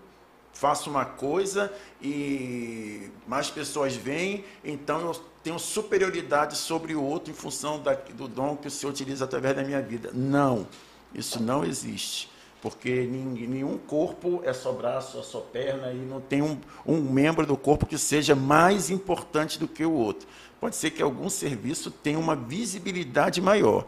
faço 0.55 0.89
uma 0.89 1.05
coisa 1.05 1.71
e 2.01 3.11
mais 3.29 3.51
pessoas 3.51 3.95
vêm, 3.95 4.43
então 4.65 5.01
eu 5.01 5.13
tenho 5.45 5.59
superioridade 5.59 6.57
sobre 6.57 6.95
o 6.95 7.03
outro 7.03 7.31
em 7.31 7.35
função 7.35 7.79
da, 7.79 7.93
do 7.93 8.27
dom 8.27 8.57
que 8.57 8.69
o 8.69 8.71
Senhor 8.71 8.91
utiliza 8.91 9.27
através 9.27 9.55
da 9.55 9.63
minha 9.63 9.83
vida. 9.83 10.11
Não, 10.15 10.67
isso 11.15 11.43
não 11.43 11.63
existe. 11.63 12.31
Porque 12.63 13.07
nenhum 13.07 13.77
corpo 13.77 14.41
é 14.43 14.55
só 14.55 14.73
braço, 14.73 15.19
é 15.19 15.23
só 15.23 15.41
perna, 15.41 15.93
e 15.93 15.97
não 15.97 16.23
tem 16.23 16.41
um, 16.41 16.59
um 16.87 17.03
membro 17.03 17.47
do 17.47 17.57
corpo 17.57 17.85
que 17.85 17.99
seja 17.99 18.35
mais 18.35 18.89
importante 18.89 19.59
do 19.59 19.69
que 19.69 19.85
o 19.85 19.93
outro. 19.93 20.27
Pode 20.59 20.75
ser 20.75 20.91
que 20.91 21.03
algum 21.03 21.29
serviço 21.29 21.91
tenha 21.91 22.19
uma 22.19 22.35
visibilidade 22.35 23.43
maior, 23.43 23.87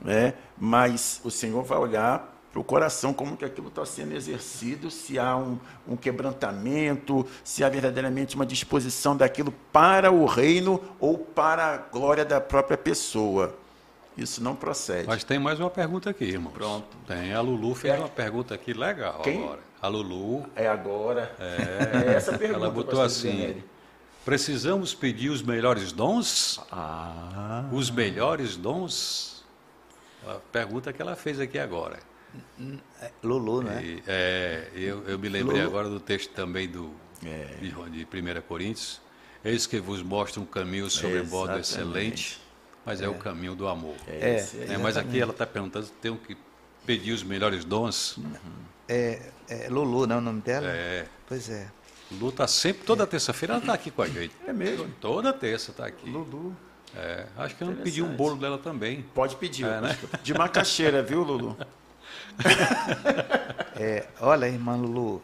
né? 0.00 0.34
mas 0.56 1.20
o 1.24 1.30
Senhor 1.30 1.62
vai 1.64 1.78
olhar 1.78 2.37
para 2.58 2.60
o 2.60 2.64
coração, 2.64 3.14
como 3.14 3.36
que 3.36 3.44
aquilo 3.44 3.68
está 3.68 3.86
sendo 3.86 4.14
exercido, 4.14 4.90
se 4.90 5.18
há 5.18 5.36
um, 5.36 5.58
um, 5.86 5.96
quebrantamento, 5.96 7.26
se 7.44 7.62
há 7.62 7.68
verdadeiramente 7.68 8.34
uma 8.34 8.44
disposição 8.44 9.16
daquilo 9.16 9.52
para 9.72 10.10
o 10.10 10.26
reino 10.26 10.82
ou 10.98 11.18
para 11.18 11.74
a 11.74 11.76
glória 11.76 12.24
da 12.24 12.40
própria 12.40 12.76
pessoa. 12.76 13.54
Isso 14.16 14.42
não 14.42 14.56
procede. 14.56 15.06
Mas 15.06 15.22
tem 15.22 15.38
mais 15.38 15.60
uma 15.60 15.70
pergunta 15.70 16.10
aqui, 16.10 16.24
irmão. 16.24 16.52
Pronto. 16.52 16.96
Tem. 17.06 17.32
A 17.32 17.40
Lulu 17.40 17.74
fez 17.76 17.94
É. 17.94 17.98
uma 17.98 18.08
pergunta 18.08 18.54
aqui 18.54 18.72
legal 18.72 19.20
Quem? 19.22 19.44
agora. 19.44 19.60
A 19.80 19.86
Lulu, 19.86 20.44
É 20.56 20.66
agora. 20.66 21.32
É, 21.38 22.14
essa 22.16 22.34
a 22.34 22.38
pergunta. 22.38 22.64
ela 22.64 22.70
botou 22.70 23.00
assim: 23.00 23.62
precisamos 24.24 24.92
pedir 24.92 25.30
os 25.30 25.40
melhores 25.40 25.92
dons? 25.92 26.60
Ah. 26.72 27.64
Os 27.70 27.88
melhores 27.88 28.56
dons? 28.56 29.44
A 30.26 30.34
pergunta 30.50 30.92
que 30.92 31.00
ela 31.00 31.14
fez 31.14 31.38
aqui 31.38 31.56
agora. 31.56 32.00
É, 33.00 33.10
Lulu, 33.22 33.62
né? 33.62 33.82
E, 33.82 34.02
é, 34.06 34.68
eu, 34.74 35.02
eu 35.08 35.18
me 35.18 35.28
lembrei 35.28 35.58
Lulu. 35.62 35.68
agora 35.68 35.88
do 35.88 36.00
texto 36.00 36.30
também 36.32 36.68
do, 36.68 36.90
É. 37.24 37.54
de, 37.60 37.70
de 37.70 38.04
1 38.04 38.42
Coríntios. 38.42 39.00
Eis 39.44 39.66
que 39.66 39.78
vos 39.80 40.02
mostra 40.02 40.40
um 40.40 40.44
caminho 40.46 40.90
sobre 40.90 41.22
modo 41.22 41.52
Exatamente. 41.52 41.60
excelente, 41.60 42.40
mas 42.84 43.00
é. 43.00 43.08
o 43.08 43.14
caminho 43.14 43.54
do 43.54 43.68
amor. 43.68 43.94
É, 44.06 44.30
É. 44.32 44.36
esse 44.36 44.56
aí. 44.58 44.72
É, 44.74 44.78
mas 44.78 44.96
aqui 44.96 45.20
ela 45.20 45.30
está 45.32 45.46
perguntando 45.46 45.86
se 45.86 45.92
tem 45.92 46.14
que 46.16 46.36
pedir 46.84 47.12
os 47.12 47.22
melhores 47.22 47.64
dons. 47.64 48.18
É, 48.88 49.30
é 49.48 49.68
Lulu, 49.68 50.06
não 50.06 50.16
é 50.16 50.18
o 50.18 50.22
nome 50.22 50.40
dela? 50.40 50.66
É, 50.68 51.06
Pois 51.26 51.48
é. 51.50 51.68
Lu 52.10 52.30
está 52.30 52.48
sempre, 52.48 52.84
toda 52.84 53.06
terça-feira 53.06 53.54
ela 53.54 53.60
está 53.62 53.74
aqui 53.74 53.90
com 53.90 54.00
a 54.00 54.08
gente. 54.08 54.34
É 54.46 54.52
mesmo? 54.52 54.88
Toda 54.98 55.30
terça 55.32 55.70
está 55.72 55.86
aqui. 55.86 56.08
Lulu. 56.08 56.56
É, 56.96 57.26
acho 57.36 57.54
que 57.54 57.62
eu 57.62 57.68
não 57.68 57.76
pedi 57.76 58.02
um 58.02 58.16
bolo 58.16 58.34
dela 58.36 58.56
também. 58.56 59.02
Pode 59.14 59.36
pedir. 59.36 59.66
É, 59.66 59.78
né? 59.80 59.98
De 60.22 60.32
macaxeira, 60.32 61.02
viu, 61.02 61.22
Lulu? 61.22 61.56
É, 63.80 64.08
olha, 64.20 64.46
irmã 64.48 64.74
Lulu, 64.74 65.22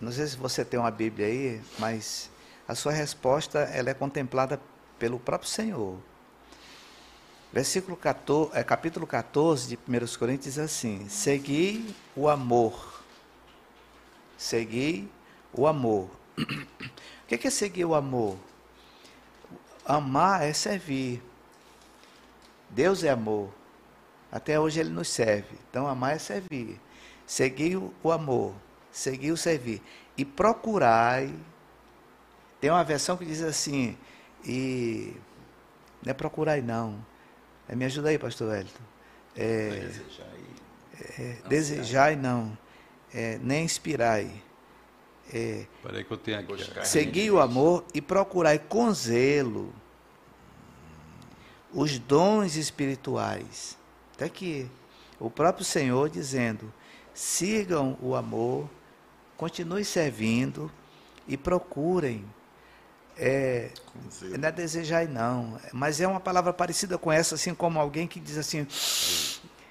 não 0.00 0.12
sei 0.12 0.24
se 0.24 0.36
você 0.36 0.64
tem 0.64 0.78
uma 0.78 0.90
Bíblia 0.90 1.26
aí, 1.26 1.60
mas 1.80 2.30
a 2.68 2.76
sua 2.76 2.92
resposta 2.92 3.58
ela 3.58 3.90
é 3.90 3.94
contemplada 3.94 4.60
pelo 5.00 5.18
próprio 5.18 5.50
Senhor. 5.50 5.98
Versículo 7.52 7.96
14, 7.96 8.52
é, 8.54 8.62
capítulo 8.62 9.04
14 9.04 9.68
de 9.68 9.76
1 9.76 10.16
Coríntios 10.16 10.54
diz 10.54 10.58
assim: 10.58 11.08
Segui 11.08 11.92
o 12.14 12.28
amor. 12.28 13.02
Segui 14.38 15.10
o 15.52 15.66
amor. 15.66 16.08
O 16.38 17.26
que 17.26 17.34
é, 17.34 17.38
que 17.38 17.48
é 17.48 17.50
seguir 17.50 17.84
o 17.84 17.94
amor? 17.94 18.38
Amar 19.84 20.42
é 20.42 20.52
servir. 20.52 21.22
Deus 22.70 23.02
é 23.02 23.10
amor. 23.10 23.52
Até 24.32 24.58
hoje 24.58 24.80
ele 24.80 24.88
nos 24.90 25.08
serve. 25.08 25.56
Então 25.70 25.86
amar 25.86 26.16
é 26.16 26.18
servir. 26.18 26.80
Seguir 27.26 27.76
o- 27.76 28.10
amor, 28.10 28.54
seguir 28.90 29.30
o 29.30 29.36
servir. 29.36 29.80
E 30.16 30.24
procurai. 30.24 31.32
Tem 32.60 32.70
uma 32.70 32.82
versão 32.82 33.16
que 33.16 33.24
diz 33.26 33.42
assim, 33.42 33.96
e 34.44 35.14
não 36.02 36.10
é 36.10 36.14
procurai 36.14 36.62
não. 36.62 37.04
É, 37.68 37.76
me 37.76 37.84
ajuda 37.84 38.08
aí, 38.08 38.18
pastor 38.18 38.48
Wellington. 38.48 38.82
É, 39.36 39.90
é, 41.18 41.36
desejai 41.48 42.16
não. 42.16 42.56
É, 43.14 43.38
nem 43.42 43.64
inspirai. 43.64 44.30
É, 45.32 45.66
Peraí 45.82 46.04
que 46.04 46.10
eu 46.10 46.16
tenho 46.16 46.38
aqui. 46.38 46.52
ó. 46.52 46.56
Buscar. 46.56 46.84
Segui 46.84 47.30
o 47.30 47.40
amor 47.40 47.84
e 47.94 48.00
procurai 48.00 48.58
com 48.58 48.92
zelo 48.92 49.72
os 51.72 51.98
dons 51.98 52.56
espirituais. 52.56 53.78
Até 54.22 54.28
que 54.28 54.70
o 55.18 55.28
próprio 55.28 55.64
Senhor 55.64 56.08
dizendo: 56.08 56.72
sigam 57.12 57.98
o 58.00 58.14
amor, 58.14 58.70
continue 59.36 59.84
servindo 59.84 60.70
e 61.26 61.36
procurem. 61.36 62.24
É, 63.18 63.70
não 64.38 64.48
é 64.48 64.52
desejar 64.52 65.06
não, 65.08 65.58
mas 65.72 66.00
é 66.00 66.06
uma 66.06 66.20
palavra 66.20 66.52
parecida 66.52 66.96
com 66.96 67.10
essa, 67.10 67.34
assim 67.34 67.52
como 67.52 67.80
alguém 67.80 68.06
que 68.06 68.20
diz 68.20 68.38
assim: 68.38 68.64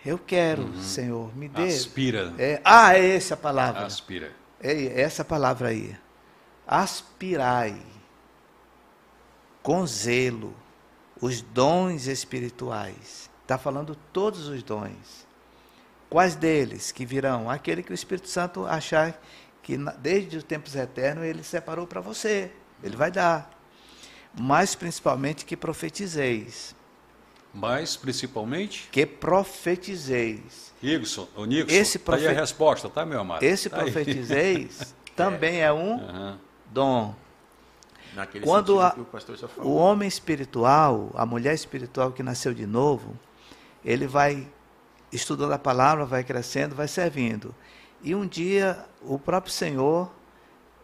Eu 0.06 0.20
quero, 0.20 0.78
Senhor, 0.82 1.34
me 1.34 1.48
dê. 1.48 1.68
Aspira. 1.68 2.34
É, 2.38 2.60
ah, 2.66 2.94
é 2.94 3.16
essa 3.16 3.36
a 3.36 3.38
palavra. 3.38 3.86
Aspira. 3.86 4.34
É 4.62 5.02
essa 5.02 5.24
palavra 5.24 5.70
aí. 5.70 5.98
Aspirai 6.68 7.82
com 9.64 9.88
zelo 9.88 10.54
os 11.22 11.42
dons 11.42 12.08
espirituais. 12.08 13.31
Está 13.44 13.58
falando 13.58 13.96
todos 14.14 14.48
os 14.48 14.64
dons. 14.64 15.26
Quais 16.10 16.36
deles 16.36 16.92
que 16.92 17.06
virão? 17.06 17.50
Aquele 17.50 17.82
que 17.84 17.92
o 17.92 17.94
Espírito 17.96 18.28
Santo 18.30 18.66
achar 18.66 19.20
que 19.64 19.78
desde 20.00 20.38
os 20.38 20.44
tempos 20.44 20.76
eternos 20.76 21.24
ele 21.24 21.44
separou 21.44 21.88
para 21.88 22.02
você. 22.02 22.52
Ele 22.84 22.96
vai 22.96 23.12
dar. 23.12 23.50
Mas 24.38 24.76
principalmente 24.76 25.46
que 25.46 25.56
profetizeis. 25.58 26.76
Mas, 27.54 27.98
principalmente, 27.98 28.88
Que 28.94 29.06
profetizeis. 29.06 30.72
Nixon, 30.82 31.28
o 31.36 31.44
Nixon, 31.46 31.68
Esse 31.76 32.00
tá 32.00 32.16
aí 32.16 32.22
a 32.22 32.28
profe- 32.30 32.40
resposta, 32.40 32.90
tá, 32.90 33.06
meu 33.06 33.20
amado? 33.20 33.44
Esse 33.44 33.70
Tá 33.70 33.78
profetizeis 33.80 34.96
também 35.18 35.60
é 35.62 35.72
um 35.72 35.96
Aham. 36.00 36.40
dom. 36.72 37.16
Naquele 38.16 38.46
Quando 38.46 38.80
a- 38.80 38.92
que 38.92 39.02
o 39.02 39.06
pastor 39.06 39.38
já 39.38 39.48
O 39.58 39.76
homem 39.76 40.08
espiritual, 40.08 41.12
a 41.14 41.26
mulher 41.26 41.54
espiritual 41.54 42.12
que 42.14 42.24
nasceu 42.24 42.54
de 42.54 42.66
novo, 42.66 43.18
ele 43.84 44.08
vai 44.08 44.48
estudando 45.12 45.52
a 45.52 45.60
palavra, 45.60 46.06
vai 46.06 46.24
crescendo, 46.24 46.76
vai 46.76 46.88
servindo. 46.88 47.54
E 48.04 48.16
um 48.16 48.26
dia 48.26 48.86
o 49.02 49.20
próprio 49.20 49.52
Senhor, 49.52 50.12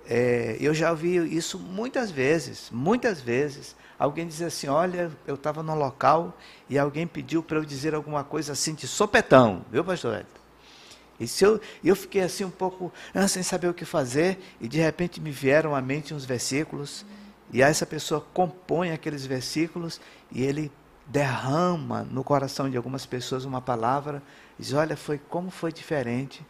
é, 0.08 0.58
eu 0.60 0.74
já 0.74 0.92
ouvi 0.92 1.16
isso 1.36 1.58
muitas 1.60 2.12
vezes, 2.12 2.70
muitas 2.72 3.20
vezes. 3.20 3.76
Alguém 3.98 4.28
dizia 4.28 4.48
assim: 4.48 4.68
Olha, 4.68 5.12
eu 5.26 5.36
estava 5.36 5.64
num 5.64 5.76
local 5.76 6.38
e 6.70 6.78
alguém 6.78 7.08
pediu 7.08 7.42
para 7.42 7.58
eu 7.58 7.66
dizer 7.66 7.96
alguma 7.96 8.24
coisa 8.24 8.54
assim 8.54 8.74
de 8.74 8.88
sopetão, 8.88 9.66
viu, 9.72 9.84
pastor 9.84 10.20
Edson? 10.20 10.38
E 11.20 11.28
se 11.28 11.44
eu, 11.44 11.60
eu 11.84 11.96
fiquei 11.96 12.22
assim 12.22 12.46
um 12.46 12.52
pouco 12.52 12.94
ah, 13.14 13.28
sem 13.28 13.42
saber 13.42 13.68
o 13.68 13.74
que 13.74 13.86
fazer, 13.86 14.38
e 14.62 14.68
de 14.68 14.80
repente 14.80 15.20
me 15.20 15.32
vieram 15.32 15.76
à 15.76 15.82
mente 15.82 16.14
uns 16.14 16.26
versículos, 16.26 17.04
e 17.52 17.64
aí 17.64 17.72
essa 17.72 17.86
pessoa 17.86 18.24
compõe 18.34 18.92
aqueles 18.92 19.26
versículos 19.26 20.00
e 20.32 20.44
ele 20.44 20.72
derrama 21.08 22.04
no 22.04 22.24
coração 22.24 22.70
de 22.70 22.78
algumas 22.78 23.06
pessoas 23.06 23.46
uma 23.46 23.62
palavra, 23.62 24.22
diz: 24.60 24.74
Olha, 24.74 24.98
foi 24.98 25.18
como 25.18 25.50
foi 25.50 25.72
diferente. 25.72 26.46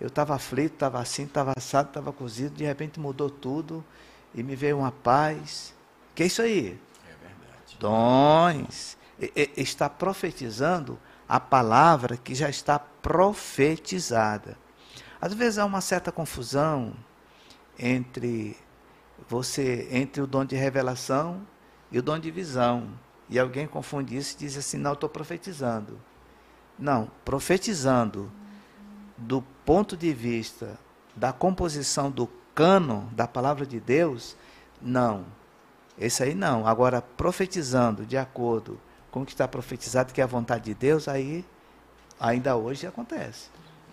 Eu 0.00 0.08
estava 0.08 0.34
aflito, 0.34 0.74
estava 0.74 1.00
assim, 1.00 1.24
estava 1.24 1.52
assado, 1.56 1.88
estava 1.88 2.12
cozido, 2.12 2.54
de 2.56 2.64
repente 2.64 2.98
mudou 3.00 3.30
tudo 3.30 3.84
e 4.34 4.42
me 4.42 4.56
veio 4.56 4.78
uma 4.78 4.92
paz. 4.92 5.74
Que 6.14 6.24
é 6.24 6.26
isso 6.26 6.42
aí? 6.42 6.78
É 7.06 7.10
verdade. 7.10 7.76
dons. 7.78 8.96
E- 9.20 9.32
e- 9.36 9.50
Está 9.62 9.88
profetizando 9.88 10.98
a 11.28 11.40
palavra 11.40 12.16
que 12.16 12.34
já 12.34 12.48
está 12.48 12.78
profetizada. 12.78 14.58
Às 15.20 15.32
vezes 15.32 15.58
há 15.58 15.64
uma 15.64 15.80
certa 15.80 16.12
confusão 16.12 16.92
entre 17.78 18.56
você, 19.28 19.88
entre 19.90 20.20
o 20.20 20.26
dom 20.26 20.44
de 20.44 20.56
revelação 20.56 21.46
e 21.90 21.98
o 21.98 22.02
dom 22.02 22.18
de 22.18 22.30
visão. 22.30 22.88
E 23.28 23.38
alguém 23.38 23.66
confunde 23.66 24.16
isso 24.16 24.34
e 24.34 24.38
diz 24.40 24.56
assim: 24.56 24.76
não, 24.76 24.92
estou 24.92 25.08
profetizando. 25.08 25.98
Não, 26.78 27.10
profetizando 27.24 28.30
do 29.16 29.42
ponto 29.64 29.96
de 29.96 30.12
vista 30.12 30.78
da 31.14 31.32
composição 31.32 32.10
do 32.10 32.28
cânon 32.54 33.04
da 33.12 33.26
palavra 33.26 33.64
de 33.64 33.78
Deus, 33.80 34.36
não. 34.82 35.24
Esse 35.98 36.22
aí 36.24 36.34
não. 36.34 36.66
Agora, 36.66 37.00
profetizando 37.00 38.04
de 38.04 38.16
acordo 38.16 38.80
com 39.10 39.22
o 39.22 39.26
que 39.26 39.32
está 39.32 39.46
profetizado, 39.46 40.12
que 40.12 40.20
é 40.20 40.24
a 40.24 40.26
vontade 40.26 40.64
de 40.64 40.74
Deus, 40.74 41.06
aí 41.06 41.44
ainda 42.18 42.56
hoje 42.56 42.86
acontece. 42.86 43.48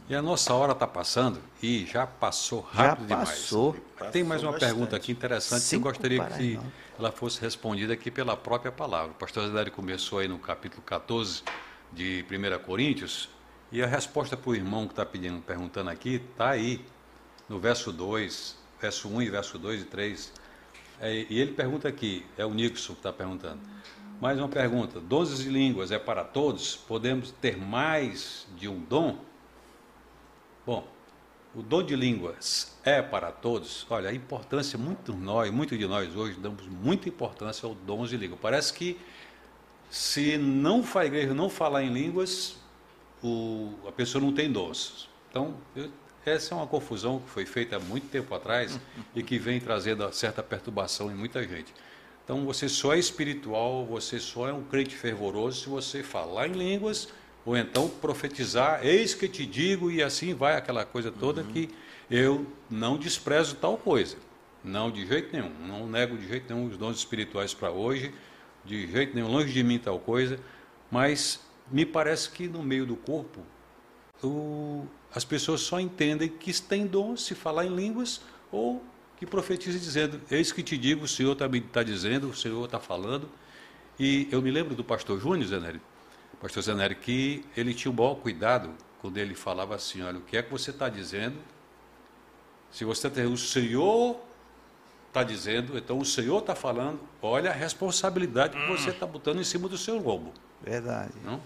E 0.10 0.16
a 0.16 0.22
nossa 0.22 0.54
hora 0.54 0.74
está 0.74 0.88
passando 0.88 1.40
e 1.62 1.86
já 1.86 2.06
passou 2.08 2.68
Já 2.74 2.88
rápido 2.90 3.08
passou. 3.08 3.74
demais. 3.74 4.12
Tem 4.12 4.24
mais 4.24 4.42
uma 4.44 4.52
Passou 4.52 4.68
pergunta 4.68 4.86
bastante. 4.92 5.02
aqui 5.04 5.12
interessante 5.12 5.50
que 5.60 5.76
eu 5.76 5.80
Cinco 5.80 5.84
gostaria 5.84 6.26
que. 6.26 6.60
Ela 7.02 7.12
fosse 7.12 7.42
respondida 7.42 7.94
aqui 7.94 8.12
pela 8.12 8.38
própria 8.38 8.72
palavra. 8.72 9.12
O 9.12 9.16
pastor 9.16 9.48
Zedário 9.48 9.72
começou 9.72 10.20
aí 10.20 10.28
no 10.28 10.38
capítulo 10.38 10.84
14 10.84 11.42
de 11.92 12.24
1 12.30 12.64
Coríntios 12.64 13.28
e 13.72 13.82
a 13.82 13.88
resposta 13.88 14.38
para 14.38 14.52
o 14.52 14.56
irmão 14.56 14.86
que 14.86 14.94
está 14.94 15.04
pedindo, 15.04 15.42
perguntando 15.42 15.90
aqui, 15.90 16.22
está 16.32 16.52
aí, 16.52 16.86
no 17.50 17.60
verso 17.60 17.92
2, 17.92 18.56
verso 18.80 19.10
1 19.10 19.22
e 19.24 19.30
verso 19.32 19.58
2 19.58 19.82
e 19.82 19.86
3. 19.86 20.34
É, 21.00 21.26
e 21.28 21.40
ele 21.40 21.54
pergunta 21.54 21.88
aqui, 21.88 22.24
é 22.38 22.46
o 22.46 22.54
Nixon 22.54 22.94
que 22.94 23.00
está 23.00 23.12
perguntando. 23.12 23.60
Mais 24.22 24.38
uma 24.38 24.48
pergunta: 24.48 25.00
dons 25.00 25.40
de 25.40 25.50
línguas 25.50 25.90
é 25.90 25.98
para 25.98 26.24
todos? 26.24 26.76
Podemos 26.76 27.32
ter 27.32 27.58
mais 27.58 28.46
de 28.56 28.68
um 28.68 28.80
dom? 28.80 29.18
Bom, 30.64 30.88
o 31.54 31.62
dom 31.62 31.84
de 31.84 31.96
línguas 31.96 32.78
é 32.84 33.02
para 33.02 33.32
todos. 33.32 33.86
Olha, 33.90 34.10
a 34.10 34.14
importância, 34.14 34.78
muito 34.78 35.14
nós, 35.14 35.52
muito 35.52 35.78
de 35.78 35.86
nós 35.86 36.16
hoje 36.16 36.40
damos 36.40 36.66
muita 36.68 37.10
importância 37.10 37.68
ao 37.68 37.76
dons 37.76 38.10
de 38.10 38.18
língua. 38.18 38.38
Parece 38.42 38.74
que 38.74 38.98
se 39.90 40.38
não 40.38 40.84
a 40.96 41.06
igreja 41.06 41.34
não 41.34 41.50
falar 41.50 41.84
em 41.84 41.92
línguas, 41.94 42.56
o, 43.22 43.74
a 43.88 43.92
pessoa 43.92 44.24
não 44.24 44.32
tem 44.34 44.52
dons. 44.52 45.10
Então, 45.30 45.56
eu- 45.76 45.90
essa 46.26 46.54
é 46.54 46.58
uma 46.58 46.68
confusão 46.68 47.20
que 47.20 47.30
foi 47.30 47.46
feita 47.46 47.78
há 47.78 47.80
muito 47.80 48.08
tempo 48.08 48.34
atrás 48.36 48.80
e 49.16 49.24
que 49.24 49.40
vem 49.40 49.60
trazendo 49.60 50.10
certa 50.14 50.42
perturbação 50.44 51.12
em 51.12 51.16
muita 51.16 51.44
gente. 51.48 51.74
Então 52.24 52.46
você 52.46 52.70
só 52.70 52.94
é 52.94 53.00
espiritual, 53.00 53.86
você 53.86 54.20
só 54.20 54.48
é 54.48 54.54
um 54.54 54.64
crente 54.64 54.96
fervoroso 54.96 55.62
se 55.64 55.68
você 55.70 56.04
falar 56.04 56.48
em 56.48 56.52
línguas 56.54 57.10
ou 57.46 57.58
então 57.58 57.90
profetizar, 57.90 58.86
eis 58.86 59.14
que 59.14 59.28
te 59.28 59.46
digo, 59.46 59.90
e 59.90 60.02
assim 60.02 60.34
vai 60.34 60.56
aquela 60.56 60.86
coisa 60.86 61.12
toda 61.12 61.44
que 61.44 61.70
eu 62.10 62.46
não 62.70 62.98
desprezo 62.98 63.56
tal 63.56 63.78
coisa. 63.78 64.18
Não, 64.64 64.92
de 64.92 65.08
jeito 65.08 65.34
nenhum. 65.34 65.52
Não 65.66 65.88
nego 65.88 66.18
de 66.18 66.28
jeito 66.28 66.54
nenhum 66.54 66.68
os 66.68 66.78
dons 66.78 66.98
espirituais 66.98 67.54
para 67.54 67.72
hoje, 67.72 68.14
de 68.64 68.90
jeito 68.92 69.16
nenhum, 69.16 69.32
longe 69.32 69.52
de 69.52 69.64
mim 69.64 69.80
tal 69.80 70.00
coisa, 70.00 70.40
mas 70.92 71.40
me 71.72 71.86
parece 71.86 72.30
que 72.30 72.48
no 72.48 72.62
meio 72.62 72.86
do 72.86 72.96
corpo 72.96 73.42
o, 74.24 74.86
as 75.14 75.26
pessoas 75.26 75.62
só 75.62 75.80
entendem 75.80 76.30
que 76.30 76.54
tem 76.62 76.86
dom 76.86 77.18
se 77.18 77.34
falar 77.34 77.66
em 77.66 77.76
línguas 77.76 78.22
ou 78.52 78.84
que 79.18 79.26
profetiza 79.26 79.80
dizendo: 79.80 80.22
Eis 80.30 80.52
que 80.52 80.62
te 80.62 80.78
digo, 80.78 81.06
o 81.06 81.08
Senhor 81.08 81.34
está 81.34 81.50
tá 81.72 81.84
dizendo, 81.84 82.30
o 82.30 82.36
Senhor 82.36 82.66
está 82.66 82.80
falando. 82.80 83.30
E 84.00 84.28
eu 84.32 84.42
me 84.42 84.50
lembro 84.50 84.74
do 84.74 84.84
pastor 84.84 85.20
Júnior 85.20 85.48
Zeneri, 85.48 85.82
pastor 86.42 86.64
Zeneri, 86.64 86.96
que 86.96 87.46
ele 87.56 87.74
tinha 87.74 87.92
o 87.92 87.96
maior 87.96 88.16
cuidado 88.16 88.70
quando 89.00 89.18
ele 89.18 89.36
falava 89.36 89.76
assim: 89.76 90.02
Olha, 90.02 90.18
o 90.18 90.22
que 90.22 90.36
é 90.36 90.44
que 90.44 90.52
você 90.52 90.72
está 90.72 90.90
dizendo? 90.90 91.38
Se 92.72 92.84
você 92.84 93.10
tem 93.10 93.26
o 93.26 93.38
Senhor 93.38 94.20
está 95.12 95.24
dizendo, 95.24 95.78
então 95.78 96.00
o 96.00 96.06
Senhor 96.06 96.40
está 96.40 96.56
falando, 96.56 97.00
olha 97.22 97.52
a 97.52 97.54
responsabilidade 97.54 98.58
que 98.58 98.68
você 98.68 98.90
está 98.92 99.06
botando 99.06 99.42
em 99.42 99.44
cima 99.44 99.68
do 99.68 99.78
seu 99.78 99.98
lombo. 99.98 100.34
Verdade. 100.62 101.12
Não? 101.24 101.42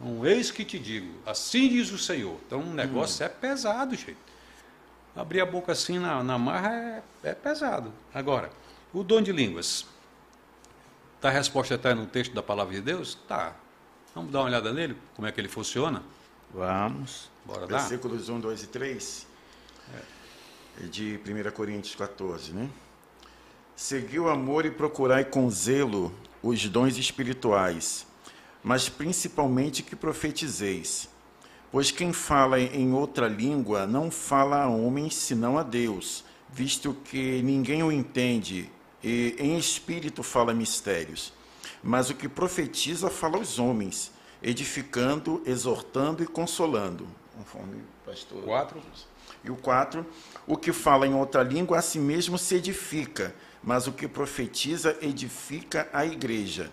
Então, 0.00 0.26
eis 0.26 0.50
que 0.50 0.64
te 0.64 0.78
digo, 0.78 1.14
assim 1.26 1.68
diz 1.68 1.92
o 1.92 1.98
Senhor. 1.98 2.38
Então, 2.46 2.60
o 2.60 2.74
negócio 2.74 3.24
é 3.24 3.28
pesado, 3.28 3.94
gente. 3.94 4.16
Abrir 5.14 5.42
a 5.42 5.46
boca 5.46 5.72
assim 5.72 5.98
na, 5.98 6.24
na 6.24 6.38
marra 6.38 6.72
é, 6.72 7.02
é 7.22 7.34
pesado. 7.34 7.92
Agora, 8.14 8.50
o 8.94 9.04
dom 9.04 9.20
de 9.20 9.30
línguas. 9.30 9.84
Tá, 11.20 11.28
a 11.28 11.32
resposta 11.32 11.74
está 11.74 11.94
no 11.94 12.06
texto 12.06 12.32
da 12.32 12.42
palavra 12.42 12.74
de 12.74 12.80
Deus? 12.80 13.14
Tá. 13.28 13.54
Vamos 14.14 14.30
dar 14.30 14.40
uma 14.40 14.46
olhada 14.46 14.72
nele, 14.72 14.96
como 15.14 15.26
é 15.26 15.32
que 15.32 15.40
ele 15.40 15.48
funciona? 15.48 16.02
Vamos. 16.52 17.30
Bora 17.46 17.66
dar? 17.66 17.78
Versículos 17.78 18.28
1, 18.28 18.40
2 18.40 18.62
e 18.62 18.66
3 18.66 19.26
é 20.82 20.86
de 20.86 21.18
1 21.26 21.50
Coríntios 21.50 21.94
14, 21.94 22.52
né? 22.52 22.68
Segui 23.74 24.18
o 24.18 24.28
amor 24.28 24.66
e 24.66 24.70
procurai 24.70 25.24
com 25.24 25.50
zelo 25.50 26.14
os 26.42 26.68
dons 26.68 26.98
espirituais, 26.98 28.06
mas 28.62 28.88
principalmente 28.88 29.82
que 29.82 29.96
profetizeis. 29.96 31.08
Pois 31.70 31.90
quem 31.90 32.12
fala 32.12 32.60
em 32.60 32.92
outra 32.92 33.28
língua 33.28 33.86
não 33.86 34.10
fala 34.10 34.62
a 34.62 34.68
homens 34.68 35.14
senão 35.14 35.56
a 35.58 35.62
Deus, 35.62 36.22
visto 36.50 36.94
que 37.04 37.40
ninguém 37.42 37.82
o 37.82 37.90
entende, 37.90 38.70
e 39.02 39.34
em 39.38 39.56
espírito 39.56 40.22
fala 40.22 40.52
mistérios. 40.52 41.32
Mas 41.82 42.10
o 42.10 42.14
que 42.14 42.28
profetiza 42.28 43.10
fala 43.10 43.36
aos 43.36 43.58
homens, 43.58 44.12
edificando, 44.42 45.42
exortando 45.44 46.22
e 46.22 46.26
consolando. 46.26 47.06
Conforme 47.36 47.76
o 47.76 48.06
pastor. 48.06 48.42
4. 48.42 48.82
E 49.44 49.50
o 49.50 49.56
4, 49.56 50.06
o 50.46 50.56
que 50.56 50.72
fala 50.72 51.06
em 51.06 51.14
outra 51.14 51.42
língua 51.42 51.78
a 51.78 51.82
si 51.82 51.98
mesmo 51.98 52.38
se 52.38 52.54
edifica, 52.54 53.34
mas 53.62 53.88
o 53.88 53.92
que 53.92 54.06
profetiza 54.06 54.96
edifica 55.00 55.88
a 55.92 56.06
igreja. 56.06 56.70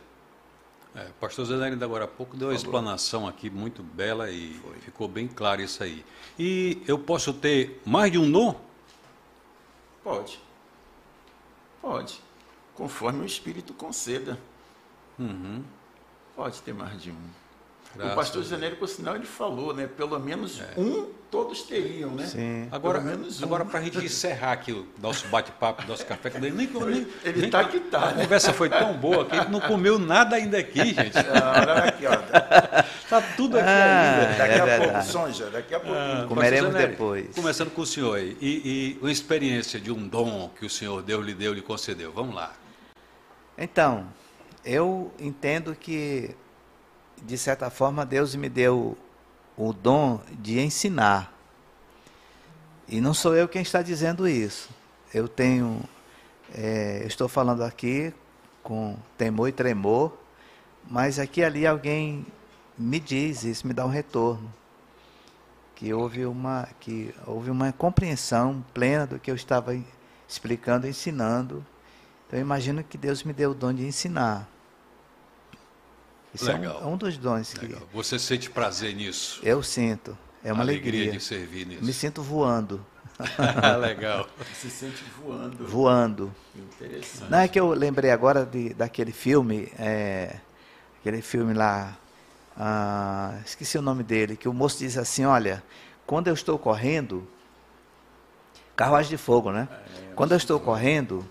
É, 0.95 1.05
o 1.05 1.13
pastor 1.13 1.45
Zenelli, 1.45 1.73
ainda 1.73 1.85
agora 1.85 2.05
há 2.05 2.07
pouco, 2.07 2.35
deu 2.35 2.49
uma 2.49 2.55
explanação 2.55 3.27
aqui 3.27 3.49
muito 3.49 3.81
bela 3.83 4.29
e 4.29 4.53
Foi. 4.55 4.75
ficou 4.77 5.07
bem 5.07 5.27
claro 5.27 5.61
isso 5.61 5.83
aí. 5.83 6.03
E 6.37 6.81
eu 6.87 6.97
posso 6.97 7.31
ter 7.33 7.81
mais 7.85 8.11
de 8.11 8.17
um 8.17 8.31
dom? 8.31 8.59
Pode. 10.03 10.39
Pode. 11.81 12.21
Conforme 12.73 13.21
o 13.21 13.25
Espírito 13.25 13.73
conceda. 13.73 14.37
Uhum. 15.19 15.63
Pode 16.35 16.61
ter 16.61 16.73
mais 16.73 17.01
de 17.01 17.11
um. 17.11 17.17
Graças 17.95 18.13
o 18.13 18.15
pastor 18.15 18.43
Janeiro, 18.43 18.75
por 18.75 18.87
sinal, 18.87 19.15
ele 19.15 19.25
falou, 19.25 19.73
né? 19.73 19.87
Pelo 19.87 20.19
menos 20.19 20.61
é. 20.61 20.79
um 20.79 21.07
todos 21.31 21.63
teriam, 21.63 22.11
né? 22.11 22.25
Sim. 22.25 22.67
Agora, 22.71 22.99
um. 22.99 23.43
agora 23.43 23.65
para 23.65 23.79
a 23.79 23.83
gente 23.83 23.97
encerrar 23.97 24.51
aqui 24.51 24.71
o 24.71 24.87
nosso 25.01 25.27
bate-papo, 25.27 25.87
nosso 25.87 26.05
café, 26.05 26.29
que 26.29 26.39
nem, 26.39 26.51
nem, 26.51 26.69
ele 27.23 27.45
está 27.45 27.63
que 27.65 27.79
tá. 27.79 28.09
A 28.09 28.11
né? 28.13 28.23
conversa 28.23 28.53
foi 28.53 28.69
tão 28.69 28.93
boa 28.93 29.25
que 29.25 29.35
ele 29.35 29.49
não 29.49 29.59
comeu 29.59 29.97
nada 29.97 30.35
ainda 30.35 30.59
aqui, 30.59 30.93
gente. 30.93 31.17
Ah, 31.17 31.53
olha 31.61 31.83
aqui, 31.85 32.05
ó. 32.05 32.15
Tá 33.09 33.21
tudo 33.35 33.57
aqui 33.57 33.67
Ah, 33.67 34.19
ainda. 34.21 34.37
Daqui 34.37 34.53
é 34.53 34.61
a 34.61 34.65
verdade. 34.65 34.91
pouco, 34.91 35.03
Sonja, 35.03 35.49
daqui 35.49 35.73
a 35.73 35.79
pouco. 35.79 35.95
Ah, 35.95 36.25
Comeremos 36.27 36.73
depois. 36.75 37.35
Começando 37.35 37.71
com 37.71 37.81
o 37.81 37.85
senhor 37.87 38.17
aí. 38.17 38.37
E, 38.39 38.47
e 38.47 38.99
uma 39.01 39.11
experiência 39.11 39.79
de 39.79 39.91
um 39.91 40.07
dom 40.07 40.51
que 40.59 40.65
o 40.65 40.69
senhor 40.69 41.01
Deus 41.01 41.25
lhe 41.25 41.33
deu, 41.33 41.53
lhe 41.53 41.61
concedeu. 41.61 42.11
Vamos 42.11 42.35
lá. 42.35 42.53
Então, 43.57 44.07
eu 44.63 45.11
entendo 45.19 45.75
que, 45.75 46.35
de 47.21 47.37
certa 47.37 47.69
forma, 47.69 48.05
Deus 48.05 48.35
me 48.35 48.49
deu 48.49 48.97
o 49.57 49.73
dom 49.73 50.21
de 50.31 50.59
ensinar. 50.59 51.33
E 52.87 52.99
não 53.01 53.13
sou 53.13 53.35
eu 53.35 53.47
quem 53.47 53.61
está 53.61 53.81
dizendo 53.81 54.27
isso. 54.27 54.69
Eu 55.13 55.27
tenho, 55.27 55.81
é, 56.53 57.03
estou 57.05 57.27
falando 57.27 57.63
aqui 57.63 58.13
com 58.63 58.97
temor 59.17 59.49
e 59.49 59.51
tremor, 59.51 60.13
mas 60.89 61.19
aqui 61.19 61.43
ali 61.43 61.67
alguém 61.67 62.25
me 62.77 62.99
diz, 62.99 63.43
isso 63.43 63.67
me 63.67 63.73
dá 63.73 63.85
um 63.85 63.89
retorno. 63.89 64.53
Que 65.75 65.93
houve 65.93 66.25
uma, 66.25 66.67
que 66.79 67.13
houve 67.25 67.49
uma 67.51 67.71
compreensão 67.71 68.63
plena 68.73 69.05
do 69.05 69.19
que 69.19 69.29
eu 69.29 69.35
estava 69.35 69.77
explicando, 70.27 70.87
ensinando. 70.87 71.65
Então 72.29 72.37
eu 72.37 72.41
imagino 72.41 72.83
que 72.83 72.95
Deus 72.95 73.23
me 73.23 73.33
deu 73.33 73.51
o 73.51 73.53
dom 73.55 73.73
de 73.73 73.83
ensinar. 73.83 74.47
Isso 76.31 76.47
é 76.47 76.53
Legal. 76.53 76.79
um, 76.79 76.83
é 76.83 76.85
um 76.93 76.95
dos 76.95 77.17
dons 77.17 77.55
que 77.55 77.65
Legal. 77.65 77.81
Você 77.91 78.19
sente 78.19 78.51
prazer 78.51 78.95
nisso? 78.95 79.39
eu 79.41 79.63
sinto. 79.63 80.15
É 80.43 80.53
uma 80.53 80.61
alegria. 80.61 81.11
de 81.11 81.19
servir 81.19 81.65
nisso. 81.65 81.83
Me 81.83 81.91
sinto 81.91 82.21
voando, 82.21 82.85
Legal. 83.81 84.29
Se 84.53 84.69
sente 84.69 85.03
voando. 85.21 85.67
voando. 85.67 86.35
Interessante. 86.55 87.29
Não 87.31 87.39
é 87.39 87.47
que 87.47 87.59
eu 87.59 87.69
lembrei 87.71 88.11
agora 88.11 88.45
de, 88.45 88.73
daquele 88.75 89.11
filme, 89.11 89.71
é, 89.77 90.37
aquele 90.99 91.21
filme 91.21 91.53
lá, 91.53 91.97
ah, 92.55 93.37
esqueci 93.45 93.77
o 93.77 93.81
nome 93.81 94.03
dele, 94.03 94.37
que 94.37 94.47
o 94.47 94.53
moço 94.53 94.79
diz 94.79 94.97
assim, 94.97 95.25
olha, 95.25 95.61
quando 96.05 96.27
eu 96.27 96.33
estou 96.33 96.57
correndo, 96.57 97.27
carruagem 98.75 99.09
de 99.09 99.17
fogo, 99.17 99.51
né? 99.51 99.67
quando 100.15 100.31
eu 100.31 100.37
estou 100.37 100.59
correndo, 100.59 101.27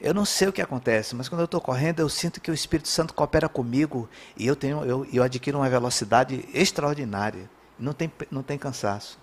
eu 0.00 0.14
não 0.14 0.24
sei 0.24 0.48
o 0.48 0.52
que 0.52 0.62
acontece, 0.62 1.14
mas 1.14 1.28
quando 1.28 1.40
eu 1.40 1.44
estou 1.44 1.60
correndo, 1.60 2.00
eu 2.00 2.08
sinto 2.08 2.40
que 2.40 2.50
o 2.50 2.54
Espírito 2.54 2.88
Santo 2.88 3.12
coopera 3.12 3.48
comigo 3.48 4.08
e 4.36 4.46
eu 4.46 4.56
tenho, 4.56 4.82
eu, 4.84 5.06
eu 5.12 5.22
adquiro 5.22 5.58
uma 5.58 5.68
velocidade 5.68 6.48
extraordinária. 6.54 7.50
Não 7.78 7.92
tem, 7.92 8.10
não 8.30 8.42
tem 8.42 8.56
cansaço. 8.56 9.18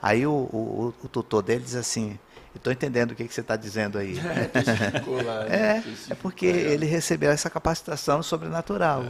Aí 0.00 0.26
o, 0.26 0.32
o, 0.32 0.94
o 1.02 1.08
tutor 1.08 1.42
dele 1.42 1.64
diz 1.64 1.74
assim, 1.74 2.18
eu 2.54 2.58
estou 2.58 2.72
entendendo 2.72 3.12
o 3.12 3.14
que, 3.14 3.26
que 3.26 3.34
você 3.34 3.40
está 3.40 3.56
dizendo 3.56 3.98
aí. 3.98 4.14
Lá, 5.24 5.44
né? 5.44 5.82
É, 6.08 6.12
é 6.12 6.14
porque 6.14 6.46
ele 6.46 6.86
recebeu 6.86 7.30
essa 7.30 7.50
capacitação 7.50 8.22
sobrenatural. 8.22 9.04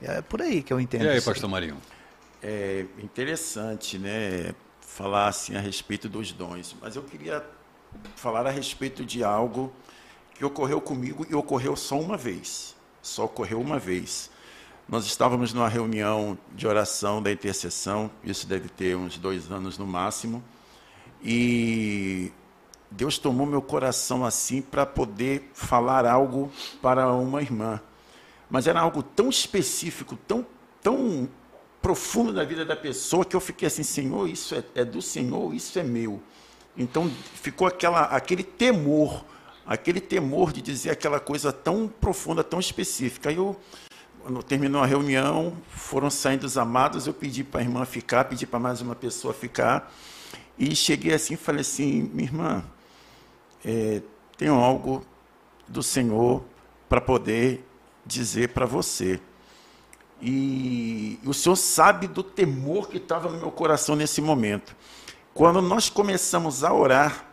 É, 0.00 0.20
por 0.22 0.42
aí 0.42 0.62
que 0.62 0.72
eu 0.72 0.78
entendo. 0.78 1.04
E 1.04 1.08
aí, 1.08 1.16
isso. 1.16 1.28
pastor 1.28 1.48
Marinho? 1.48 1.78
É 2.42 2.84
interessante, 3.02 3.98
né, 3.98 4.54
falar 4.80 5.28
assim 5.28 5.56
a 5.56 5.60
respeito 5.60 6.08
dos 6.08 6.30
dons, 6.32 6.76
mas 6.80 6.94
eu 6.94 7.02
queria 7.02 7.42
falar 8.14 8.46
a 8.46 8.50
respeito 8.50 9.04
de 9.04 9.22
algo 9.22 9.72
que 10.34 10.44
ocorreu 10.44 10.80
comigo 10.80 11.26
e 11.28 11.34
ocorreu 11.34 11.76
só 11.76 11.98
uma 11.98 12.16
vez. 12.16 12.74
Só 13.02 13.24
ocorreu 13.24 13.60
uma 13.60 13.78
vez. 13.78 14.30
Nós 14.88 15.04
estávamos 15.04 15.52
numa 15.52 15.68
reunião 15.68 16.38
de 16.54 16.66
oração 16.66 17.20
da 17.20 17.32
intercessão, 17.32 18.10
isso 18.22 18.46
deve 18.46 18.68
ter 18.68 18.96
uns 18.96 19.18
dois 19.18 19.50
anos 19.50 19.76
no 19.76 19.86
máximo, 19.86 20.42
e 21.22 22.30
Deus 22.88 23.18
tomou 23.18 23.46
meu 23.46 23.60
coração 23.60 24.24
assim 24.24 24.62
para 24.62 24.86
poder 24.86 25.50
falar 25.54 26.06
algo 26.06 26.52
para 26.80 27.12
uma 27.12 27.42
irmã. 27.42 27.80
Mas 28.48 28.68
era 28.68 28.80
algo 28.80 29.02
tão 29.02 29.28
específico, 29.28 30.16
tão, 30.28 30.46
tão 30.80 31.28
profundo 31.82 32.32
na 32.32 32.44
vida 32.44 32.64
da 32.64 32.76
pessoa 32.76 33.24
que 33.24 33.34
eu 33.34 33.40
fiquei 33.40 33.66
assim, 33.66 33.82
Senhor, 33.82 34.28
isso 34.28 34.54
é, 34.54 34.62
é 34.74 34.84
do 34.84 35.02
Senhor, 35.02 35.52
isso 35.52 35.76
é 35.78 35.82
meu. 35.82 36.22
Então 36.76 37.10
ficou 37.34 37.66
aquela, 37.66 38.02
aquele 38.02 38.42
temor, 38.42 39.24
aquele 39.66 40.00
temor 40.00 40.52
de 40.52 40.60
dizer 40.60 40.90
aquela 40.90 41.18
coisa 41.18 41.52
tão 41.52 41.88
profunda, 41.88 42.44
tão 42.44 42.60
específica. 42.60 43.30
Aí 43.30 43.36
eu, 43.36 43.56
terminou 44.46 44.82
a 44.82 44.86
reunião, 44.86 45.56
foram 45.68 46.10
saindo 46.10 46.44
os 46.44 46.58
amados, 46.58 47.06
eu 47.06 47.14
pedi 47.14 47.42
para 47.44 47.60
a 47.60 47.62
irmã 47.62 47.84
ficar, 47.84 48.24
pedi 48.24 48.46
para 48.46 48.58
mais 48.58 48.80
uma 48.80 48.94
pessoa 48.94 49.32
ficar, 49.32 49.92
e 50.58 50.74
cheguei 50.74 51.14
assim 51.14 51.34
e 51.34 51.36
falei 51.36 51.60
assim, 51.60 52.10
minha 52.12 52.28
irmã, 52.28 52.64
é, 53.64 54.02
tenho 54.36 54.54
algo 54.54 55.04
do 55.68 55.82
Senhor 55.82 56.42
para 56.88 57.00
poder 57.00 57.64
dizer 58.04 58.50
para 58.50 58.66
você. 58.66 59.20
E 60.20 61.18
o 61.24 61.34
Senhor 61.34 61.56
sabe 61.56 62.06
do 62.06 62.22
temor 62.22 62.88
que 62.88 62.96
estava 62.96 63.30
no 63.30 63.38
meu 63.38 63.50
coração 63.50 63.94
nesse 63.94 64.20
momento. 64.20 64.74
Quando 65.36 65.60
nós 65.60 65.90
começamos 65.90 66.64
a 66.64 66.72
orar, 66.72 67.26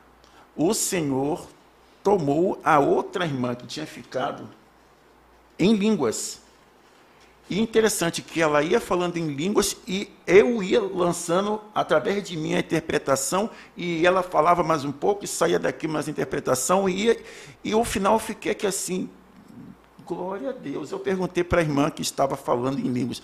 o 0.58 0.74
Senhor 0.74 1.48
tomou 2.04 2.60
a 2.62 2.78
outra 2.78 3.24
irmã 3.24 3.56
que 3.56 3.66
tinha 3.66 3.86
ficado 3.86 4.50
em 5.58 5.74
línguas. 5.74 6.42
E 7.50 7.62
interessante 7.62 8.22
que 8.22 8.42
ela 8.42 8.62
ia 8.62 8.82
falando 8.82 9.16
em 9.16 9.28
línguas 9.28 9.78
e 9.88 10.12
eu 10.28 10.62
ia 10.62 10.82
lançando 10.82 11.62
através 11.74 12.22
de 12.28 12.36
mim 12.36 12.56
a 12.56 12.60
interpretação 12.60 13.50
e 13.78 14.06
ela 14.06 14.22
falava 14.22 14.64
mais 14.64 14.84
um 14.84 14.92
pouco 14.92 15.24
e 15.24 15.28
saía 15.28 15.58
daqui 15.58 15.88
mais 15.88 16.10
interpretação 16.10 16.90
e 16.90 17.06
ia, 17.06 17.24
e 17.64 17.72
ao 17.72 17.86
final 17.86 18.16
eu 18.16 18.20
fiquei 18.20 18.54
que 18.54 18.68
assim, 18.68 19.10
glória 20.06 20.50
a 20.50 20.54
Deus. 20.54 20.92
Eu 20.92 21.00
perguntei 21.00 21.42
para 21.42 21.62
a 21.62 21.64
irmã 21.64 21.90
que 21.90 22.02
estava 22.02 22.36
falando 22.36 22.80
em 22.80 22.92
línguas, 22.92 23.24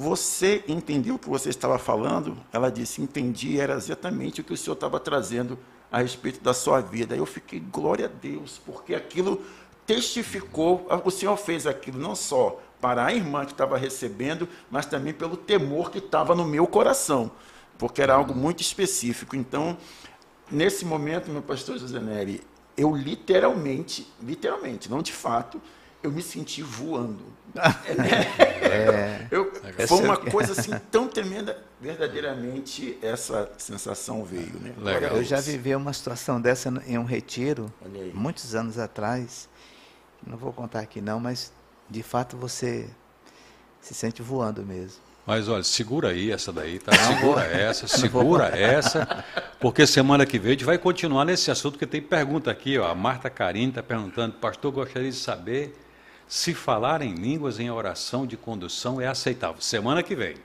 você 0.00 0.64
entendeu 0.66 1.16
o 1.16 1.18
que 1.18 1.28
você 1.28 1.50
estava 1.50 1.78
falando? 1.78 2.34
Ela 2.50 2.70
disse, 2.70 3.02
entendi, 3.02 3.60
era 3.60 3.74
exatamente 3.74 4.40
o 4.40 4.44
que 4.44 4.54
o 4.54 4.56
senhor 4.56 4.72
estava 4.72 4.98
trazendo 4.98 5.58
a 5.92 5.98
respeito 5.98 6.42
da 6.42 6.54
sua 6.54 6.80
vida. 6.80 7.14
Eu 7.14 7.26
fiquei, 7.26 7.60
glória 7.60 8.06
a 8.06 8.08
Deus, 8.08 8.58
porque 8.64 8.94
aquilo 8.94 9.44
testificou, 9.86 10.88
o 11.04 11.10
senhor 11.10 11.36
fez 11.36 11.66
aquilo 11.66 11.98
não 11.98 12.16
só 12.16 12.58
para 12.80 13.04
a 13.04 13.12
irmã 13.12 13.44
que 13.44 13.52
estava 13.52 13.76
recebendo, 13.76 14.48
mas 14.70 14.86
também 14.86 15.12
pelo 15.12 15.36
temor 15.36 15.90
que 15.90 15.98
estava 15.98 16.34
no 16.34 16.46
meu 16.46 16.66
coração, 16.66 17.30
porque 17.76 18.00
era 18.00 18.14
algo 18.14 18.34
muito 18.34 18.62
específico. 18.62 19.36
Então, 19.36 19.76
nesse 20.50 20.82
momento, 20.82 21.30
meu 21.30 21.42
pastor 21.42 21.76
José 21.76 22.00
Neri, 22.00 22.40
eu 22.74 22.96
literalmente, 22.96 24.10
literalmente, 24.22 24.90
não 24.90 25.02
de 25.02 25.12
fato, 25.12 25.60
eu 26.02 26.10
me 26.10 26.22
senti 26.22 26.62
voando. 26.62 27.24
É, 27.54 29.26
eu, 29.30 29.52
foi 29.88 30.02
uma 30.02 30.16
coisa 30.16 30.52
assim 30.52 30.70
tão 30.90 31.08
tremenda, 31.08 31.58
verdadeiramente 31.80 32.96
essa 33.02 33.50
sensação 33.58 34.24
veio. 34.24 34.58
Né? 34.60 34.72
Legal. 34.78 35.16
Eu 35.16 35.24
já 35.24 35.40
vivi 35.40 35.74
uma 35.74 35.92
situação 35.92 36.40
dessa 36.40 36.72
em 36.86 36.96
um 36.96 37.04
retiro, 37.04 37.72
muitos 38.14 38.54
anos 38.54 38.78
atrás. 38.78 39.48
Não 40.26 40.36
vou 40.36 40.52
contar 40.52 40.80
aqui 40.80 41.00
não, 41.00 41.18
mas 41.18 41.52
de 41.88 42.02
fato 42.02 42.36
você 42.36 42.88
se 43.80 43.94
sente 43.94 44.22
voando 44.22 44.62
mesmo. 44.62 45.00
Mas 45.26 45.48
olha, 45.48 45.62
segura 45.62 46.08
aí 46.08 46.30
essa 46.30 46.52
daí, 46.52 46.78
tá? 46.78 46.92
Segura 46.92 47.42
essa, 47.44 47.86
segura 47.88 48.46
essa, 48.46 49.24
porque 49.58 49.86
semana 49.86 50.24
que 50.24 50.38
vem 50.38 50.50
a 50.50 50.52
gente 50.52 50.64
vai 50.64 50.78
continuar 50.78 51.24
nesse 51.24 51.50
assunto, 51.50 51.74
porque 51.74 51.86
tem 51.86 52.00
pergunta 52.00 52.50
aqui, 52.50 52.78
ó. 52.78 52.90
A 52.90 52.94
Marta 52.94 53.28
Carine 53.28 53.68
está 53.68 53.82
perguntando, 53.82 54.34
pastor, 54.36 54.72
gostaria 54.72 55.10
de 55.10 55.16
saber 55.16 55.76
se 56.30 56.54
falar 56.54 57.02
em 57.02 57.12
línguas 57.12 57.58
em 57.58 57.68
oração 57.72 58.24
de 58.24 58.36
condução 58.36 59.00
é 59.00 59.08
aceitável. 59.08 59.60
Semana 59.60 60.00
que 60.00 60.14
vem. 60.14 60.36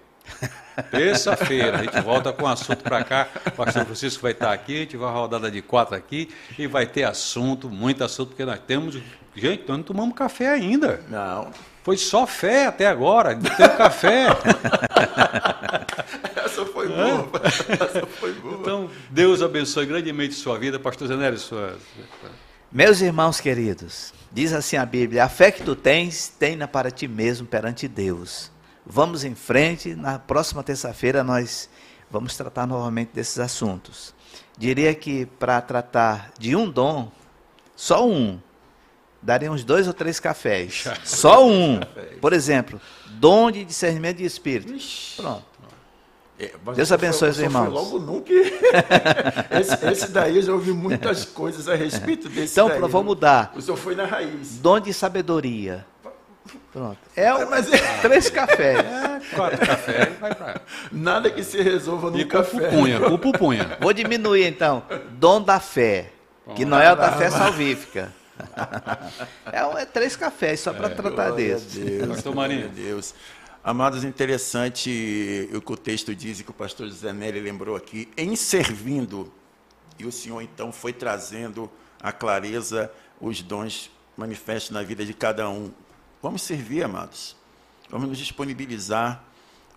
Terça-feira, 0.90 1.78
a 1.78 1.84
gente 1.84 2.02
volta 2.02 2.34
com 2.34 2.44
o 2.44 2.48
assunto 2.48 2.84
para 2.84 3.04
cá. 3.04 3.28
O 3.46 3.52
pastor 3.52 3.86
Francisco 3.86 4.24
vai 4.24 4.32
estar 4.32 4.52
aqui, 4.52 4.78
a 4.78 4.80
gente 4.80 4.98
vai 4.98 5.14
rodada 5.14 5.52
de 5.52 5.62
quatro 5.62 5.96
aqui 5.96 6.28
e 6.58 6.66
vai 6.66 6.88
ter 6.88 7.04
assunto, 7.04 7.70
muito 7.70 8.04
assunto, 8.04 8.30
porque 8.30 8.44
nós 8.44 8.60
temos. 8.66 9.00
Gente, 9.36 9.68
nós 9.68 9.78
não 9.78 9.84
tomamos 9.84 10.16
café 10.16 10.50
ainda. 10.50 11.02
Não. 11.08 11.52
Foi 11.84 11.98
só 11.98 12.26
fé 12.26 12.66
até 12.66 12.88
agora, 12.88 13.36
não 13.36 13.44
teve 13.44 13.70
café. 13.78 14.26
Essa 16.36 16.66
foi 16.66 16.88
boa. 16.88 17.30
Essa 17.70 18.08
foi 18.08 18.34
boa. 18.34 18.58
Então, 18.60 18.90
Deus 19.12 19.44
abençoe 19.44 19.86
grandemente 19.86 20.34
sua 20.34 20.58
vida, 20.58 20.80
pastor 20.80 21.10
Zenélio, 21.10 21.38
sua. 21.38 21.78
Meus 22.72 23.02
irmãos 23.02 23.40
queridos, 23.40 24.12
diz 24.36 24.52
assim 24.52 24.76
a 24.76 24.86
Bíblia: 24.86 25.24
a 25.24 25.30
fé 25.30 25.50
que 25.50 25.64
tu 25.64 25.76
tens, 25.76 26.28
tenha 26.28 26.68
para 26.68 26.92
ti 26.92 27.08
mesmo 27.08 27.48
perante 27.48 27.88
Deus. 27.88 28.52
Vamos 28.86 29.24
em 29.24 29.34
frente. 29.34 29.96
Na 29.96 30.20
próxima 30.20 30.62
terça-feira 30.62 31.24
nós 31.24 31.70
vamos 32.12 32.36
tratar 32.36 32.68
novamente 32.68 33.12
desses 33.14 33.40
assuntos. 33.40 34.14
Diria 34.58 34.94
que 34.94 35.26
para 35.26 35.62
tratar 35.62 36.32
de 36.38 36.54
um 36.54 36.70
dom, 36.70 37.10
só 37.76 38.08
um, 38.08 38.40
daria 39.22 39.50
uns 39.50 39.64
dois 39.64 39.88
ou 39.88 39.94
três 39.94 40.20
cafés. 40.20 40.84
Só 41.04 41.48
um. 41.48 41.80
Por 42.22 42.34
exemplo, 42.34 42.80
dom 43.12 43.50
de 43.50 43.64
discernimento 43.66 44.18
de 44.18 44.26
espírito. 44.26 44.74
Pronto. 45.16 45.46
É, 46.38 46.52
Deus 46.76 46.92
abençoe 46.92 47.30
os 47.30 47.40
irmãos. 47.40 47.72
Logo 47.72 48.00
nunca. 48.00 48.34
esse, 49.58 49.88
esse, 49.88 50.12
daí 50.12 50.36
eu 50.36 50.42
já 50.42 50.52
ouvi 50.52 50.74
muitas 50.74 51.24
coisas 51.24 51.70
a 51.70 51.76
respeito 51.76 52.28
desse. 52.28 52.54
Então, 52.54 52.68
daí, 52.68 52.80
vamos 52.80 53.06
mudar. 53.06 53.54
O 53.56 53.62
senhor 53.62 53.78
foi 53.78 53.96
na 53.96 54.06
raiz. 54.06 54.58
Dom 54.58 54.80
de 54.80 54.94
sabedoria. 54.94 55.86
Pronto. 56.76 56.98
É 57.16 57.34
o, 57.34 57.50
mas, 57.50 57.72
é... 57.72 57.78
três 58.02 58.30
cafés. 58.30 58.80
É, 59.26 59.36
quatro 59.36 59.66
cafés, 59.66 60.20
vai 60.20 60.36
pra... 60.36 60.62
Nada 60.92 61.32
que 61.32 61.42
se 61.42 61.62
resolva 61.62 62.12
no 62.12 62.20
e 62.20 62.26
café. 62.26 62.70
Pupunha, 62.70 63.00
com 63.00 63.18
pupunha. 63.18 63.78
Vou 63.82 63.94
diminuir 63.94 64.46
então. 64.46 64.84
Dom 65.12 65.42
da 65.42 65.60
fé, 65.60 66.12
que 66.54 66.66
não 66.66 66.80
é 66.80 66.92
o 66.92 66.96
da 66.96 67.14
fé 67.14 67.32
salvífica. 67.32 68.14
é, 69.52 69.82
é 69.82 69.86
três 69.86 70.16
cafés 70.16 70.60
só 70.60 70.74
para 70.74 70.88
é, 70.88 70.90
tratar 70.90 71.32
desse. 71.32 71.80
Deus, 71.80 72.08
Pastor 72.10 72.36
Marinho. 72.36 72.70
Deus. 72.70 73.16
Amados, 73.68 74.04
interessante 74.04 75.50
o 75.52 75.60
que 75.60 75.74
o 75.74 75.76
texto 75.76 76.14
diz 76.14 76.40
e 76.40 76.44
que 76.44 76.52
o 76.52 76.54
pastor 76.54 76.88
José 76.88 77.12
Nery 77.12 77.40
lembrou 77.40 77.76
aqui, 77.76 78.08
em 78.16 78.36
servindo, 78.36 79.34
e 79.98 80.06
o 80.06 80.12
Senhor 80.12 80.40
então 80.44 80.72
foi 80.72 80.94
trazendo 80.94 81.68
a 82.00 82.12
clareza, 82.12 82.92
os 83.20 83.42
dons 83.42 83.90
manifestos 84.16 84.70
na 84.70 84.84
vida 84.84 85.04
de 85.04 85.16
cada 85.16 85.50
um. 85.50 85.72
Vamos 86.22 86.44
servir, 86.44 86.84
amados. 86.84 87.36
Vamos 87.90 88.08
nos 88.08 88.20
disponibilizar. 88.20 89.24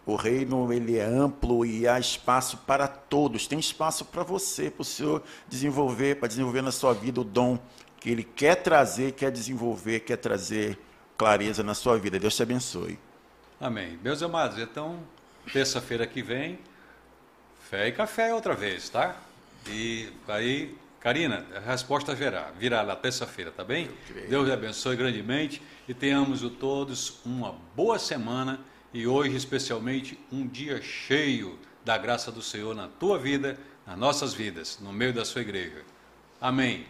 O 0.04 0.16
reino 0.16 0.70
ele 0.70 0.98
é 0.98 1.06
amplo 1.06 1.64
e 1.64 1.88
há 1.88 1.98
espaço 1.98 2.58
para 2.66 2.86
todos. 2.86 3.46
Tem 3.46 3.58
espaço 3.58 4.04
para 4.04 4.22
você, 4.22 4.70
para 4.70 4.82
o 4.82 4.84
Senhor 4.84 5.22
desenvolver, 5.48 6.16
para 6.16 6.28
desenvolver 6.28 6.60
na 6.60 6.72
sua 6.72 6.92
vida 6.92 7.22
o 7.22 7.24
dom 7.24 7.58
que 7.98 8.10
Ele 8.10 8.22
quer 8.22 8.56
trazer, 8.56 9.12
quer 9.12 9.32
desenvolver, 9.32 10.00
quer 10.00 10.18
trazer 10.18 10.78
clareza 11.16 11.62
na 11.62 11.72
sua 11.72 11.98
vida. 11.98 12.18
Deus 12.18 12.36
te 12.36 12.42
abençoe. 12.42 13.07
Amém. 13.60 13.98
Meus 14.02 14.22
amados, 14.22 14.56
então, 14.58 15.02
terça-feira 15.52 16.06
que 16.06 16.22
vem, 16.22 16.58
fé 17.68 17.88
e 17.88 17.92
café 17.92 18.32
outra 18.32 18.54
vez, 18.54 18.88
tá? 18.88 19.16
E 19.66 20.08
aí 20.28 20.76
Karina, 21.00 21.44
a 21.54 21.60
resposta 21.60 22.14
virá, 22.14 22.50
virá 22.58 22.82
na 22.82 22.96
terça-feira, 22.96 23.50
tá 23.50 23.64
bem? 23.64 23.88
Deus 24.28 24.46
lhe 24.46 24.52
abençoe 24.52 24.96
grandemente 24.96 25.62
e 25.88 25.94
tenhamos 25.94 26.40
todos 26.58 27.20
uma 27.24 27.56
boa 27.74 27.98
semana 27.98 28.60
e 28.92 29.06
hoje 29.06 29.36
especialmente 29.36 30.18
um 30.30 30.46
dia 30.46 30.82
cheio 30.82 31.58
da 31.84 31.96
graça 31.96 32.30
do 32.30 32.42
Senhor 32.42 32.74
na 32.74 32.88
tua 32.88 33.18
vida, 33.18 33.58
nas 33.86 33.98
nossas 33.98 34.34
vidas, 34.34 34.78
no 34.80 34.92
meio 34.92 35.12
da 35.12 35.24
sua 35.24 35.40
igreja. 35.40 35.82
Amém. 36.40 36.86